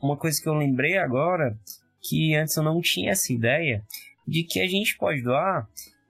uma, 0.00 0.16
coisa 0.16 0.40
que 0.40 0.48
eu 0.48 0.54
lembrei 0.54 0.96
agora, 0.96 1.56
que 2.00 2.34
antes 2.34 2.56
eu 2.56 2.62
não 2.62 2.80
tinha 2.80 3.12
essa 3.12 3.32
ideia 3.32 3.82
de 4.26 4.44
que 4.44 4.60
a 4.60 4.66
gente 4.66 4.96
pode 4.96 5.22
doar, 5.22 5.68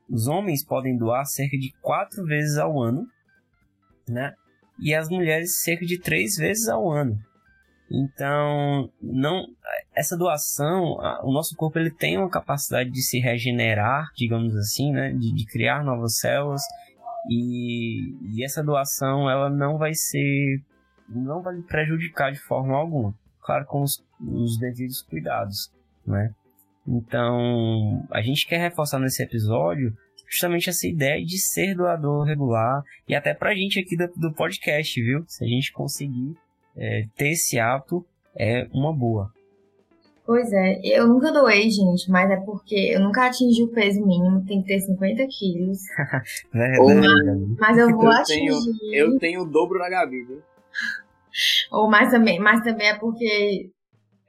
os 0.08 0.26
homens 0.26 0.64
podem 0.64 0.96
doar 0.96 1.24
cerca 1.26 1.56
de 1.56 1.72
quatro 1.80 2.24
vezes 2.24 2.56
ao 2.56 2.80
ano, 2.80 3.06
né? 4.08 4.34
E 4.78 4.94
as 4.94 5.08
mulheres 5.08 5.62
cerca 5.62 5.84
de 5.84 5.98
três 5.98 6.36
vezes 6.36 6.68
ao 6.68 6.90
ano. 6.90 7.18
Então, 7.90 8.90
não 9.00 9.46
essa 9.94 10.16
doação, 10.16 10.98
o 11.22 11.32
nosso 11.32 11.54
corpo 11.54 11.78
ele 11.78 11.90
tem 11.90 12.18
uma 12.18 12.28
capacidade 12.28 12.90
de 12.90 13.02
se 13.02 13.18
regenerar, 13.18 14.08
digamos 14.16 14.56
assim, 14.56 14.92
né? 14.92 15.12
De, 15.12 15.32
de 15.32 15.46
criar 15.46 15.84
novas 15.84 16.18
células 16.18 16.62
e, 17.28 18.12
e 18.34 18.44
essa 18.44 18.62
doação 18.62 19.30
ela 19.30 19.48
não 19.48 19.78
vai 19.78 19.94
ser, 19.94 20.60
não 21.08 21.42
vai 21.42 21.56
prejudicar 21.62 22.32
de 22.32 22.38
forma 22.38 22.76
alguma. 22.76 23.14
Claro, 23.40 23.64
com 23.66 23.82
os, 23.82 24.02
os 24.20 24.58
devidos 24.58 25.02
cuidados 25.02 25.70
né? 26.06 26.32
Então, 26.86 28.06
a 28.10 28.20
gente 28.20 28.46
quer 28.46 28.58
reforçar 28.58 28.98
nesse 28.98 29.22
episódio 29.22 29.96
justamente 30.28 30.68
essa 30.68 30.86
ideia 30.86 31.24
de 31.24 31.38
ser 31.38 31.74
doador 31.74 32.24
regular 32.24 32.82
e 33.08 33.14
até 33.14 33.32
pra 33.32 33.54
gente 33.54 33.78
aqui 33.78 33.96
do, 33.96 34.08
do 34.16 34.32
podcast, 34.34 35.00
viu? 35.00 35.24
Se 35.26 35.44
a 35.44 35.48
gente 35.48 35.72
conseguir 35.72 36.36
é, 36.76 37.06
ter 37.16 37.30
esse 37.30 37.58
hábito, 37.58 38.04
é 38.36 38.68
uma 38.72 38.92
boa. 38.92 39.32
Pois 40.26 40.50
é, 40.52 40.80
eu 40.82 41.06
nunca 41.06 41.30
doei, 41.30 41.70
gente, 41.70 42.10
mas 42.10 42.30
é 42.30 42.36
porque 42.36 42.92
eu 42.94 43.00
nunca 43.00 43.26
atingi 43.26 43.62
o 43.62 43.68
peso 43.68 44.04
mínimo, 44.04 44.44
tem 44.46 44.62
que 44.62 44.68
ter 44.68 44.80
50 44.80 45.26
quilos. 45.26 45.78
Verdade. 46.52 47.56
Mas 47.58 47.78
eu 47.78 47.90
vou 47.92 48.04
eu 48.04 48.10
atingir. 48.10 48.78
Tenho, 48.78 48.94
eu 48.94 49.18
tenho 49.18 49.42
o 49.42 49.50
dobro 49.50 49.78
na 49.78 49.88
Gabi, 49.88 50.24
viu? 50.24 50.42
Ou 51.70 51.88
mais 51.90 52.10
também, 52.10 52.38
mas 52.38 52.62
também 52.62 52.88
é 52.88 52.98
porque 52.98 53.70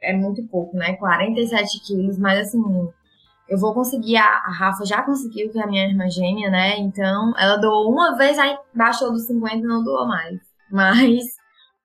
é 0.01 0.13
muito 0.13 0.45
pouco, 0.47 0.75
né? 0.75 0.95
47 0.95 1.79
quilos, 1.85 2.17
mas 2.17 2.47
assim, 2.47 2.61
eu 3.47 3.59
vou 3.59 3.73
conseguir, 3.73 4.17
a, 4.17 4.25
a 4.25 4.51
Rafa 4.51 4.85
já 4.85 5.03
conseguiu, 5.03 5.51
que 5.51 5.59
é 5.59 5.63
a 5.63 5.67
minha 5.67 5.87
irmã 5.87 6.09
gêmea, 6.09 6.49
né? 6.49 6.77
Então, 6.79 7.33
ela 7.37 7.57
doou 7.57 7.91
uma 7.91 8.17
vez, 8.17 8.37
aí 8.39 8.57
baixou 8.73 9.11
dos 9.11 9.27
50 9.27 9.57
e 9.57 9.61
não 9.61 9.83
doou 9.83 10.07
mais. 10.07 10.39
Mas 10.71 11.23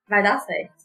vai 0.09 0.23
dar 0.23 0.39
certo. 0.39 0.81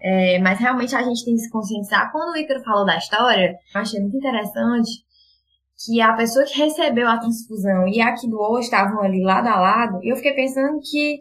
É, 0.00 0.38
mas 0.38 0.58
realmente 0.58 0.94
a 0.94 1.02
gente 1.02 1.24
tem 1.24 1.34
que 1.34 1.40
se 1.40 1.50
conscientizar. 1.50 2.12
Quando 2.12 2.34
o 2.34 2.36
Ícaro 2.36 2.62
falou 2.62 2.84
da 2.84 2.98
história, 2.98 3.56
eu 3.74 3.80
achei 3.80 4.00
muito 4.00 4.16
interessante 4.18 4.90
que 5.84 6.00
a 6.00 6.12
pessoa 6.12 6.44
que 6.44 6.58
recebeu 6.58 7.08
a 7.08 7.18
transfusão 7.18 7.88
e 7.88 8.00
a 8.00 8.12
que 8.12 8.28
doou 8.28 8.58
estavam 8.58 9.02
ali 9.02 9.22
lado 9.22 9.48
a 9.48 9.58
lado. 9.58 10.00
E 10.02 10.12
eu 10.12 10.16
fiquei 10.16 10.34
pensando 10.34 10.78
que, 10.80 11.20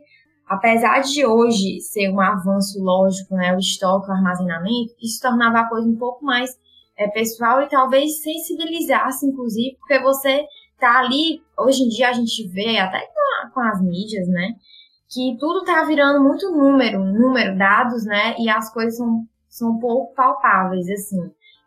apesar 0.53 1.01
de 1.01 1.25
hoje 1.25 1.79
ser 1.81 2.09
um 2.09 2.19
avanço 2.19 2.81
lógico, 2.81 3.35
né, 3.35 3.55
o 3.55 3.59
estoque, 3.59 4.09
o 4.09 4.13
armazenamento, 4.13 4.93
isso 5.01 5.21
tornava 5.21 5.59
a 5.59 5.69
coisa 5.69 5.87
um 5.87 5.97
pouco 5.97 6.23
mais 6.23 6.51
é, 6.97 7.07
pessoal 7.09 7.61
e 7.61 7.69
talvez 7.69 8.21
sensibilizasse, 8.21 9.25
inclusive, 9.25 9.77
porque 9.79 9.99
você 9.99 10.45
tá 10.79 10.99
ali, 10.99 11.41
hoje 11.57 11.83
em 11.83 11.89
dia 11.89 12.09
a 12.09 12.13
gente 12.13 12.47
vê, 12.49 12.77
até 12.77 12.99
com, 12.99 13.47
a, 13.47 13.49
com 13.51 13.59
as 13.61 13.81
mídias, 13.81 14.27
né, 14.27 14.53
que 15.09 15.37
tudo 15.39 15.63
tá 15.63 15.83
virando 15.83 16.23
muito 16.23 16.51
número, 16.51 17.03
número, 17.03 17.57
dados, 17.57 18.05
né, 18.05 18.35
e 18.39 18.49
as 18.49 18.71
coisas 18.73 18.97
são, 18.97 19.23
são 19.49 19.71
um 19.71 19.79
pouco 19.79 20.13
palpáveis, 20.15 20.89
assim, 20.89 21.19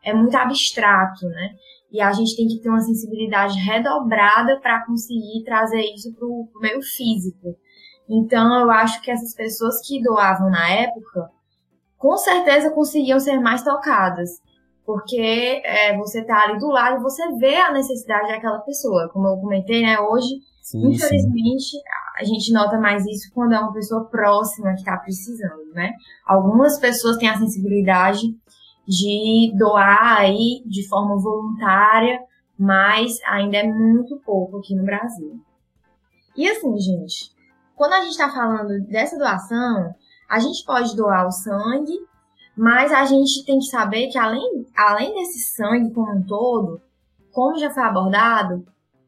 é 0.05 0.15
muito 0.15 0.37
abstrato, 0.37 1.27
né, 1.27 1.51
e 1.91 2.01
a 2.01 2.13
gente 2.13 2.37
tem 2.37 2.47
que 2.47 2.61
ter 2.61 2.69
uma 2.69 2.81
sensibilidade 2.81 3.59
redobrada 3.59 4.61
para 4.61 4.85
conseguir 4.85 5.45
trazer 5.45 5.83
isso 5.95 6.13
para 6.15 6.27
o 6.27 6.49
meio 6.61 6.81
físico. 6.83 7.57
Então, 8.09 8.61
eu 8.61 8.71
acho 8.71 9.01
que 9.03 9.11
essas 9.11 9.35
pessoas 9.35 9.81
que 9.87 10.03
doavam 10.03 10.51
na 10.51 10.71
época, 10.71 11.31
com 11.99 12.17
certeza 12.17 12.71
conseguiam 12.71 13.19
ser 13.19 13.39
mais 13.41 13.63
tocadas 13.63 14.41
porque 14.87 15.61
é, 15.65 15.97
você 15.99 16.25
tá 16.25 16.45
ali 16.45 16.59
do 16.59 16.69
lado 16.69 16.99
e 16.99 17.03
você 17.03 17.21
vê 17.33 17.57
a 17.57 17.73
necessidade 17.73 18.29
daquela 18.29 18.61
pessoa. 18.61 19.11
Como 19.13 19.27
eu 19.27 19.37
comentei, 19.37 19.83
né, 19.83 19.99
hoje, 19.99 20.29
sim, 20.63 20.87
infelizmente, 20.87 21.71
sim. 21.71 21.79
a 22.21 22.25
gente 22.25 22.53
nota 22.53 22.79
mais 22.79 23.05
isso 23.05 23.29
quando 23.35 23.53
é 23.53 23.59
uma 23.59 23.73
pessoa 23.73 24.05
próxima 24.05 24.73
que 24.75 24.79
está 24.79 24.97
precisando, 24.97 25.73
né? 25.75 25.93
Algumas 26.25 26.79
pessoas 26.79 27.17
têm 27.17 27.29
a 27.29 27.37
sensibilidade 27.37 28.23
de 28.87 29.53
doar 29.59 30.19
aí 30.21 30.63
de 30.65 30.87
forma 30.89 31.21
voluntária, 31.21 32.21
mas 32.57 33.19
ainda 33.27 33.57
é 33.57 33.65
muito 33.65 34.17
pouco 34.25 34.59
aqui 34.59 34.77
no 34.77 34.85
Brasil. 34.85 35.41
E 36.37 36.49
assim, 36.49 36.79
gente, 36.79 37.33
quando 37.77 37.93
a 37.93 38.01
gente 38.01 38.11
está 38.11 38.29
falando 38.29 38.81
dessa 38.89 39.17
doação, 39.17 39.95
a 40.29 40.41
gente 40.41 40.65
pode 40.65 40.97
doar 40.97 41.27
o 41.27 41.31
sangue 41.31 41.97
mas 42.57 42.91
a 42.91 43.05
gente 43.05 43.45
tem 43.45 43.59
que 43.59 43.67
saber 43.67 44.09
que 44.09 44.17
além, 44.17 44.67
além 44.75 45.15
desse 45.15 45.55
sangue 45.55 45.93
como 45.93 46.11
um 46.11 46.23
todo, 46.23 46.81
como 47.31 47.59
já 47.59 47.71
foi 47.71 47.83
abordado, 47.83 48.65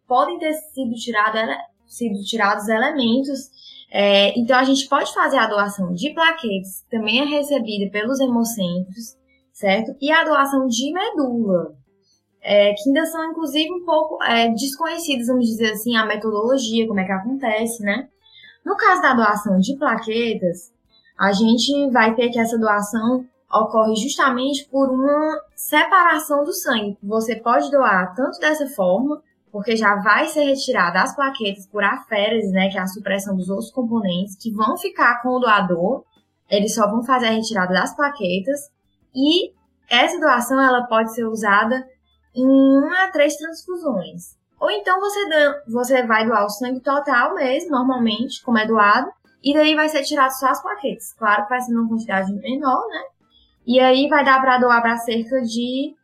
podem 0.06 0.38
ter 0.38 0.52
sido, 0.52 0.94
tirado, 0.94 1.38
sido 1.86 2.22
tirados 2.24 2.68
elementos. 2.68 3.48
É, 3.90 4.38
então 4.38 4.58
a 4.58 4.64
gente 4.64 4.86
pode 4.86 5.14
fazer 5.14 5.38
a 5.38 5.46
doação 5.46 5.94
de 5.94 6.12
plaquetes, 6.12 6.82
que 6.82 6.90
também 6.90 7.22
é 7.22 7.24
recebida 7.24 7.90
pelos 7.90 8.20
hemocentros, 8.20 9.16
certo? 9.50 9.96
E 9.98 10.12
a 10.12 10.24
doação 10.24 10.66
de 10.66 10.92
medula, 10.92 11.74
é, 12.42 12.74
que 12.74 12.86
ainda 12.86 13.06
são 13.06 13.30
inclusive 13.30 13.72
um 13.72 13.86
pouco 13.86 14.22
é, 14.24 14.50
desconhecidas, 14.50 15.28
vamos 15.28 15.46
dizer 15.46 15.72
assim, 15.72 15.96
a 15.96 16.04
metodologia, 16.04 16.86
como 16.86 17.00
é 17.00 17.04
que 17.04 17.12
acontece, 17.12 17.82
né? 17.82 18.10
No 18.68 18.76
caso 18.76 19.00
da 19.00 19.14
doação 19.14 19.58
de 19.58 19.78
plaquetas, 19.78 20.70
a 21.18 21.32
gente 21.32 21.90
vai 21.90 22.14
ter 22.14 22.28
que 22.28 22.38
essa 22.38 22.58
doação 22.58 23.24
ocorre 23.50 23.96
justamente 23.96 24.68
por 24.68 24.90
uma 24.90 25.40
separação 25.56 26.44
do 26.44 26.52
sangue. 26.52 26.98
Você 27.02 27.36
pode 27.36 27.70
doar 27.70 28.14
tanto 28.14 28.38
dessa 28.38 28.66
forma, 28.66 29.22
porque 29.50 29.74
já 29.74 29.96
vai 30.02 30.28
ser 30.28 30.44
retirada 30.44 31.00
as 31.00 31.16
plaquetas 31.16 31.66
por 31.66 31.82
aférese, 31.82 32.52
né, 32.52 32.68
que 32.68 32.76
é 32.76 32.82
a 32.82 32.86
supressão 32.86 33.34
dos 33.34 33.48
outros 33.48 33.70
componentes, 33.70 34.36
que 34.36 34.52
vão 34.52 34.76
ficar 34.76 35.22
com 35.22 35.30
o 35.30 35.40
doador. 35.40 36.04
Eles 36.50 36.74
só 36.74 36.86
vão 36.90 37.02
fazer 37.02 37.28
a 37.28 37.30
retirada 37.30 37.72
das 37.72 37.96
plaquetas 37.96 38.70
e 39.14 39.50
essa 39.88 40.20
doação 40.20 40.60
ela 40.60 40.82
pode 40.82 41.14
ser 41.14 41.24
usada 41.24 41.86
em 42.36 42.46
uma 42.46 43.04
a 43.04 43.10
três 43.10 43.34
transfusões. 43.34 44.37
Ou 44.60 44.70
então 44.70 44.98
você, 45.00 45.20
você 45.68 46.02
vai 46.02 46.26
doar 46.26 46.44
o 46.44 46.50
sangue 46.50 46.80
total 46.80 47.34
mesmo, 47.34 47.70
normalmente, 47.70 48.42
como 48.42 48.58
é 48.58 48.66
doado, 48.66 49.10
e 49.42 49.54
daí 49.54 49.74
vai 49.74 49.88
ser 49.88 50.02
tirado 50.02 50.32
só 50.32 50.48
as 50.48 50.60
plaquetas. 50.60 51.12
Claro 51.12 51.44
que 51.44 51.50
vai 51.50 51.60
ser 51.60 51.72
numa 51.72 51.88
quantidade 51.88 52.32
menor, 52.32 52.86
né? 52.88 53.02
E 53.66 53.78
aí 53.78 54.08
vai 54.08 54.24
dar 54.24 54.40
para 54.40 54.58
doar 54.58 54.82
para 54.82 54.96
cerca 54.96 55.40
de, 55.42 55.94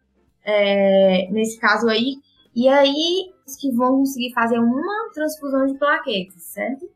é, 0.45 1.29
nesse 1.31 1.59
caso 1.59 1.89
aí, 1.89 2.17
e 2.55 2.69
aí 2.69 3.33
os 3.47 3.57
que 3.57 3.71
vão 3.73 3.99
conseguir 3.99 4.33
fazer 4.33 4.59
uma 4.59 5.11
transfusão 5.13 5.67
de 5.67 5.75
plaquetas, 5.75 6.43
certo? 6.43 6.89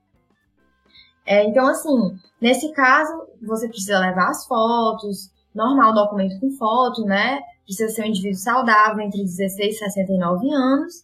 É, 1.26 1.44
então, 1.44 1.66
assim, 1.66 2.16
nesse 2.40 2.72
caso, 2.72 3.26
você 3.42 3.68
precisa 3.68 3.98
levar 3.98 4.30
as 4.30 4.46
fotos, 4.46 5.30
normal 5.54 5.92
documento 5.92 6.40
com 6.40 6.50
foto, 6.52 7.02
né? 7.04 7.40
Precisa 7.64 7.92
ser 7.92 8.02
um 8.02 8.06
indivíduo 8.06 8.38
saudável 8.38 9.00
entre 9.00 9.22
16 9.22 9.74
e 9.74 9.78
69 9.78 10.50
anos. 10.50 10.94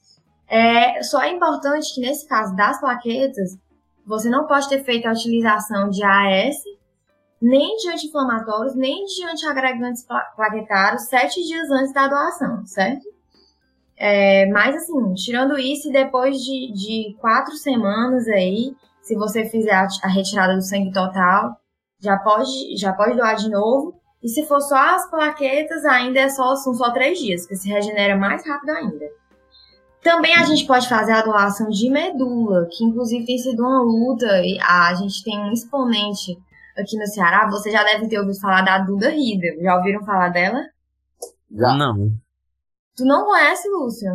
É, 0.49 1.03
só 1.03 1.23
é 1.23 1.31
importante 1.31 1.95
que 1.95 2.01
nesse 2.01 2.27
caso 2.29 2.55
das 2.55 2.79
plaquetas, 2.81 3.59
você 4.07 4.29
não 4.29 4.47
pode 4.47 4.69
ter 4.69 4.85
feito 4.85 5.07
a 5.07 5.13
utilização 5.13 5.89
de 5.89 6.05
AS 6.05 6.57
nem 7.41 7.77
de 7.77 7.91
anti-inflamatórios, 7.91 8.75
nem 8.75 9.05
de 9.05 9.25
antiagregantes 9.25 10.07
plaquetários 10.35 11.09
sete 11.09 11.43
dias 11.43 11.71
antes 11.71 11.93
da 11.93 12.09
doação, 12.09 12.65
certo? 12.65 13.05
É, 13.97 14.47
mas 14.47 14.75
assim, 14.75 15.13
tirando 15.15 15.59
isso, 15.59 15.91
depois 15.91 16.39
de, 16.39 16.73
de 16.73 17.17
quatro 17.21 17.55
semanas 17.55 18.27
aí, 18.29 18.75
se 19.03 19.15
você 19.15 19.45
fizer 19.45 19.75
a, 19.75 19.87
a, 20.03 20.09
retirada 20.09 20.55
do 20.55 20.63
sangue 20.63 20.91
total, 20.91 21.57
já 22.01 22.17
pode, 22.17 22.77
já 22.79 22.93
pode 22.95 23.15
doar 23.17 23.37
de 23.37 23.51
novo. 23.51 23.95
E 24.23 24.29
se 24.29 24.47
for 24.47 24.61
só 24.61 24.77
as 24.77 25.09
plaquetas, 25.11 25.85
ainda 25.85 26.21
é 26.21 26.29
só, 26.31 26.57
são 26.57 26.73
só 26.73 26.91
três 26.93 27.19
dias, 27.19 27.43
porque 27.43 27.57
se 27.57 27.69
regenera 27.69 28.17
mais 28.17 28.45
rápido 28.47 28.71
ainda. 28.71 29.05
Também 30.05 30.37
a 30.37 30.45
gente 30.45 30.67
pode 30.67 30.87
fazer 30.87 31.13
a 31.13 31.23
doação 31.23 31.71
de 31.71 31.89
medula, 31.89 32.69
que 32.71 32.85
inclusive 32.85 33.25
tem 33.25 33.39
sido 33.39 33.63
uma 33.63 33.81
luta. 33.81 34.27
A 34.69 34.95
gente 34.95 35.25
tem 35.25 35.41
um 35.41 35.51
exponente 35.51 36.39
aqui 36.77 36.99
no 36.99 37.07
Ceará, 37.07 37.49
você 37.49 37.71
já 37.71 37.83
deve 37.83 38.07
ter 38.07 38.19
ouvido 38.19 38.39
falar 38.39 38.61
da 38.61 38.79
Duda 38.79 39.09
Riedel. 39.09 39.63
Já 39.63 39.77
ouviram 39.77 40.05
falar 40.05 40.29
dela? 40.29 40.63
Já. 41.51 41.75
Não. 41.75 42.13
Tu 42.95 43.05
não 43.07 43.25
conhece, 43.25 43.67
Lúcio? 43.71 44.11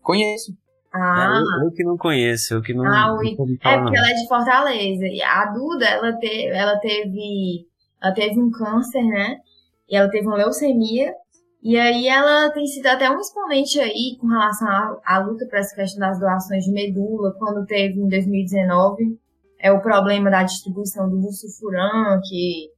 Conheço. 0.00 0.52
Ah. 0.92 1.34
É, 1.34 1.60
eu, 1.60 1.64
eu, 1.66 1.72
que 1.72 1.82
não 1.82 1.96
conheço, 1.96 2.54
eu 2.54 2.62
que 2.62 2.72
não. 2.72 2.86
Ah, 2.86 3.12
o... 3.12 3.22
é 3.22 3.34
porque 3.34 3.96
ela 3.96 4.10
é 4.10 4.14
de 4.14 4.28
Fortaleza. 4.28 5.06
E 5.06 5.20
a 5.22 5.46
Duda, 5.46 5.86
ela, 5.86 6.12
te... 6.18 6.46
ela 6.46 6.78
teve. 6.78 7.66
Ela 8.00 8.14
teve 8.14 8.40
um 8.40 8.50
câncer, 8.50 9.02
né? 9.02 9.38
E 9.88 9.96
ela 9.96 10.08
teve 10.08 10.26
uma 10.26 10.36
leucemia. 10.36 11.12
E 11.62 11.78
aí 11.78 12.08
ela 12.08 12.50
tem 12.50 12.66
sido 12.66 12.86
até 12.86 13.10
um 13.10 13.20
exponente 13.20 13.78
aí 13.78 14.16
com 14.18 14.26
relação 14.26 14.66
à, 15.04 15.18
luta 15.18 15.46
para 15.46 15.58
essa 15.58 15.74
questão 15.74 16.00
das 16.00 16.18
doações 16.18 16.64
de 16.64 16.72
medula, 16.72 17.34
quando 17.38 17.66
teve 17.66 18.00
em 18.00 18.08
2019 18.08 19.18
é 19.60 19.70
o 19.70 19.80
problema 19.80 20.30
da 20.30 20.42
distribuição 20.42 21.08
do 21.08 21.30
sulfuran, 21.30 22.20
que 22.24 22.70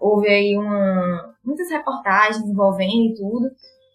houve 0.00 0.28
aí 0.28 0.56
uma, 0.56 1.34
muitas 1.44 1.70
reportagens 1.70 2.42
envolvendo 2.42 3.10
e 3.10 3.14
tudo. 3.14 3.50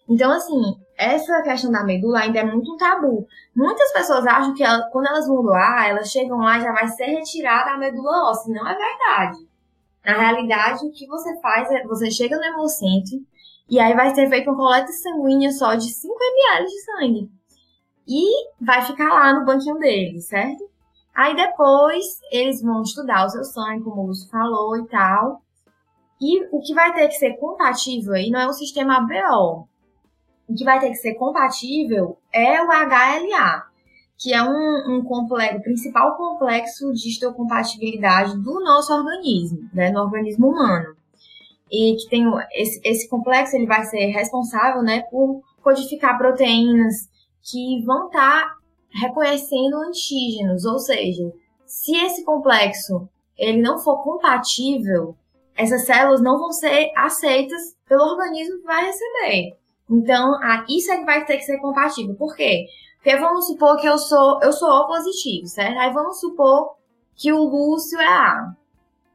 Então, 0.08 0.30
assim, 0.30 0.60
essa 0.96 1.42
questão 1.42 1.72
da 1.72 1.82
medula 1.82 2.20
ainda 2.20 2.38
é 2.38 2.44
muito 2.44 2.72
um 2.72 2.76
tabu. 2.76 3.26
Muitas 3.54 3.92
pessoas 3.92 4.24
acham 4.26 4.54
que 4.54 4.62
ela, 4.62 4.88
quando 4.90 5.08
elas 5.08 5.26
vão 5.26 5.42
doar, 5.42 5.88
elas 5.88 6.10
chegam 6.10 6.38
lá 6.38 6.58
e 6.58 6.62
já 6.62 6.72
vai 6.72 6.86
ser 6.88 7.06
retirada 7.06 7.70
a 7.70 7.78
medula 7.78 8.30
óssea. 8.30 8.54
Não 8.54 8.68
é 8.68 8.76
verdade. 8.76 9.38
Na 10.04 10.14
realidade, 10.14 10.86
o 10.86 10.92
que 10.92 11.06
você 11.06 11.40
faz 11.40 11.70
é, 11.70 11.82
você 11.84 12.10
chega 12.10 12.36
no 12.36 12.44
hemocentro 12.44 13.18
e 13.72 13.80
aí 13.80 13.94
vai 13.94 14.14
ser 14.14 14.28
feita 14.28 14.50
uma 14.50 14.58
coleta 14.58 14.92
sanguínea 14.92 15.50
só 15.50 15.74
de 15.74 15.90
5 15.90 16.14
ml 16.14 16.66
de 16.66 16.80
sangue. 16.82 17.30
E 18.06 18.50
vai 18.60 18.82
ficar 18.82 19.08
lá 19.08 19.32
no 19.32 19.46
banquinho 19.46 19.78
dele, 19.78 20.20
certo? 20.20 20.62
Aí 21.14 21.34
depois 21.34 22.04
eles 22.30 22.60
vão 22.60 22.82
estudar 22.82 23.24
o 23.24 23.30
seu 23.30 23.42
sangue, 23.44 23.82
como 23.82 24.02
o 24.02 24.06
Lúcio 24.08 24.28
falou 24.28 24.76
e 24.76 24.86
tal. 24.88 25.40
E 26.20 26.44
o 26.54 26.60
que 26.60 26.74
vai 26.74 26.92
ter 26.92 27.08
que 27.08 27.14
ser 27.14 27.38
compatível 27.38 28.12
aí 28.12 28.28
não 28.28 28.40
é 28.40 28.46
o 28.46 28.52
sistema 28.52 28.98
ABO. 28.98 29.66
O 30.46 30.54
que 30.54 30.64
vai 30.64 30.78
ter 30.78 30.90
que 30.90 30.96
ser 30.96 31.14
compatível 31.14 32.18
é 32.30 32.60
o 32.60 32.66
HLA, 32.66 33.62
que 34.18 34.34
é 34.34 34.42
um, 34.42 34.98
um 34.98 35.02
complexo, 35.02 35.56
o 35.56 35.62
principal 35.62 36.14
complexo 36.18 36.92
de 36.92 37.08
histocompatibilidade 37.08 38.36
do 38.36 38.62
nosso 38.62 38.92
organismo, 38.92 39.66
né, 39.72 39.90
no 39.90 40.02
organismo 40.02 40.48
humano. 40.48 40.94
E 41.72 41.96
que 41.96 42.10
tem 42.10 42.24
esse, 42.52 42.80
esse 42.84 43.08
complexo 43.08 43.56
ele 43.56 43.66
vai 43.66 43.82
ser 43.84 44.06
responsável 44.06 44.82
né, 44.82 45.02
por 45.10 45.40
codificar 45.62 46.18
proteínas 46.18 47.08
que 47.42 47.82
vão 47.84 48.06
estar 48.06 48.42
tá 48.42 48.54
reconhecendo 49.00 49.76
antígenos, 49.76 50.64
ou 50.66 50.78
seja, 50.78 51.32
se 51.64 51.96
esse 51.96 52.24
complexo 52.24 53.08
ele 53.38 53.62
não 53.62 53.78
for 53.78 54.02
compatível, 54.02 55.16
essas 55.56 55.86
células 55.86 56.20
não 56.20 56.38
vão 56.38 56.52
ser 56.52 56.92
aceitas 56.96 57.74
pelo 57.88 58.02
organismo 58.02 58.58
que 58.58 58.66
vai 58.66 58.84
receber. 58.84 59.56
Então, 59.90 60.38
isso 60.68 60.92
é 60.92 60.98
que 60.98 61.04
vai 61.04 61.24
ter 61.24 61.36
que 61.36 61.44
ser 61.44 61.58
compatível. 61.58 62.14
Por 62.14 62.34
quê? 62.36 62.66
Porque 62.96 63.16
vamos 63.16 63.46
supor 63.46 63.78
que 63.78 63.86
eu 63.86 63.98
sou, 63.98 64.38
eu 64.42 64.52
sou 64.52 64.68
O 64.70 64.86
positivo, 64.86 65.46
certo? 65.46 65.78
Aí 65.78 65.92
vamos 65.92 66.20
supor 66.20 66.76
que 67.16 67.32
o 67.32 67.42
Lúcio 67.42 68.00
é 68.00 68.06
A. 68.06 68.54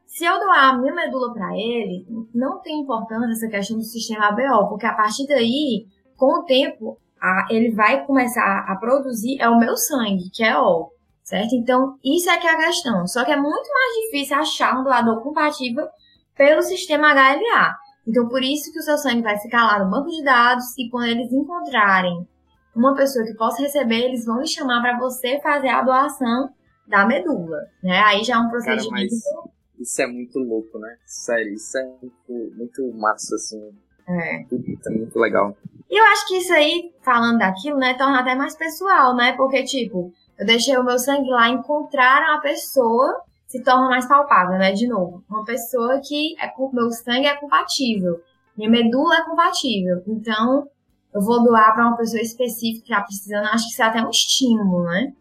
Se 0.08 0.24
eu 0.24 0.40
doar 0.40 0.70
a 0.70 0.78
minha 0.78 0.94
medula 0.94 1.34
para 1.34 1.54
ele, 1.54 2.06
não 2.34 2.60
tem 2.60 2.80
importância 2.80 3.30
essa 3.30 3.48
questão 3.48 3.76
do 3.76 3.84
sistema 3.84 4.28
ABO, 4.28 4.70
porque 4.70 4.86
a 4.86 4.94
partir 4.94 5.26
daí, 5.26 5.86
com 6.16 6.40
o 6.40 6.44
tempo, 6.44 6.98
a, 7.20 7.46
ele 7.50 7.72
vai 7.72 8.06
começar 8.06 8.64
a 8.66 8.74
produzir 8.76 9.38
é 9.38 9.48
o 9.48 9.58
meu 9.58 9.76
sangue, 9.76 10.30
que 10.32 10.42
é 10.42 10.58
O, 10.58 10.90
certo? 11.22 11.54
Então, 11.54 11.98
isso 12.02 12.30
é 12.30 12.38
que 12.38 12.46
é 12.46 12.50
a 12.50 12.56
questão. 12.56 13.06
Só 13.06 13.22
que 13.22 13.30
é 13.30 13.36
muito 13.36 13.68
mais 13.70 14.06
difícil 14.06 14.38
achar 14.38 14.80
um 14.80 14.82
doador 14.82 15.22
compatível 15.22 15.86
pelo 16.34 16.62
sistema 16.62 17.12
HLA. 17.12 17.76
Então, 18.06 18.26
por 18.28 18.42
isso 18.42 18.72
que 18.72 18.78
o 18.78 18.82
seu 18.82 18.96
sangue 18.96 19.20
vai 19.20 19.38
ficar 19.38 19.66
lá 19.66 19.84
no 19.84 19.90
banco 19.90 20.08
de 20.08 20.24
dados 20.24 20.64
e 20.78 20.88
quando 20.88 21.08
eles 21.08 21.30
encontrarem 21.30 22.26
uma 22.74 22.94
pessoa 22.94 23.26
que 23.26 23.34
possa 23.34 23.60
receber, 23.60 24.06
eles 24.06 24.24
vão 24.24 24.40
lhe 24.40 24.48
chamar 24.48 24.80
para 24.80 24.98
você 24.98 25.38
fazer 25.42 25.68
a 25.68 25.82
doação 25.82 26.48
da 26.86 27.04
medula, 27.04 27.58
né? 27.82 28.00
Aí 28.00 28.24
já 28.24 28.36
é 28.36 28.38
um 28.38 28.48
procedimento. 28.48 28.90
Cara, 28.90 29.02
mas 29.02 29.57
isso 29.80 30.02
é 30.02 30.06
muito 30.06 30.38
louco, 30.38 30.78
né? 30.78 30.96
Sério, 31.04 31.52
isso 31.52 31.78
é 31.78 31.84
muito, 31.84 32.56
muito 32.56 32.92
massa, 32.94 33.34
assim. 33.34 33.72
É. 34.08 34.42
Isso 34.42 34.88
é 34.88 34.90
muito 34.90 35.18
legal. 35.18 35.56
E 35.90 35.98
eu 35.98 36.04
acho 36.06 36.26
que 36.28 36.38
isso 36.38 36.52
aí, 36.52 36.92
falando 37.02 37.38
daquilo, 37.38 37.78
né, 37.78 37.94
torna 37.94 38.20
até 38.20 38.34
mais 38.34 38.56
pessoal, 38.56 39.14
né? 39.14 39.32
Porque, 39.36 39.62
tipo, 39.64 40.12
eu 40.38 40.46
deixei 40.46 40.76
o 40.76 40.84
meu 40.84 40.98
sangue 40.98 41.30
lá, 41.30 41.48
encontraram 41.48 42.36
a 42.36 42.40
pessoa, 42.40 43.22
se 43.46 43.62
torna 43.62 43.88
mais 43.88 44.06
palpável, 44.06 44.58
né? 44.58 44.72
De 44.72 44.86
novo, 44.86 45.24
uma 45.28 45.44
pessoa 45.44 46.00
que 46.00 46.34
é, 46.38 46.52
meu 46.72 46.90
sangue 46.90 47.26
é 47.26 47.36
compatível, 47.36 48.20
minha 48.56 48.70
medula 48.70 49.16
é 49.16 49.24
compatível. 49.24 50.02
Então, 50.06 50.68
eu 51.14 51.20
vou 51.20 51.42
doar 51.42 51.74
para 51.74 51.88
uma 51.88 51.96
pessoa 51.96 52.20
específica 52.20 52.84
que 52.86 52.92
está 52.92 53.02
precisando, 53.02 53.46
acho 53.46 53.64
que 53.66 53.72
isso 53.72 53.82
é 53.82 53.86
até 53.86 54.02
um 54.02 54.10
estímulo, 54.10 54.84
né? 54.84 55.12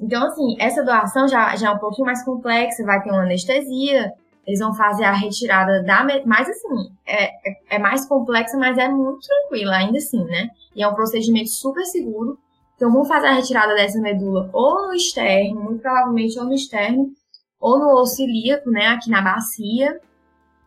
Então, 0.00 0.26
assim, 0.26 0.56
essa 0.58 0.82
doação 0.82 1.28
já, 1.28 1.54
já 1.56 1.68
é 1.68 1.70
um 1.70 1.78
pouquinho 1.78 2.06
mais 2.06 2.24
complexa, 2.24 2.84
vai 2.84 3.02
ter 3.02 3.10
uma 3.10 3.22
anestesia, 3.22 4.12
eles 4.46 4.60
vão 4.60 4.74
fazer 4.74 5.04
a 5.04 5.12
retirada 5.12 5.82
da. 5.82 6.04
Mas, 6.26 6.48
assim, 6.48 6.92
é, 7.06 7.26
é, 7.26 7.76
é 7.76 7.78
mais 7.78 8.06
complexa, 8.06 8.56
mas 8.58 8.76
é 8.76 8.88
muito 8.88 9.26
tranquila, 9.26 9.76
ainda 9.76 9.98
assim, 9.98 10.22
né? 10.24 10.48
E 10.74 10.82
é 10.82 10.88
um 10.88 10.94
procedimento 10.94 11.50
super 11.50 11.84
seguro. 11.84 12.38
Então, 12.76 12.92
vão 12.92 13.04
fazer 13.04 13.28
a 13.28 13.34
retirada 13.34 13.74
dessa 13.74 14.00
medula 14.00 14.50
ou 14.52 14.88
no 14.88 14.94
externo, 14.94 15.60
muito 15.60 15.80
provavelmente 15.80 16.38
ou 16.38 16.44
no 16.44 16.54
externo, 16.54 17.12
ou 17.60 17.78
no 17.78 17.94
osso 18.00 18.20
ilíaco, 18.22 18.70
né, 18.70 18.88
aqui 18.88 19.08
na 19.08 19.22
bacia. 19.22 19.98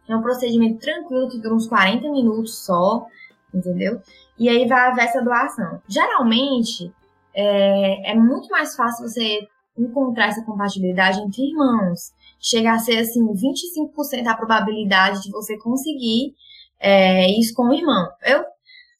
É 0.07 0.15
um 0.15 0.21
procedimento 0.21 0.79
tranquilo 0.79 1.29
que 1.29 1.37
dura 1.37 1.53
uns 1.53 1.67
40 1.67 2.09
minutos 2.09 2.65
só, 2.65 3.05
entendeu? 3.53 4.01
E 4.39 4.47
aí 4.47 4.67
vai 4.67 4.89
haver 4.89 5.03
essa 5.03 5.21
doação. 5.21 5.81
Geralmente, 5.87 6.91
é, 7.37 8.11
é 8.11 8.15
muito 8.15 8.49
mais 8.49 8.75
fácil 8.75 9.07
você 9.07 9.47
encontrar 9.77 10.29
essa 10.29 10.43
compatibilidade 10.43 11.21
entre 11.21 11.43
irmãos. 11.43 12.11
Chega 12.39 12.71
a 12.71 12.79
ser, 12.79 12.97
assim, 12.97 13.21
25% 13.27 14.27
a 14.27 14.35
probabilidade 14.35 15.21
de 15.21 15.31
você 15.31 15.55
conseguir 15.59 16.33
é, 16.79 17.29
isso 17.39 17.53
com 17.53 17.69
o 17.69 17.73
irmão. 17.73 18.07
Eu 18.25 18.43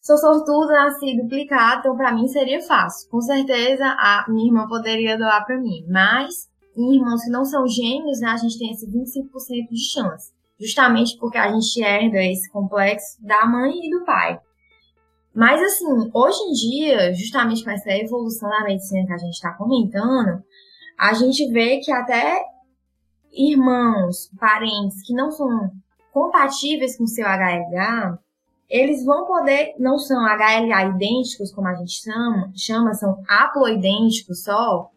sou 0.01 0.17
sortuda, 0.17 0.73
nasci 0.73 1.17
duplicado, 1.19 1.79
então 1.79 1.97
para 1.97 2.13
mim 2.13 2.27
seria 2.27 2.61
fácil. 2.61 3.09
Com 3.09 3.21
certeza 3.21 3.85
a 3.85 4.25
minha 4.29 4.47
irmã 4.47 4.67
poderia 4.67 5.17
doar 5.17 5.43
para 5.45 5.59
mim, 5.59 5.83
mas 5.89 6.47
em 6.75 6.95
irmãos 6.95 7.23
que 7.23 7.31
não 7.31 7.43
são 7.43 7.67
gêmeos, 7.67 8.19
né, 8.19 8.29
a 8.29 8.37
gente 8.37 8.59
tem 8.59 8.71
esse 8.71 8.85
25% 8.85 9.69
de 9.69 9.91
chance. 9.91 10.31
Justamente 10.59 11.17
porque 11.17 11.37
a 11.37 11.51
gente 11.51 11.83
herda 11.83 12.23
esse 12.23 12.49
complexo 12.51 13.17
da 13.19 13.45
mãe 13.45 13.71
e 13.71 13.89
do 13.89 14.05
pai. 14.05 14.39
Mas, 15.37 15.61
assim, 15.61 16.09
hoje 16.15 16.39
em 16.49 16.51
dia, 16.51 17.13
justamente 17.13 17.63
com 17.63 17.69
essa 17.69 17.91
evolução 17.91 18.49
da 18.49 18.63
medicina 18.63 19.05
que 19.05 19.13
a 19.13 19.17
gente 19.19 19.35
está 19.35 19.53
comentando, 19.53 20.43
a 20.97 21.13
gente 21.13 21.47
vê 21.51 21.77
que 21.77 21.91
até 21.91 22.43
irmãos, 23.31 24.31
parentes 24.39 25.05
que 25.05 25.13
não 25.13 25.29
são 25.29 25.69
compatíveis 26.11 26.97
com 26.97 27.05
seu 27.05 27.23
HLA, 27.23 28.17
eles 28.67 29.05
vão 29.05 29.27
poder, 29.27 29.75
não 29.77 29.99
são 29.99 30.25
HLA 30.25 30.85
idênticos, 30.95 31.51
como 31.53 31.67
a 31.67 31.75
gente 31.75 32.01
chama, 32.01 32.51
chama 32.55 32.95
são 32.95 33.23
haploidênticos 33.29 34.43
só, 34.43 34.89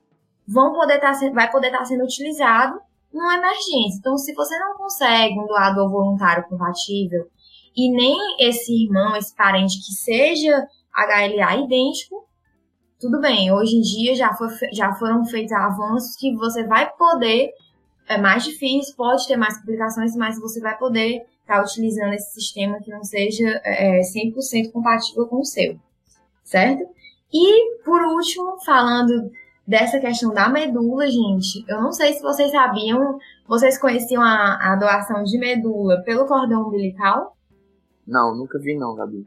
vão 0.48 0.72
poder 0.72 1.00
tá, 1.00 1.12
vai 1.34 1.50
poder 1.50 1.66
estar 1.66 1.80
tá 1.80 1.84
sendo 1.84 2.04
utilizado 2.04 2.80
numa 3.12 3.36
emergência. 3.36 3.98
Então, 3.98 4.16
se 4.16 4.32
você 4.32 4.58
não 4.58 4.74
consegue 4.74 5.38
um 5.38 5.46
doador 5.46 5.90
voluntário 5.90 6.48
compatível 6.48 7.28
e 7.76 7.90
nem 7.90 8.16
esse 8.40 8.84
irmão, 8.84 9.16
esse 9.16 9.34
parente 9.34 9.78
que 9.78 9.92
seja 9.92 10.66
HLA 10.94 11.64
idêntico, 11.64 12.26
tudo 13.00 13.20
bem. 13.20 13.52
Hoje 13.52 13.76
em 13.76 13.80
dia 13.80 14.14
já, 14.14 14.34
foi, 14.34 14.48
já 14.72 14.92
foram 14.94 15.24
feitos 15.24 15.52
avanços 15.52 16.16
que 16.16 16.34
você 16.36 16.64
vai 16.64 16.90
poder, 16.92 17.50
é 18.08 18.18
mais 18.18 18.44
difícil, 18.44 18.94
pode 18.96 19.26
ter 19.26 19.36
mais 19.36 19.58
complicações, 19.58 20.14
mas 20.16 20.38
você 20.38 20.60
vai 20.60 20.76
poder 20.76 21.22
estar 21.40 21.56
tá 21.56 21.62
utilizando 21.62 22.12
esse 22.12 22.34
sistema 22.34 22.80
que 22.80 22.90
não 22.90 23.02
seja 23.04 23.60
é, 23.64 24.00
100% 24.00 24.72
compatível 24.72 25.26
com 25.26 25.40
o 25.40 25.44
seu, 25.44 25.78
certo? 26.44 26.84
E, 27.32 27.76
por 27.84 28.02
último, 28.02 28.58
falando 28.64 29.30
dessa 29.66 30.00
questão 30.00 30.34
da 30.34 30.48
medula, 30.48 31.06
gente, 31.06 31.64
eu 31.68 31.80
não 31.80 31.92
sei 31.92 32.12
se 32.12 32.20
vocês 32.20 32.50
sabiam, 32.50 33.18
vocês 33.46 33.78
conheciam 33.78 34.20
a, 34.20 34.72
a 34.72 34.76
doação 34.76 35.22
de 35.22 35.38
medula 35.38 36.02
pelo 36.02 36.26
cordão 36.26 36.66
umbilical? 36.66 37.36
Não, 38.10 38.36
nunca 38.36 38.58
vi 38.58 38.76
não, 38.76 38.96
Gabi. 38.96 39.24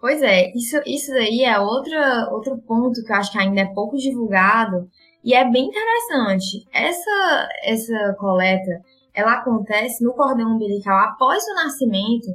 Pois 0.00 0.22
é, 0.22 0.50
isso, 0.56 0.80
isso 0.86 1.12
daí 1.12 1.44
é 1.44 1.58
outra, 1.58 2.28
outro 2.30 2.56
ponto 2.58 3.02
que 3.04 3.12
eu 3.12 3.16
acho 3.16 3.30
que 3.30 3.38
ainda 3.38 3.60
é 3.60 3.74
pouco 3.74 3.96
divulgado 3.96 4.88
e 5.22 5.34
é 5.34 5.48
bem 5.50 5.66
interessante. 5.68 6.66
Essa, 6.72 7.48
essa 7.62 8.16
coleta, 8.18 8.82
ela 9.14 9.34
acontece 9.34 10.02
no 10.02 10.14
cordão 10.14 10.56
umbilical 10.56 10.98
após 10.98 11.44
o 11.44 11.54
nascimento. 11.54 12.34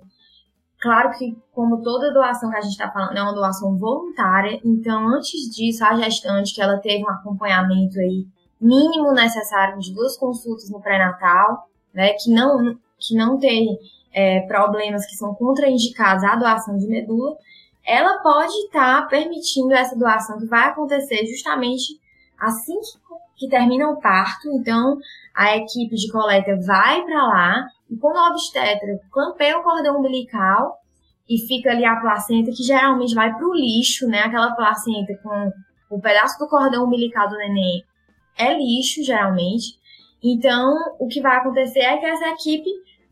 Claro 0.80 1.12
que, 1.18 1.36
como 1.52 1.82
toda 1.82 2.14
doação 2.14 2.50
que 2.50 2.58
a 2.58 2.62
gente 2.62 2.72
está 2.72 2.90
falando, 2.92 3.18
é 3.18 3.22
uma 3.22 3.34
doação 3.34 3.76
voluntária, 3.78 4.60
então 4.64 5.08
antes 5.08 5.50
disso, 5.56 5.84
a 5.84 5.96
gestante 5.96 6.54
que 6.54 6.62
ela 6.62 6.78
teve 6.78 7.04
um 7.04 7.10
acompanhamento 7.10 8.00
aí 8.00 8.26
mínimo 8.62 9.12
necessário 9.14 9.80
de 9.80 9.94
duas 9.94 10.18
consultas 10.18 10.70
no 10.70 10.82
pré-natal, 10.82 11.68
né, 11.94 12.14
que 12.14 12.32
não, 12.32 12.76
que 12.98 13.16
não 13.16 13.38
tem 13.38 13.78
é, 14.14 14.42
problemas 14.42 15.06
que 15.06 15.16
são 15.16 15.34
contraindicados 15.36 16.24
à 16.24 16.36
doação 16.36 16.78
de 16.78 16.88
medula, 16.88 17.38
ela 17.86 18.20
pode 18.22 18.54
estar 18.66 19.02
tá 19.02 19.08
permitindo 19.08 19.74
essa 19.74 19.98
doação 19.98 20.40
que 20.40 20.46
vai 20.46 20.68
acontecer 20.68 21.26
justamente 21.26 22.00
assim 22.38 22.76
que, 22.76 23.46
que 23.46 23.50
termina 23.50 23.90
o 23.90 24.00
parto. 24.00 24.50
Então, 24.52 24.98
a 25.36 25.58
equipe 25.58 25.96
de 25.96 26.12
coleta 26.12 26.58
vai 26.66 27.04
para 27.04 27.28
lá 27.28 27.68
e 27.90 27.98
quando 27.98 28.18
obstetra 28.32 29.00
clampeia 29.12 29.58
o 29.58 29.64
cordão 29.64 30.00
umbilical 30.00 30.80
e 31.28 31.38
fica 31.48 31.72
ali 31.72 31.86
a 31.86 31.96
placenta, 31.96 32.52
que 32.52 32.64
geralmente 32.64 33.14
vai 33.14 33.32
para 33.34 33.48
o 33.48 33.54
lixo, 33.54 34.08
né? 34.08 34.22
Aquela 34.22 34.52
placenta 34.56 35.14
com 35.22 35.52
o 35.90 36.02
pedaço 36.02 36.40
do 36.40 36.48
cordão 36.48 36.86
umbilical 36.86 37.30
do 37.30 37.38
neném 37.38 37.84
é 38.38 38.54
lixo, 38.54 39.04
geralmente. 39.04 39.78
Então, 40.24 40.74
o 41.00 41.08
que 41.08 41.22
vai 41.22 41.38
acontecer 41.38 41.80
é 41.80 41.98
que 41.98 42.06
essa 42.06 42.30
equipe 42.30 42.70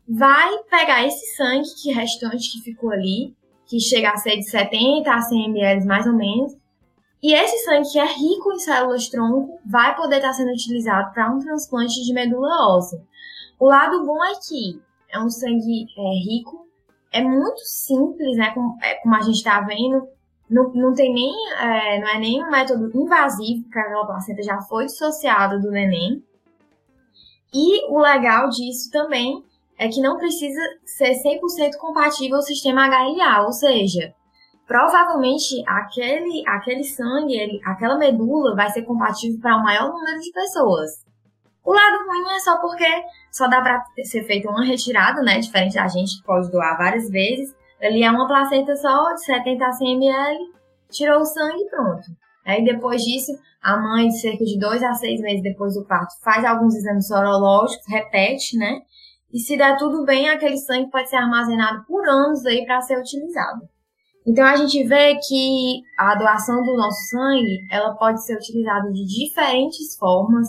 vai 0.08 0.58
pegar 0.70 1.06
esse 1.06 1.36
sangue 1.36 1.68
que 1.82 1.92
restante 1.92 2.52
que 2.52 2.62
ficou 2.62 2.90
ali, 2.90 3.36
que 3.66 3.78
chega 3.78 4.10
a 4.10 4.16
ser 4.16 4.36
de 4.36 4.48
70 4.48 5.12
a 5.12 5.20
100 5.20 5.44
ml 5.50 5.86
mais 5.86 6.06
ou 6.06 6.14
menos, 6.14 6.56
e 7.22 7.34
esse 7.34 7.58
sangue 7.64 7.90
que 7.90 7.98
é 7.98 8.06
rico 8.06 8.52
em 8.52 8.58
células 8.58 9.08
tronco 9.08 9.58
vai 9.66 9.94
poder 9.96 10.16
estar 10.16 10.32
sendo 10.32 10.52
utilizado 10.52 11.12
para 11.12 11.30
um 11.30 11.40
transplante 11.40 12.02
de 12.04 12.14
medula 12.14 12.76
óssea. 12.76 13.02
O 13.58 13.66
lado 13.66 14.06
bom 14.06 14.22
é 14.24 14.34
que 14.36 14.80
é 15.10 15.18
um 15.18 15.28
sangue 15.28 15.86
é, 15.96 16.10
rico, 16.24 16.66
é 17.12 17.20
muito 17.20 17.60
simples, 17.64 18.36
né? 18.36 18.50
Como, 18.54 18.78
é, 18.82 18.94
como 18.96 19.14
a 19.16 19.20
gente 19.20 19.36
está 19.36 19.60
vendo, 19.60 20.08
não, 20.48 20.72
não 20.72 20.94
tem 20.94 21.12
nem, 21.12 21.34
é, 21.58 22.00
não 22.00 22.08
é 22.08 22.18
nem 22.18 22.42
um 22.42 22.50
método 22.50 22.90
invasivo, 22.96 23.64
porque 23.64 23.78
aquela 23.78 24.06
placenta 24.06 24.42
já 24.42 24.60
foi 24.62 24.86
dissociada 24.86 25.58
do 25.58 25.70
neném. 25.70 26.22
E 27.52 27.90
o 27.90 27.98
legal 27.98 28.48
disso 28.48 28.90
também 28.92 29.42
é 29.78 29.88
que 29.88 30.00
não 30.00 30.18
precisa 30.18 30.60
ser 30.84 31.12
100% 31.12 31.76
compatível 31.78 32.36
ao 32.36 32.42
sistema 32.42 32.88
HLA, 32.88 33.46
ou 33.46 33.52
seja, 33.52 34.12
provavelmente 34.66 35.62
aquele, 35.66 36.42
aquele 36.46 36.84
sangue, 36.84 37.36
ele, 37.36 37.60
aquela 37.64 37.96
medula 37.96 38.56
vai 38.56 38.68
ser 38.70 38.82
compatível 38.82 39.40
para 39.40 39.56
o 39.56 39.60
um 39.60 39.62
maior 39.62 39.88
número 39.88 40.18
de 40.20 40.32
pessoas. 40.32 41.06
O 41.64 41.72
lado 41.72 41.98
ruim 42.06 42.34
é 42.34 42.40
só 42.40 42.58
porque 42.60 42.86
só 43.30 43.46
dá 43.46 43.60
para 43.60 43.84
ser 44.02 44.24
feita 44.24 44.48
uma 44.48 44.64
retirada, 44.64 45.22
né? 45.22 45.38
Diferente 45.38 45.74
da 45.74 45.86
gente 45.86 46.18
que 46.18 46.26
pode 46.26 46.50
doar 46.50 46.76
várias 46.76 47.08
vezes. 47.10 47.54
Ali 47.80 48.02
é 48.02 48.10
uma 48.10 48.26
placenta 48.26 48.74
só 48.74 49.12
de 49.12 49.24
70 49.24 49.64
a 49.64 49.72
100 49.72 49.96
ml, 49.96 50.38
tirou 50.90 51.20
o 51.20 51.24
sangue 51.24 51.62
e 51.62 51.70
pronto. 51.70 52.04
Aí 52.44 52.64
depois 52.64 53.02
disso, 53.02 53.32
a 53.62 53.76
mãe, 53.76 54.10
cerca 54.10 54.44
de 54.44 54.58
2 54.58 54.82
a 54.82 54.94
6 54.94 55.20
meses 55.20 55.42
depois 55.42 55.74
do 55.74 55.84
parto, 55.84 56.14
faz 56.24 56.44
alguns 56.44 56.74
exames 56.74 57.06
sorológicos, 57.06 57.86
repete, 57.86 58.56
né? 58.56 58.80
E 59.32 59.38
se 59.38 59.56
der 59.56 59.76
tudo 59.76 60.04
bem, 60.04 60.28
aquele 60.28 60.56
sangue 60.56 60.90
pode 60.90 61.08
ser 61.10 61.16
armazenado 61.16 61.84
por 61.86 62.08
anos 62.08 62.44
aí 62.46 62.64
para 62.64 62.80
ser 62.80 62.98
utilizado. 62.98 63.68
Então 64.26 64.44
a 64.44 64.56
gente 64.56 64.82
vê 64.84 65.16
que 65.16 65.82
a 65.96 66.14
doação 66.14 66.62
do 66.62 66.76
nosso 66.76 67.08
sangue, 67.08 67.66
ela 67.70 67.94
pode 67.94 68.24
ser 68.24 68.36
utilizada 68.36 68.90
de 68.92 69.04
diferentes 69.04 69.96
formas. 69.96 70.48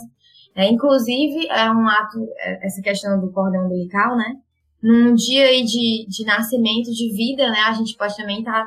É, 0.54 0.68
inclusive, 0.68 1.46
é 1.48 1.70
um 1.70 1.88
ato, 1.88 2.18
é, 2.38 2.66
essa 2.66 2.82
questão 2.82 3.20
do 3.20 3.32
cordão 3.32 3.64
umbilical, 3.64 4.16
né? 4.16 4.36
Num 4.82 5.14
dia 5.14 5.46
aí 5.46 5.64
de, 5.64 6.06
de 6.08 6.24
nascimento, 6.24 6.90
de 6.92 7.10
vida, 7.14 7.48
né? 7.50 7.60
A 7.60 7.72
gente 7.72 7.96
pode 7.96 8.16
também 8.16 8.40
estar 8.40 8.66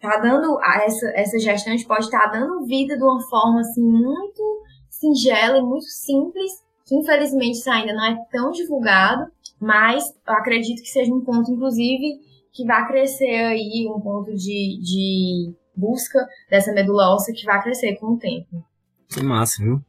tá, 0.00 0.10
tá 0.10 0.18
dando, 0.18 0.58
essa, 0.62 1.06
essa 1.14 1.38
gestante 1.38 1.86
pode 1.86 2.04
estar 2.04 2.30
tá 2.30 2.38
dando 2.38 2.64
vida 2.64 2.96
de 2.96 3.02
uma 3.02 3.20
forma, 3.28 3.60
assim, 3.60 3.82
muito 3.82 4.62
singela 4.88 5.58
e 5.58 5.62
muito 5.62 5.86
simples, 5.86 6.52
que 6.86 6.94
infelizmente 6.94 7.58
isso 7.58 7.70
ainda 7.70 7.92
não 7.92 8.04
é 8.04 8.24
tão 8.30 8.50
divulgado, 8.50 9.30
mas 9.60 10.04
eu 10.26 10.34
acredito 10.34 10.82
que 10.82 10.88
seja 10.88 11.12
um 11.12 11.20
ponto, 11.20 11.50
inclusive, 11.50 12.20
que 12.52 12.64
vai 12.64 12.86
crescer 12.86 13.36
aí 13.46 13.86
um 13.88 14.00
ponto 14.00 14.34
de, 14.34 14.78
de 14.82 15.54
busca 15.74 16.26
dessa 16.50 16.72
medula 16.72 17.14
óssea 17.14 17.34
que 17.34 17.44
vai 17.44 17.62
crescer 17.62 17.96
com 17.96 18.14
o 18.14 18.18
tempo. 18.18 18.64
Que 19.08 19.22
massa, 19.22 19.62
viu? 19.62 19.80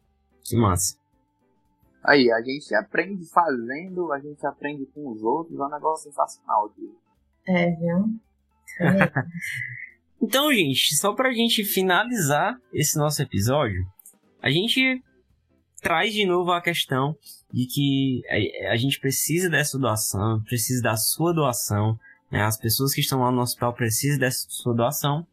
Que 0.44 0.56
massa. 0.56 0.98
Aí, 2.04 2.32
a 2.32 2.42
gente 2.42 2.76
aprende 2.76 3.26
fazendo, 3.30 4.12
a 4.12 4.20
gente 4.20 4.46
aprende 4.46 4.86
com 4.88 5.10
os 5.10 5.24
outros, 5.24 5.58
é 5.58 5.64
um 5.64 5.70
negócio 5.70 6.10
sensacional 6.10 6.66
aqui. 6.66 6.92
É, 7.48 7.72
viu? 7.72 8.06
É 8.80 9.12
então, 10.22 10.52
gente, 10.52 10.96
só 10.96 11.14
pra 11.14 11.32
gente 11.32 11.64
finalizar 11.64 12.60
esse 12.74 12.98
nosso 12.98 13.22
episódio, 13.22 13.86
a 14.42 14.50
gente 14.50 15.02
traz 15.84 16.14
de 16.14 16.26
novo 16.26 16.52
a 16.52 16.62
questão 16.62 17.16
de 17.52 17.68
que 17.68 18.24
a 18.68 18.76
gente 18.78 19.00
precisa 19.00 19.50
dessa 19.50 19.78
doação, 19.78 20.42
precisa 20.44 20.82
da 20.82 20.96
sua 20.96 21.34
doação, 21.34 22.00
né? 22.32 22.42
As 22.42 22.58
pessoas 22.58 22.96
que 22.96 23.02
estão 23.02 23.20
lá 23.20 23.32
no 23.32 23.42
hospital 23.42 23.74
precisam 23.74 24.18
dessa 24.18 24.48
sua 24.50 24.74
doação. 24.74 25.28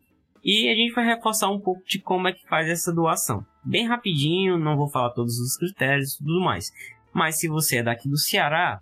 E 0.45 0.69
a 0.69 0.75
gente 0.75 0.93
vai 0.93 1.07
reforçar 1.07 1.51
um 1.51 1.61
pouco 1.61 1.83
de 1.87 1.99
como 1.99 2.29
é 2.29 2.33
que 2.33 2.47
faz 2.47 2.69
essa 2.69 2.93
doação. 2.93 3.45
Bem 3.65 3.87
rapidinho, 3.87 4.59
não 4.59 4.77
vou 4.77 4.89
falar 4.89 5.11
todos 5.11 5.39
os 5.39 5.57
critérios 5.57 6.15
e 6.15 6.19
tudo 6.19 6.41
mais. 6.41 6.71
Mas 7.13 7.39
se 7.39 7.49
você 7.49 7.79
é 7.79 7.83
daqui 7.83 8.09
do 8.09 8.19
Ceará, 8.19 8.81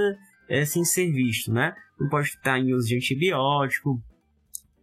é, 0.48 0.66
sem 0.66 0.84
ser 0.84 1.12
visto, 1.12 1.52
né? 1.52 1.76
Não 2.00 2.10
pode 2.10 2.30
estar 2.30 2.60
em 2.60 2.74
uso 2.74 2.88
de 2.88 2.96
antibiótico. 2.96 4.02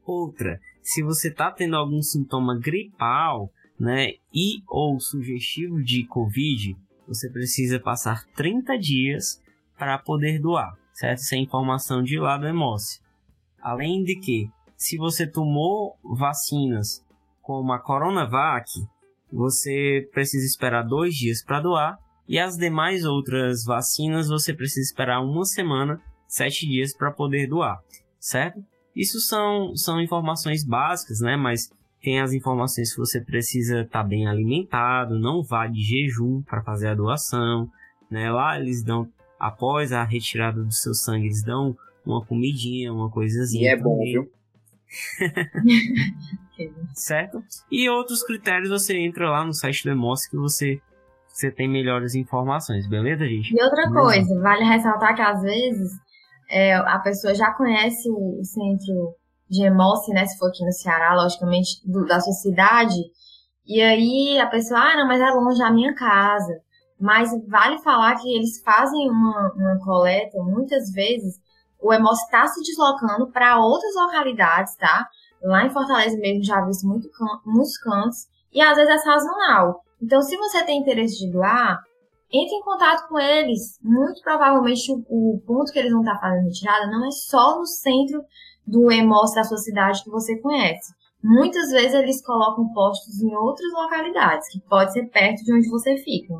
Outra, 0.04 0.60
se 0.82 1.02
você 1.02 1.28
está 1.28 1.50
tendo 1.50 1.76
algum 1.76 2.02
sintoma 2.02 2.58
gripal, 2.58 3.50
né? 3.78 4.12
E 4.34 4.62
ou 4.68 4.98
sugestivo 5.00 5.82
de 5.82 6.04
Covid, 6.06 6.76
você 7.06 7.30
precisa 7.30 7.80
passar 7.80 8.24
30 8.34 8.78
dias 8.78 9.42
para 9.78 9.98
poder 9.98 10.38
doar, 10.38 10.76
certo? 10.92 11.20
Essa 11.20 11.36
é 11.36 11.38
informação 11.38 12.02
de 12.02 12.18
lá 12.18 12.36
do 12.38 12.46
Emoce. 12.46 13.00
Além 13.60 14.02
de 14.02 14.16
que, 14.16 14.48
se 14.82 14.96
você 14.96 15.28
tomou 15.28 15.96
vacinas 16.02 17.04
como 17.40 17.72
a 17.72 17.78
Coronavac, 17.78 18.68
você 19.32 20.08
precisa 20.12 20.44
esperar 20.44 20.82
dois 20.82 21.14
dias 21.14 21.40
para 21.40 21.60
doar 21.60 21.98
e 22.28 22.36
as 22.36 22.56
demais 22.56 23.04
outras 23.04 23.64
vacinas 23.64 24.28
você 24.28 24.52
precisa 24.52 24.80
esperar 24.80 25.20
uma 25.20 25.44
semana, 25.44 26.00
sete 26.26 26.66
dias 26.66 26.92
para 26.96 27.12
poder 27.12 27.46
doar, 27.46 27.78
certo? 28.18 28.60
Isso 28.94 29.20
são, 29.20 29.76
são 29.76 30.00
informações 30.00 30.64
básicas, 30.64 31.20
né? 31.20 31.36
Mas 31.36 31.70
tem 32.02 32.20
as 32.20 32.32
informações 32.32 32.92
que 32.92 32.98
você 32.98 33.20
precisa 33.20 33.82
estar 33.82 34.02
tá 34.02 34.08
bem 34.08 34.26
alimentado, 34.26 35.16
não 35.16 35.44
vá 35.44 35.68
de 35.68 35.80
jejum 35.80 36.42
para 36.42 36.60
fazer 36.60 36.88
a 36.88 36.94
doação, 36.94 37.70
né? 38.10 38.32
Lá 38.32 38.58
eles 38.58 38.82
dão, 38.82 39.08
após 39.38 39.92
a 39.92 40.02
retirada 40.02 40.60
do 40.60 40.72
seu 40.72 40.92
sangue, 40.92 41.26
eles 41.26 41.44
dão 41.44 41.76
uma 42.04 42.24
comidinha, 42.24 42.92
uma 42.92 43.08
coisazinha. 43.08 43.62
E 43.62 43.68
é 43.68 43.76
bom, 43.76 44.00
viu? 44.00 44.28
certo? 46.94 47.42
E 47.70 47.88
outros 47.88 48.22
critérios 48.22 48.70
você 48.70 48.96
entra 48.96 49.30
lá 49.30 49.44
no 49.44 49.52
site 49.52 49.84
do 49.84 49.90
Emoce 49.90 50.30
que 50.30 50.36
você, 50.36 50.80
você 51.28 51.50
tem 51.50 51.68
melhores 51.68 52.14
informações, 52.14 52.88
beleza, 52.88 53.26
gente? 53.26 53.54
E 53.54 53.62
outra 53.62 53.88
beleza? 53.88 54.00
coisa, 54.00 54.40
vale 54.40 54.64
ressaltar 54.64 55.14
que 55.14 55.22
às 55.22 55.42
vezes 55.42 55.92
é, 56.50 56.74
a 56.74 56.98
pessoa 56.98 57.34
já 57.34 57.52
conhece 57.52 58.08
o, 58.10 58.40
o 58.40 58.44
centro 58.44 59.14
de 59.48 59.64
Emoce, 59.64 60.12
né? 60.12 60.26
Se 60.26 60.38
for 60.38 60.48
aqui 60.48 60.64
no 60.64 60.72
Ceará, 60.72 61.14
logicamente, 61.14 61.80
do, 61.84 62.06
da 62.06 62.20
sua 62.20 62.32
cidade. 62.32 63.00
E 63.66 63.80
aí 63.80 64.40
a 64.40 64.46
pessoa, 64.46 64.80
ah, 64.80 64.96
não, 64.96 65.06
mas 65.06 65.20
é 65.20 65.30
longe 65.30 65.58
da 65.58 65.70
minha 65.70 65.94
casa. 65.94 66.52
Mas 67.00 67.30
vale 67.48 67.78
falar 67.82 68.16
que 68.16 68.34
eles 68.34 68.62
fazem 68.62 69.10
uma, 69.10 69.52
uma 69.54 69.78
coleta, 69.84 70.38
muitas 70.42 70.90
vezes, 70.92 71.40
o 71.82 71.92
Emoce 71.92 72.22
está 72.24 72.46
se 72.46 72.62
deslocando 72.62 73.30
para 73.30 73.58
outras 73.58 73.94
localidades, 73.94 74.76
tá? 74.76 75.08
Lá 75.42 75.66
em 75.66 75.70
Fortaleza 75.70 76.16
mesmo 76.18 76.44
já 76.44 76.60
vi 76.60 76.70
muito 76.84 77.10
can 77.10 77.40
muitos 77.44 77.76
cantos 77.78 78.28
e 78.52 78.60
às 78.60 78.76
vezes 78.76 78.94
é 78.94 78.98
sazonal. 78.98 79.82
Então, 80.00 80.22
se 80.22 80.36
você 80.36 80.64
tem 80.64 80.80
interesse 80.80 81.18
de 81.18 81.32
doar, 81.32 81.80
entre 82.32 82.56
em 82.56 82.62
contato 82.62 83.06
com 83.08 83.18
eles. 83.18 83.78
Muito 83.82 84.20
provavelmente 84.22 84.90
o, 84.90 85.34
o 85.34 85.40
ponto 85.46 85.70
que 85.70 85.78
eles 85.78 85.92
vão 85.92 86.00
estar 86.00 86.18
fazendo 86.18 86.46
retirada 86.46 86.86
não 86.86 87.06
é 87.06 87.10
só 87.10 87.58
no 87.58 87.66
centro 87.66 88.24
do 88.66 88.90
EMOS 88.90 89.34
da 89.34 89.44
sua 89.44 89.58
cidade 89.58 90.02
que 90.02 90.10
você 90.10 90.38
conhece. 90.38 90.94
Muitas 91.22 91.70
vezes 91.70 91.94
eles 91.94 92.24
colocam 92.24 92.72
postos 92.72 93.20
em 93.20 93.32
outras 93.34 93.70
localidades, 93.72 94.48
que 94.48 94.60
pode 94.60 94.92
ser 94.92 95.06
perto 95.06 95.44
de 95.44 95.54
onde 95.54 95.68
você 95.68 95.96
fica. 95.98 96.34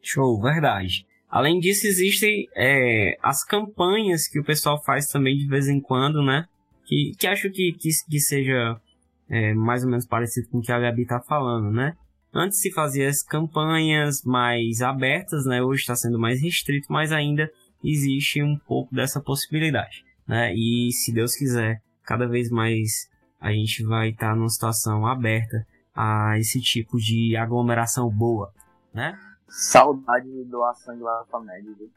Show, 0.00 0.40
verdade. 0.40 1.07
Além 1.30 1.58
disso, 1.58 1.86
existem 1.86 2.48
é, 2.56 3.16
as 3.22 3.44
campanhas 3.44 4.26
que 4.26 4.40
o 4.40 4.44
pessoal 4.44 4.82
faz 4.82 5.08
também 5.08 5.36
de 5.36 5.46
vez 5.46 5.68
em 5.68 5.80
quando, 5.80 6.22
né? 6.22 6.46
Que, 6.86 7.12
que 7.18 7.26
acho 7.26 7.50
que, 7.50 7.72
que, 7.72 7.90
que 8.08 8.18
seja 8.18 8.80
é, 9.28 9.52
mais 9.52 9.84
ou 9.84 9.90
menos 9.90 10.06
parecido 10.06 10.48
com 10.48 10.58
o 10.58 10.62
que 10.62 10.72
a 10.72 10.78
Gabi 10.78 11.04
tá 11.04 11.20
falando, 11.20 11.70
né? 11.70 11.94
Antes 12.32 12.60
se 12.60 12.72
fazia 12.72 13.08
as 13.08 13.22
campanhas 13.22 14.22
mais 14.22 14.80
abertas, 14.80 15.44
né? 15.44 15.62
Hoje 15.62 15.82
está 15.82 15.94
sendo 15.94 16.18
mais 16.18 16.42
restrito, 16.42 16.86
mas 16.90 17.12
ainda 17.12 17.50
existe 17.84 18.42
um 18.42 18.56
pouco 18.66 18.94
dessa 18.94 19.20
possibilidade, 19.20 20.04
né? 20.26 20.54
E 20.54 20.90
se 20.92 21.12
Deus 21.12 21.34
quiser, 21.34 21.80
cada 22.04 22.26
vez 22.26 22.50
mais 22.50 23.06
a 23.40 23.52
gente 23.52 23.84
vai 23.84 24.10
estar 24.10 24.30
tá 24.30 24.34
numa 24.34 24.48
situação 24.48 25.06
aberta 25.06 25.66
a 25.94 26.38
esse 26.38 26.60
tipo 26.60 26.96
de 26.98 27.36
aglomeração 27.36 28.08
boa, 28.08 28.50
né? 28.94 29.18
Saudade 29.48 30.30
de 30.30 30.44
doar 30.44 30.74
sangue 30.74 31.02
lá 31.02 31.20
na 31.20 31.24
família, 31.26 31.74
viu? 31.76 31.90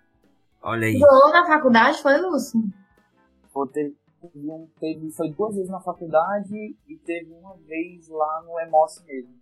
Olha 0.62 0.88
aí. 0.88 1.00
Doou 1.00 1.30
na 1.32 1.46
faculdade, 1.46 2.02
foi, 2.02 2.18
Lúcio? 2.18 2.60
Pô, 3.54 3.68
teve, 3.68 3.96
teve, 4.80 5.12
foi 5.12 5.32
duas 5.32 5.56
vezes 5.56 5.70
na 5.70 5.80
faculdade 5.82 6.56
e 6.88 6.98
teve 6.98 7.34
uma 7.34 7.56
vez 7.58 8.08
lá 8.08 8.44
no 8.44 8.60
Emoce 8.60 9.04
mesmo. 9.06 9.42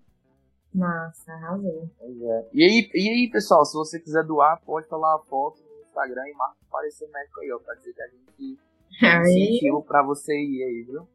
Nossa, 0.73 1.31
arrasou. 1.31 1.89
Pois 1.97 2.21
é. 2.21 2.49
E 2.53 2.63
aí, 2.63 2.89
e 2.93 3.09
aí, 3.09 3.29
pessoal, 3.31 3.65
se 3.65 3.73
você 3.73 3.99
quiser 3.99 4.23
doar, 4.23 4.61
pode 4.65 4.87
falar 4.87 5.15
a 5.15 5.19
foto 5.19 5.61
no 5.61 5.81
Instagram 5.81 6.27
e 6.27 6.33
marca 6.33 6.57
aparecer 6.67 7.09
médico 7.09 7.39
aí, 7.41 7.51
ó, 7.51 7.59
pra 7.59 7.75
dizer 7.75 7.93
que 7.93 8.01
a 8.01 8.07
gente 8.07 8.59
incentivo 9.01 9.83
pra 9.83 10.03
você 10.03 10.33
ir 10.33 10.63
aí, 10.63 10.83
viu? 10.83 11.07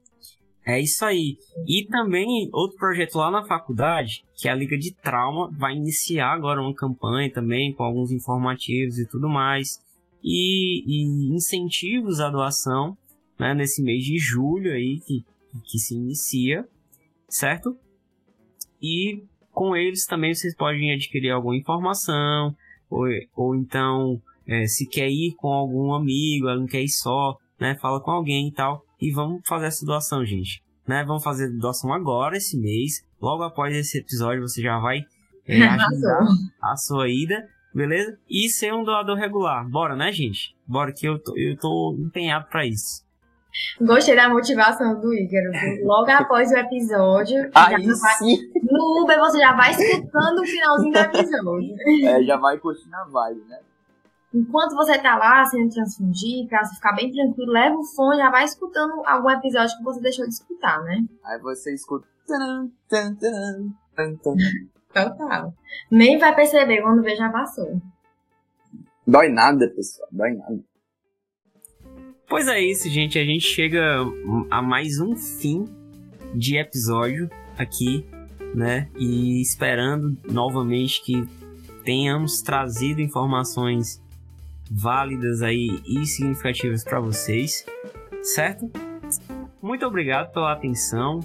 É 0.67 0.81
isso 0.81 1.05
aí. 1.05 1.37
E 1.67 1.87
também 1.87 2.49
outro 2.53 2.79
projeto 2.79 3.17
lá 3.17 3.31
na 3.31 3.45
faculdade, 3.45 4.25
que 4.35 4.49
é 4.49 4.51
a 4.51 4.55
Liga 4.55 4.79
de 4.79 4.93
Trauma, 4.93 5.51
vai 5.53 5.75
iniciar 5.75 6.33
agora 6.33 6.61
uma 6.61 6.75
campanha 6.75 7.31
também 7.31 7.73
com 7.75 7.83
alguns 7.83 8.11
informativos 8.11 8.99
e 8.99 9.07
tudo 9.07 9.29
mais. 9.29 9.83
E, 10.23 10.83
e 10.87 11.35
incentivos 11.35 12.19
à 12.19 12.31
doação 12.31 12.97
né, 13.39 13.53
nesse 13.53 13.83
mês 13.83 14.05
de 14.05 14.19
julho 14.19 14.73
aí 14.73 15.01
que, 15.01 15.23
que 15.65 15.79
se 15.79 15.95
inicia, 15.95 16.67
certo? 17.29 17.77
E 18.81 19.23
com 19.53 19.77
eles 19.77 20.07
também 20.07 20.35
vocês 20.35 20.55
podem 20.55 20.93
adquirir 20.93 21.31
alguma 21.31 21.57
informação, 21.57 22.57
ou, 22.89 23.07
ou 23.37 23.55
então 23.55 24.21
é, 24.47 24.67
se 24.67 24.87
quer 24.87 25.11
ir 25.11 25.35
com 25.37 25.49
algum 25.49 25.93
amigo, 25.93 26.47
não 26.55 26.67
quer 26.67 26.83
ir 26.83 26.89
só, 26.89 27.37
né? 27.59 27.75
Fala 27.77 28.01
com 28.01 28.11
alguém 28.11 28.49
e 28.49 28.53
tal. 28.53 28.83
E 29.01 29.11
vamos 29.13 29.43
fazer 29.47 29.67
essa 29.67 29.85
doação, 29.85 30.25
gente. 30.25 30.63
Né? 30.87 31.05
Vamos 31.05 31.23
fazer 31.23 31.49
doação 31.51 31.93
agora, 31.93 32.37
esse 32.37 32.57
mês. 32.59 33.05
Logo 33.21 33.43
após 33.43 33.75
esse 33.77 33.99
episódio, 33.99 34.43
você 34.43 34.61
já 34.61 34.79
vai 34.79 35.05
é, 35.47 35.63
agendar 35.67 36.27
a 36.63 36.77
sua 36.77 37.09
ida, 37.09 37.49
beleza? 37.75 38.19
E 38.29 38.49
ser 38.49 38.73
um 38.73 38.85
doador 38.85 39.17
regular. 39.17 39.69
Bora, 39.69 39.97
né, 39.97 40.13
gente? 40.13 40.55
Bora 40.67 40.93
que 40.93 41.07
eu 41.07 41.19
tô, 41.19 41.37
eu 41.37 41.57
tô 41.57 41.97
empenhado 41.99 42.47
para 42.49 42.67
isso. 42.67 43.05
Gostei 43.81 44.17
da 44.17 44.29
motivação 44.29 45.01
do 45.01 45.15
Ícaro. 45.15 45.53
Logo 45.87 46.11
após 46.11 46.51
o 46.51 46.57
episódio, 46.57 47.51
Aí 47.55 47.87
vai, 47.87 48.15
sim. 48.17 48.37
no 48.63 49.03
Uber 49.03 49.19
você 49.19 49.39
já 49.39 49.55
vai 49.55 49.71
escutando 49.71 50.41
o 50.41 50.47
finalzinho 50.47 50.93
do 50.93 50.99
episódio. 50.99 51.77
É, 52.05 52.23
já 52.25 52.37
vai 52.37 52.59
curtindo 52.59 52.97
a 52.97 53.05
vibe, 53.05 53.45
né? 53.49 53.59
Enquanto 54.35 54.75
você 54.75 54.99
tá 54.99 55.17
lá 55.17 55.45
sendo 55.45 55.73
transfundir, 55.73 56.49
pra 56.49 56.65
você 56.65 56.75
ficar 56.75 56.93
bem 56.95 57.09
tranquilo, 57.13 57.53
leva 57.53 57.77
o 57.77 57.85
fone, 57.85 58.17
já 58.17 58.31
vai 58.31 58.45
escutando 58.45 59.01
algum 59.07 59.31
episódio 59.31 59.77
que 59.79 59.85
você 59.85 60.01
deixou 60.01 60.27
de 60.27 60.35
escutar, 60.35 60.83
né? 60.83 61.05
Aí 61.25 61.41
você 61.41 61.73
escuta. 61.73 62.05
Total. 64.93 65.55
Nem 65.89 66.19
vai 66.19 66.35
perceber 66.35 66.83
quando 66.83 67.03
vê 67.03 67.15
já 67.15 67.31
passou. 67.31 67.81
Dói 69.07 69.29
nada, 69.29 69.69
pessoal. 69.71 70.09
Dói 70.11 70.33
nada. 70.33 70.59
Pois 72.29 72.49
é 72.49 72.61
isso, 72.61 72.89
gente. 72.89 73.17
A 73.19 73.25
gente 73.25 73.45
chega 73.45 73.99
a 74.51 74.61
mais 74.61 74.99
um 74.99 75.15
fim 75.15 75.65
de 76.35 76.57
episódio 76.57 77.31
aqui, 77.57 78.05
né? 78.53 78.91
E 78.99 79.41
esperando 79.41 80.19
novamente 80.25 81.05
que 81.05 81.25
tenhamos 81.85 82.41
trazido 82.43 83.01
informações 83.01 84.03
válidas 84.71 85.43
aí 85.43 85.81
e 85.87 86.07
significativas 86.07 86.85
para 86.85 87.01
vocês, 87.01 87.65
certo? 88.23 88.71
Muito 89.63 89.87
obrigado 89.87 90.33
pela 90.33 90.53
atenção. 90.53 91.21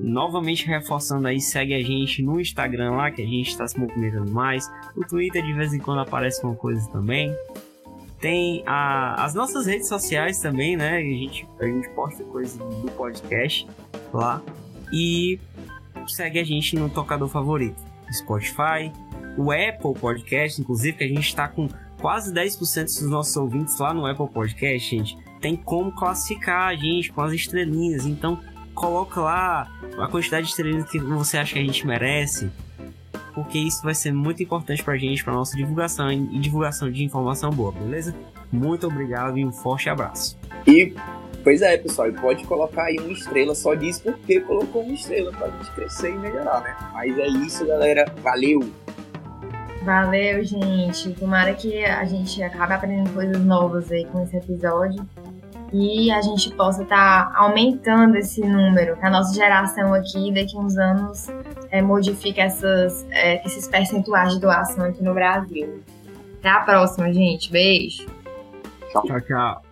Novamente 0.00 0.66
reforçando 0.66 1.26
aí, 1.26 1.40
segue 1.40 1.74
a 1.74 1.82
gente 1.82 2.22
no 2.22 2.40
Instagram 2.40 2.92
lá, 2.92 3.10
que 3.10 3.20
a 3.20 3.26
gente 3.26 3.48
está 3.48 3.66
se 3.66 3.78
movimentando 3.78 4.30
mais. 4.30 4.70
O 4.96 5.04
Twitter 5.04 5.44
de 5.44 5.52
vez 5.52 5.72
em 5.72 5.78
quando 5.78 6.00
aparece 6.00 6.44
uma 6.44 6.54
coisa 6.54 6.88
também. 6.90 7.34
Tem 8.20 8.62
a, 8.66 9.24
as 9.24 9.34
nossas 9.34 9.66
redes 9.66 9.88
sociais 9.88 10.40
também, 10.40 10.76
né? 10.76 10.98
A 10.98 11.00
gente, 11.00 11.46
a 11.60 11.66
gente 11.66 11.88
posta 11.90 12.22
coisas 12.24 12.56
do 12.56 12.90
podcast 12.92 13.66
lá. 14.12 14.42
E 14.92 15.40
segue 16.06 16.38
a 16.38 16.44
gente 16.44 16.76
no 16.76 16.88
tocador 16.88 17.28
favorito. 17.28 17.80
Spotify, 18.12 18.92
o 19.36 19.52
Apple 19.52 19.94
Podcast, 20.00 20.60
inclusive, 20.60 20.96
que 20.96 21.04
a 21.04 21.08
gente 21.08 21.26
está 21.26 21.46
com 21.46 21.68
quase 22.00 22.32
10% 22.32 22.84
dos 22.84 23.02
nossos 23.02 23.36
ouvintes 23.36 23.78
lá 23.78 23.92
no 23.92 24.06
Apple 24.06 24.28
Podcast, 24.28 24.96
gente. 24.96 25.18
Tem 25.40 25.56
como 25.56 25.92
classificar 25.92 26.68
a 26.68 26.74
gente 26.74 27.12
com 27.12 27.20
as 27.20 27.32
estrelinhas. 27.32 28.06
Então, 28.06 28.40
coloca 28.74 29.20
lá 29.20 29.70
a 29.98 30.08
quantidade 30.08 30.46
de 30.46 30.50
estrelinhas 30.50 30.88
que 30.90 30.98
você 30.98 31.38
acha 31.38 31.54
que 31.54 31.58
a 31.58 31.62
gente 31.62 31.86
merece. 31.86 32.50
Porque 33.34 33.58
isso 33.58 33.82
vai 33.82 33.94
ser 33.94 34.12
muito 34.12 34.42
importante 34.42 34.82
pra 34.82 34.96
gente, 34.96 35.22
pra 35.22 35.32
nossa 35.32 35.56
divulgação 35.56 36.10
e 36.10 36.38
divulgação 36.40 36.90
de 36.90 37.04
informação 37.04 37.50
boa, 37.50 37.70
beleza? 37.70 38.14
Muito 38.50 38.86
obrigado 38.86 39.38
e 39.38 39.44
um 39.44 39.52
forte 39.52 39.88
abraço. 39.88 40.36
E, 40.66 40.92
pois 41.44 41.62
é, 41.62 41.76
pessoal, 41.76 42.10
pode 42.14 42.44
colocar 42.44 42.84
aí 42.84 42.98
uma 42.98 43.12
estrela, 43.12 43.54
só 43.54 43.74
diz 43.74 44.00
porque 44.00 44.40
colocou 44.40 44.82
uma 44.82 44.94
estrela 44.94 45.30
pra 45.32 45.50
gente 45.50 45.70
crescer 45.72 46.10
e 46.10 46.18
melhorar, 46.18 46.62
né? 46.62 46.76
Mas 46.92 47.16
é 47.16 47.28
isso, 47.28 47.64
galera. 47.64 48.12
Valeu! 48.22 48.60
Valeu, 49.88 50.44
gente. 50.44 51.14
Tomara 51.14 51.54
que 51.54 51.82
a 51.82 52.04
gente 52.04 52.42
acabe 52.42 52.74
aprendendo 52.74 53.10
coisas 53.14 53.42
novas 53.42 53.90
aí 53.90 54.04
com 54.04 54.22
esse 54.22 54.36
episódio. 54.36 55.02
E 55.72 56.10
a 56.10 56.20
gente 56.20 56.50
possa 56.54 56.82
estar 56.82 57.32
tá 57.32 57.38
aumentando 57.38 58.14
esse 58.16 58.42
número, 58.42 58.98
a 59.00 59.08
nossa 59.08 59.34
geração 59.34 59.94
aqui, 59.94 60.30
daqui 60.30 60.54
a 60.54 60.60
uns 60.60 60.76
anos, 60.76 61.28
é, 61.70 61.80
modifique 61.80 62.38
essas, 62.38 63.06
é, 63.10 63.42
esses 63.46 63.66
percentuais 63.66 64.34
de 64.34 64.40
doação 64.40 64.84
aqui 64.84 65.02
no 65.02 65.14
Brasil. 65.14 65.82
Até 66.38 66.50
a 66.50 66.60
próxima, 66.60 67.10
gente. 67.10 67.50
Beijo. 67.50 68.06
Tchau, 68.92 69.20
tchau. 69.22 69.67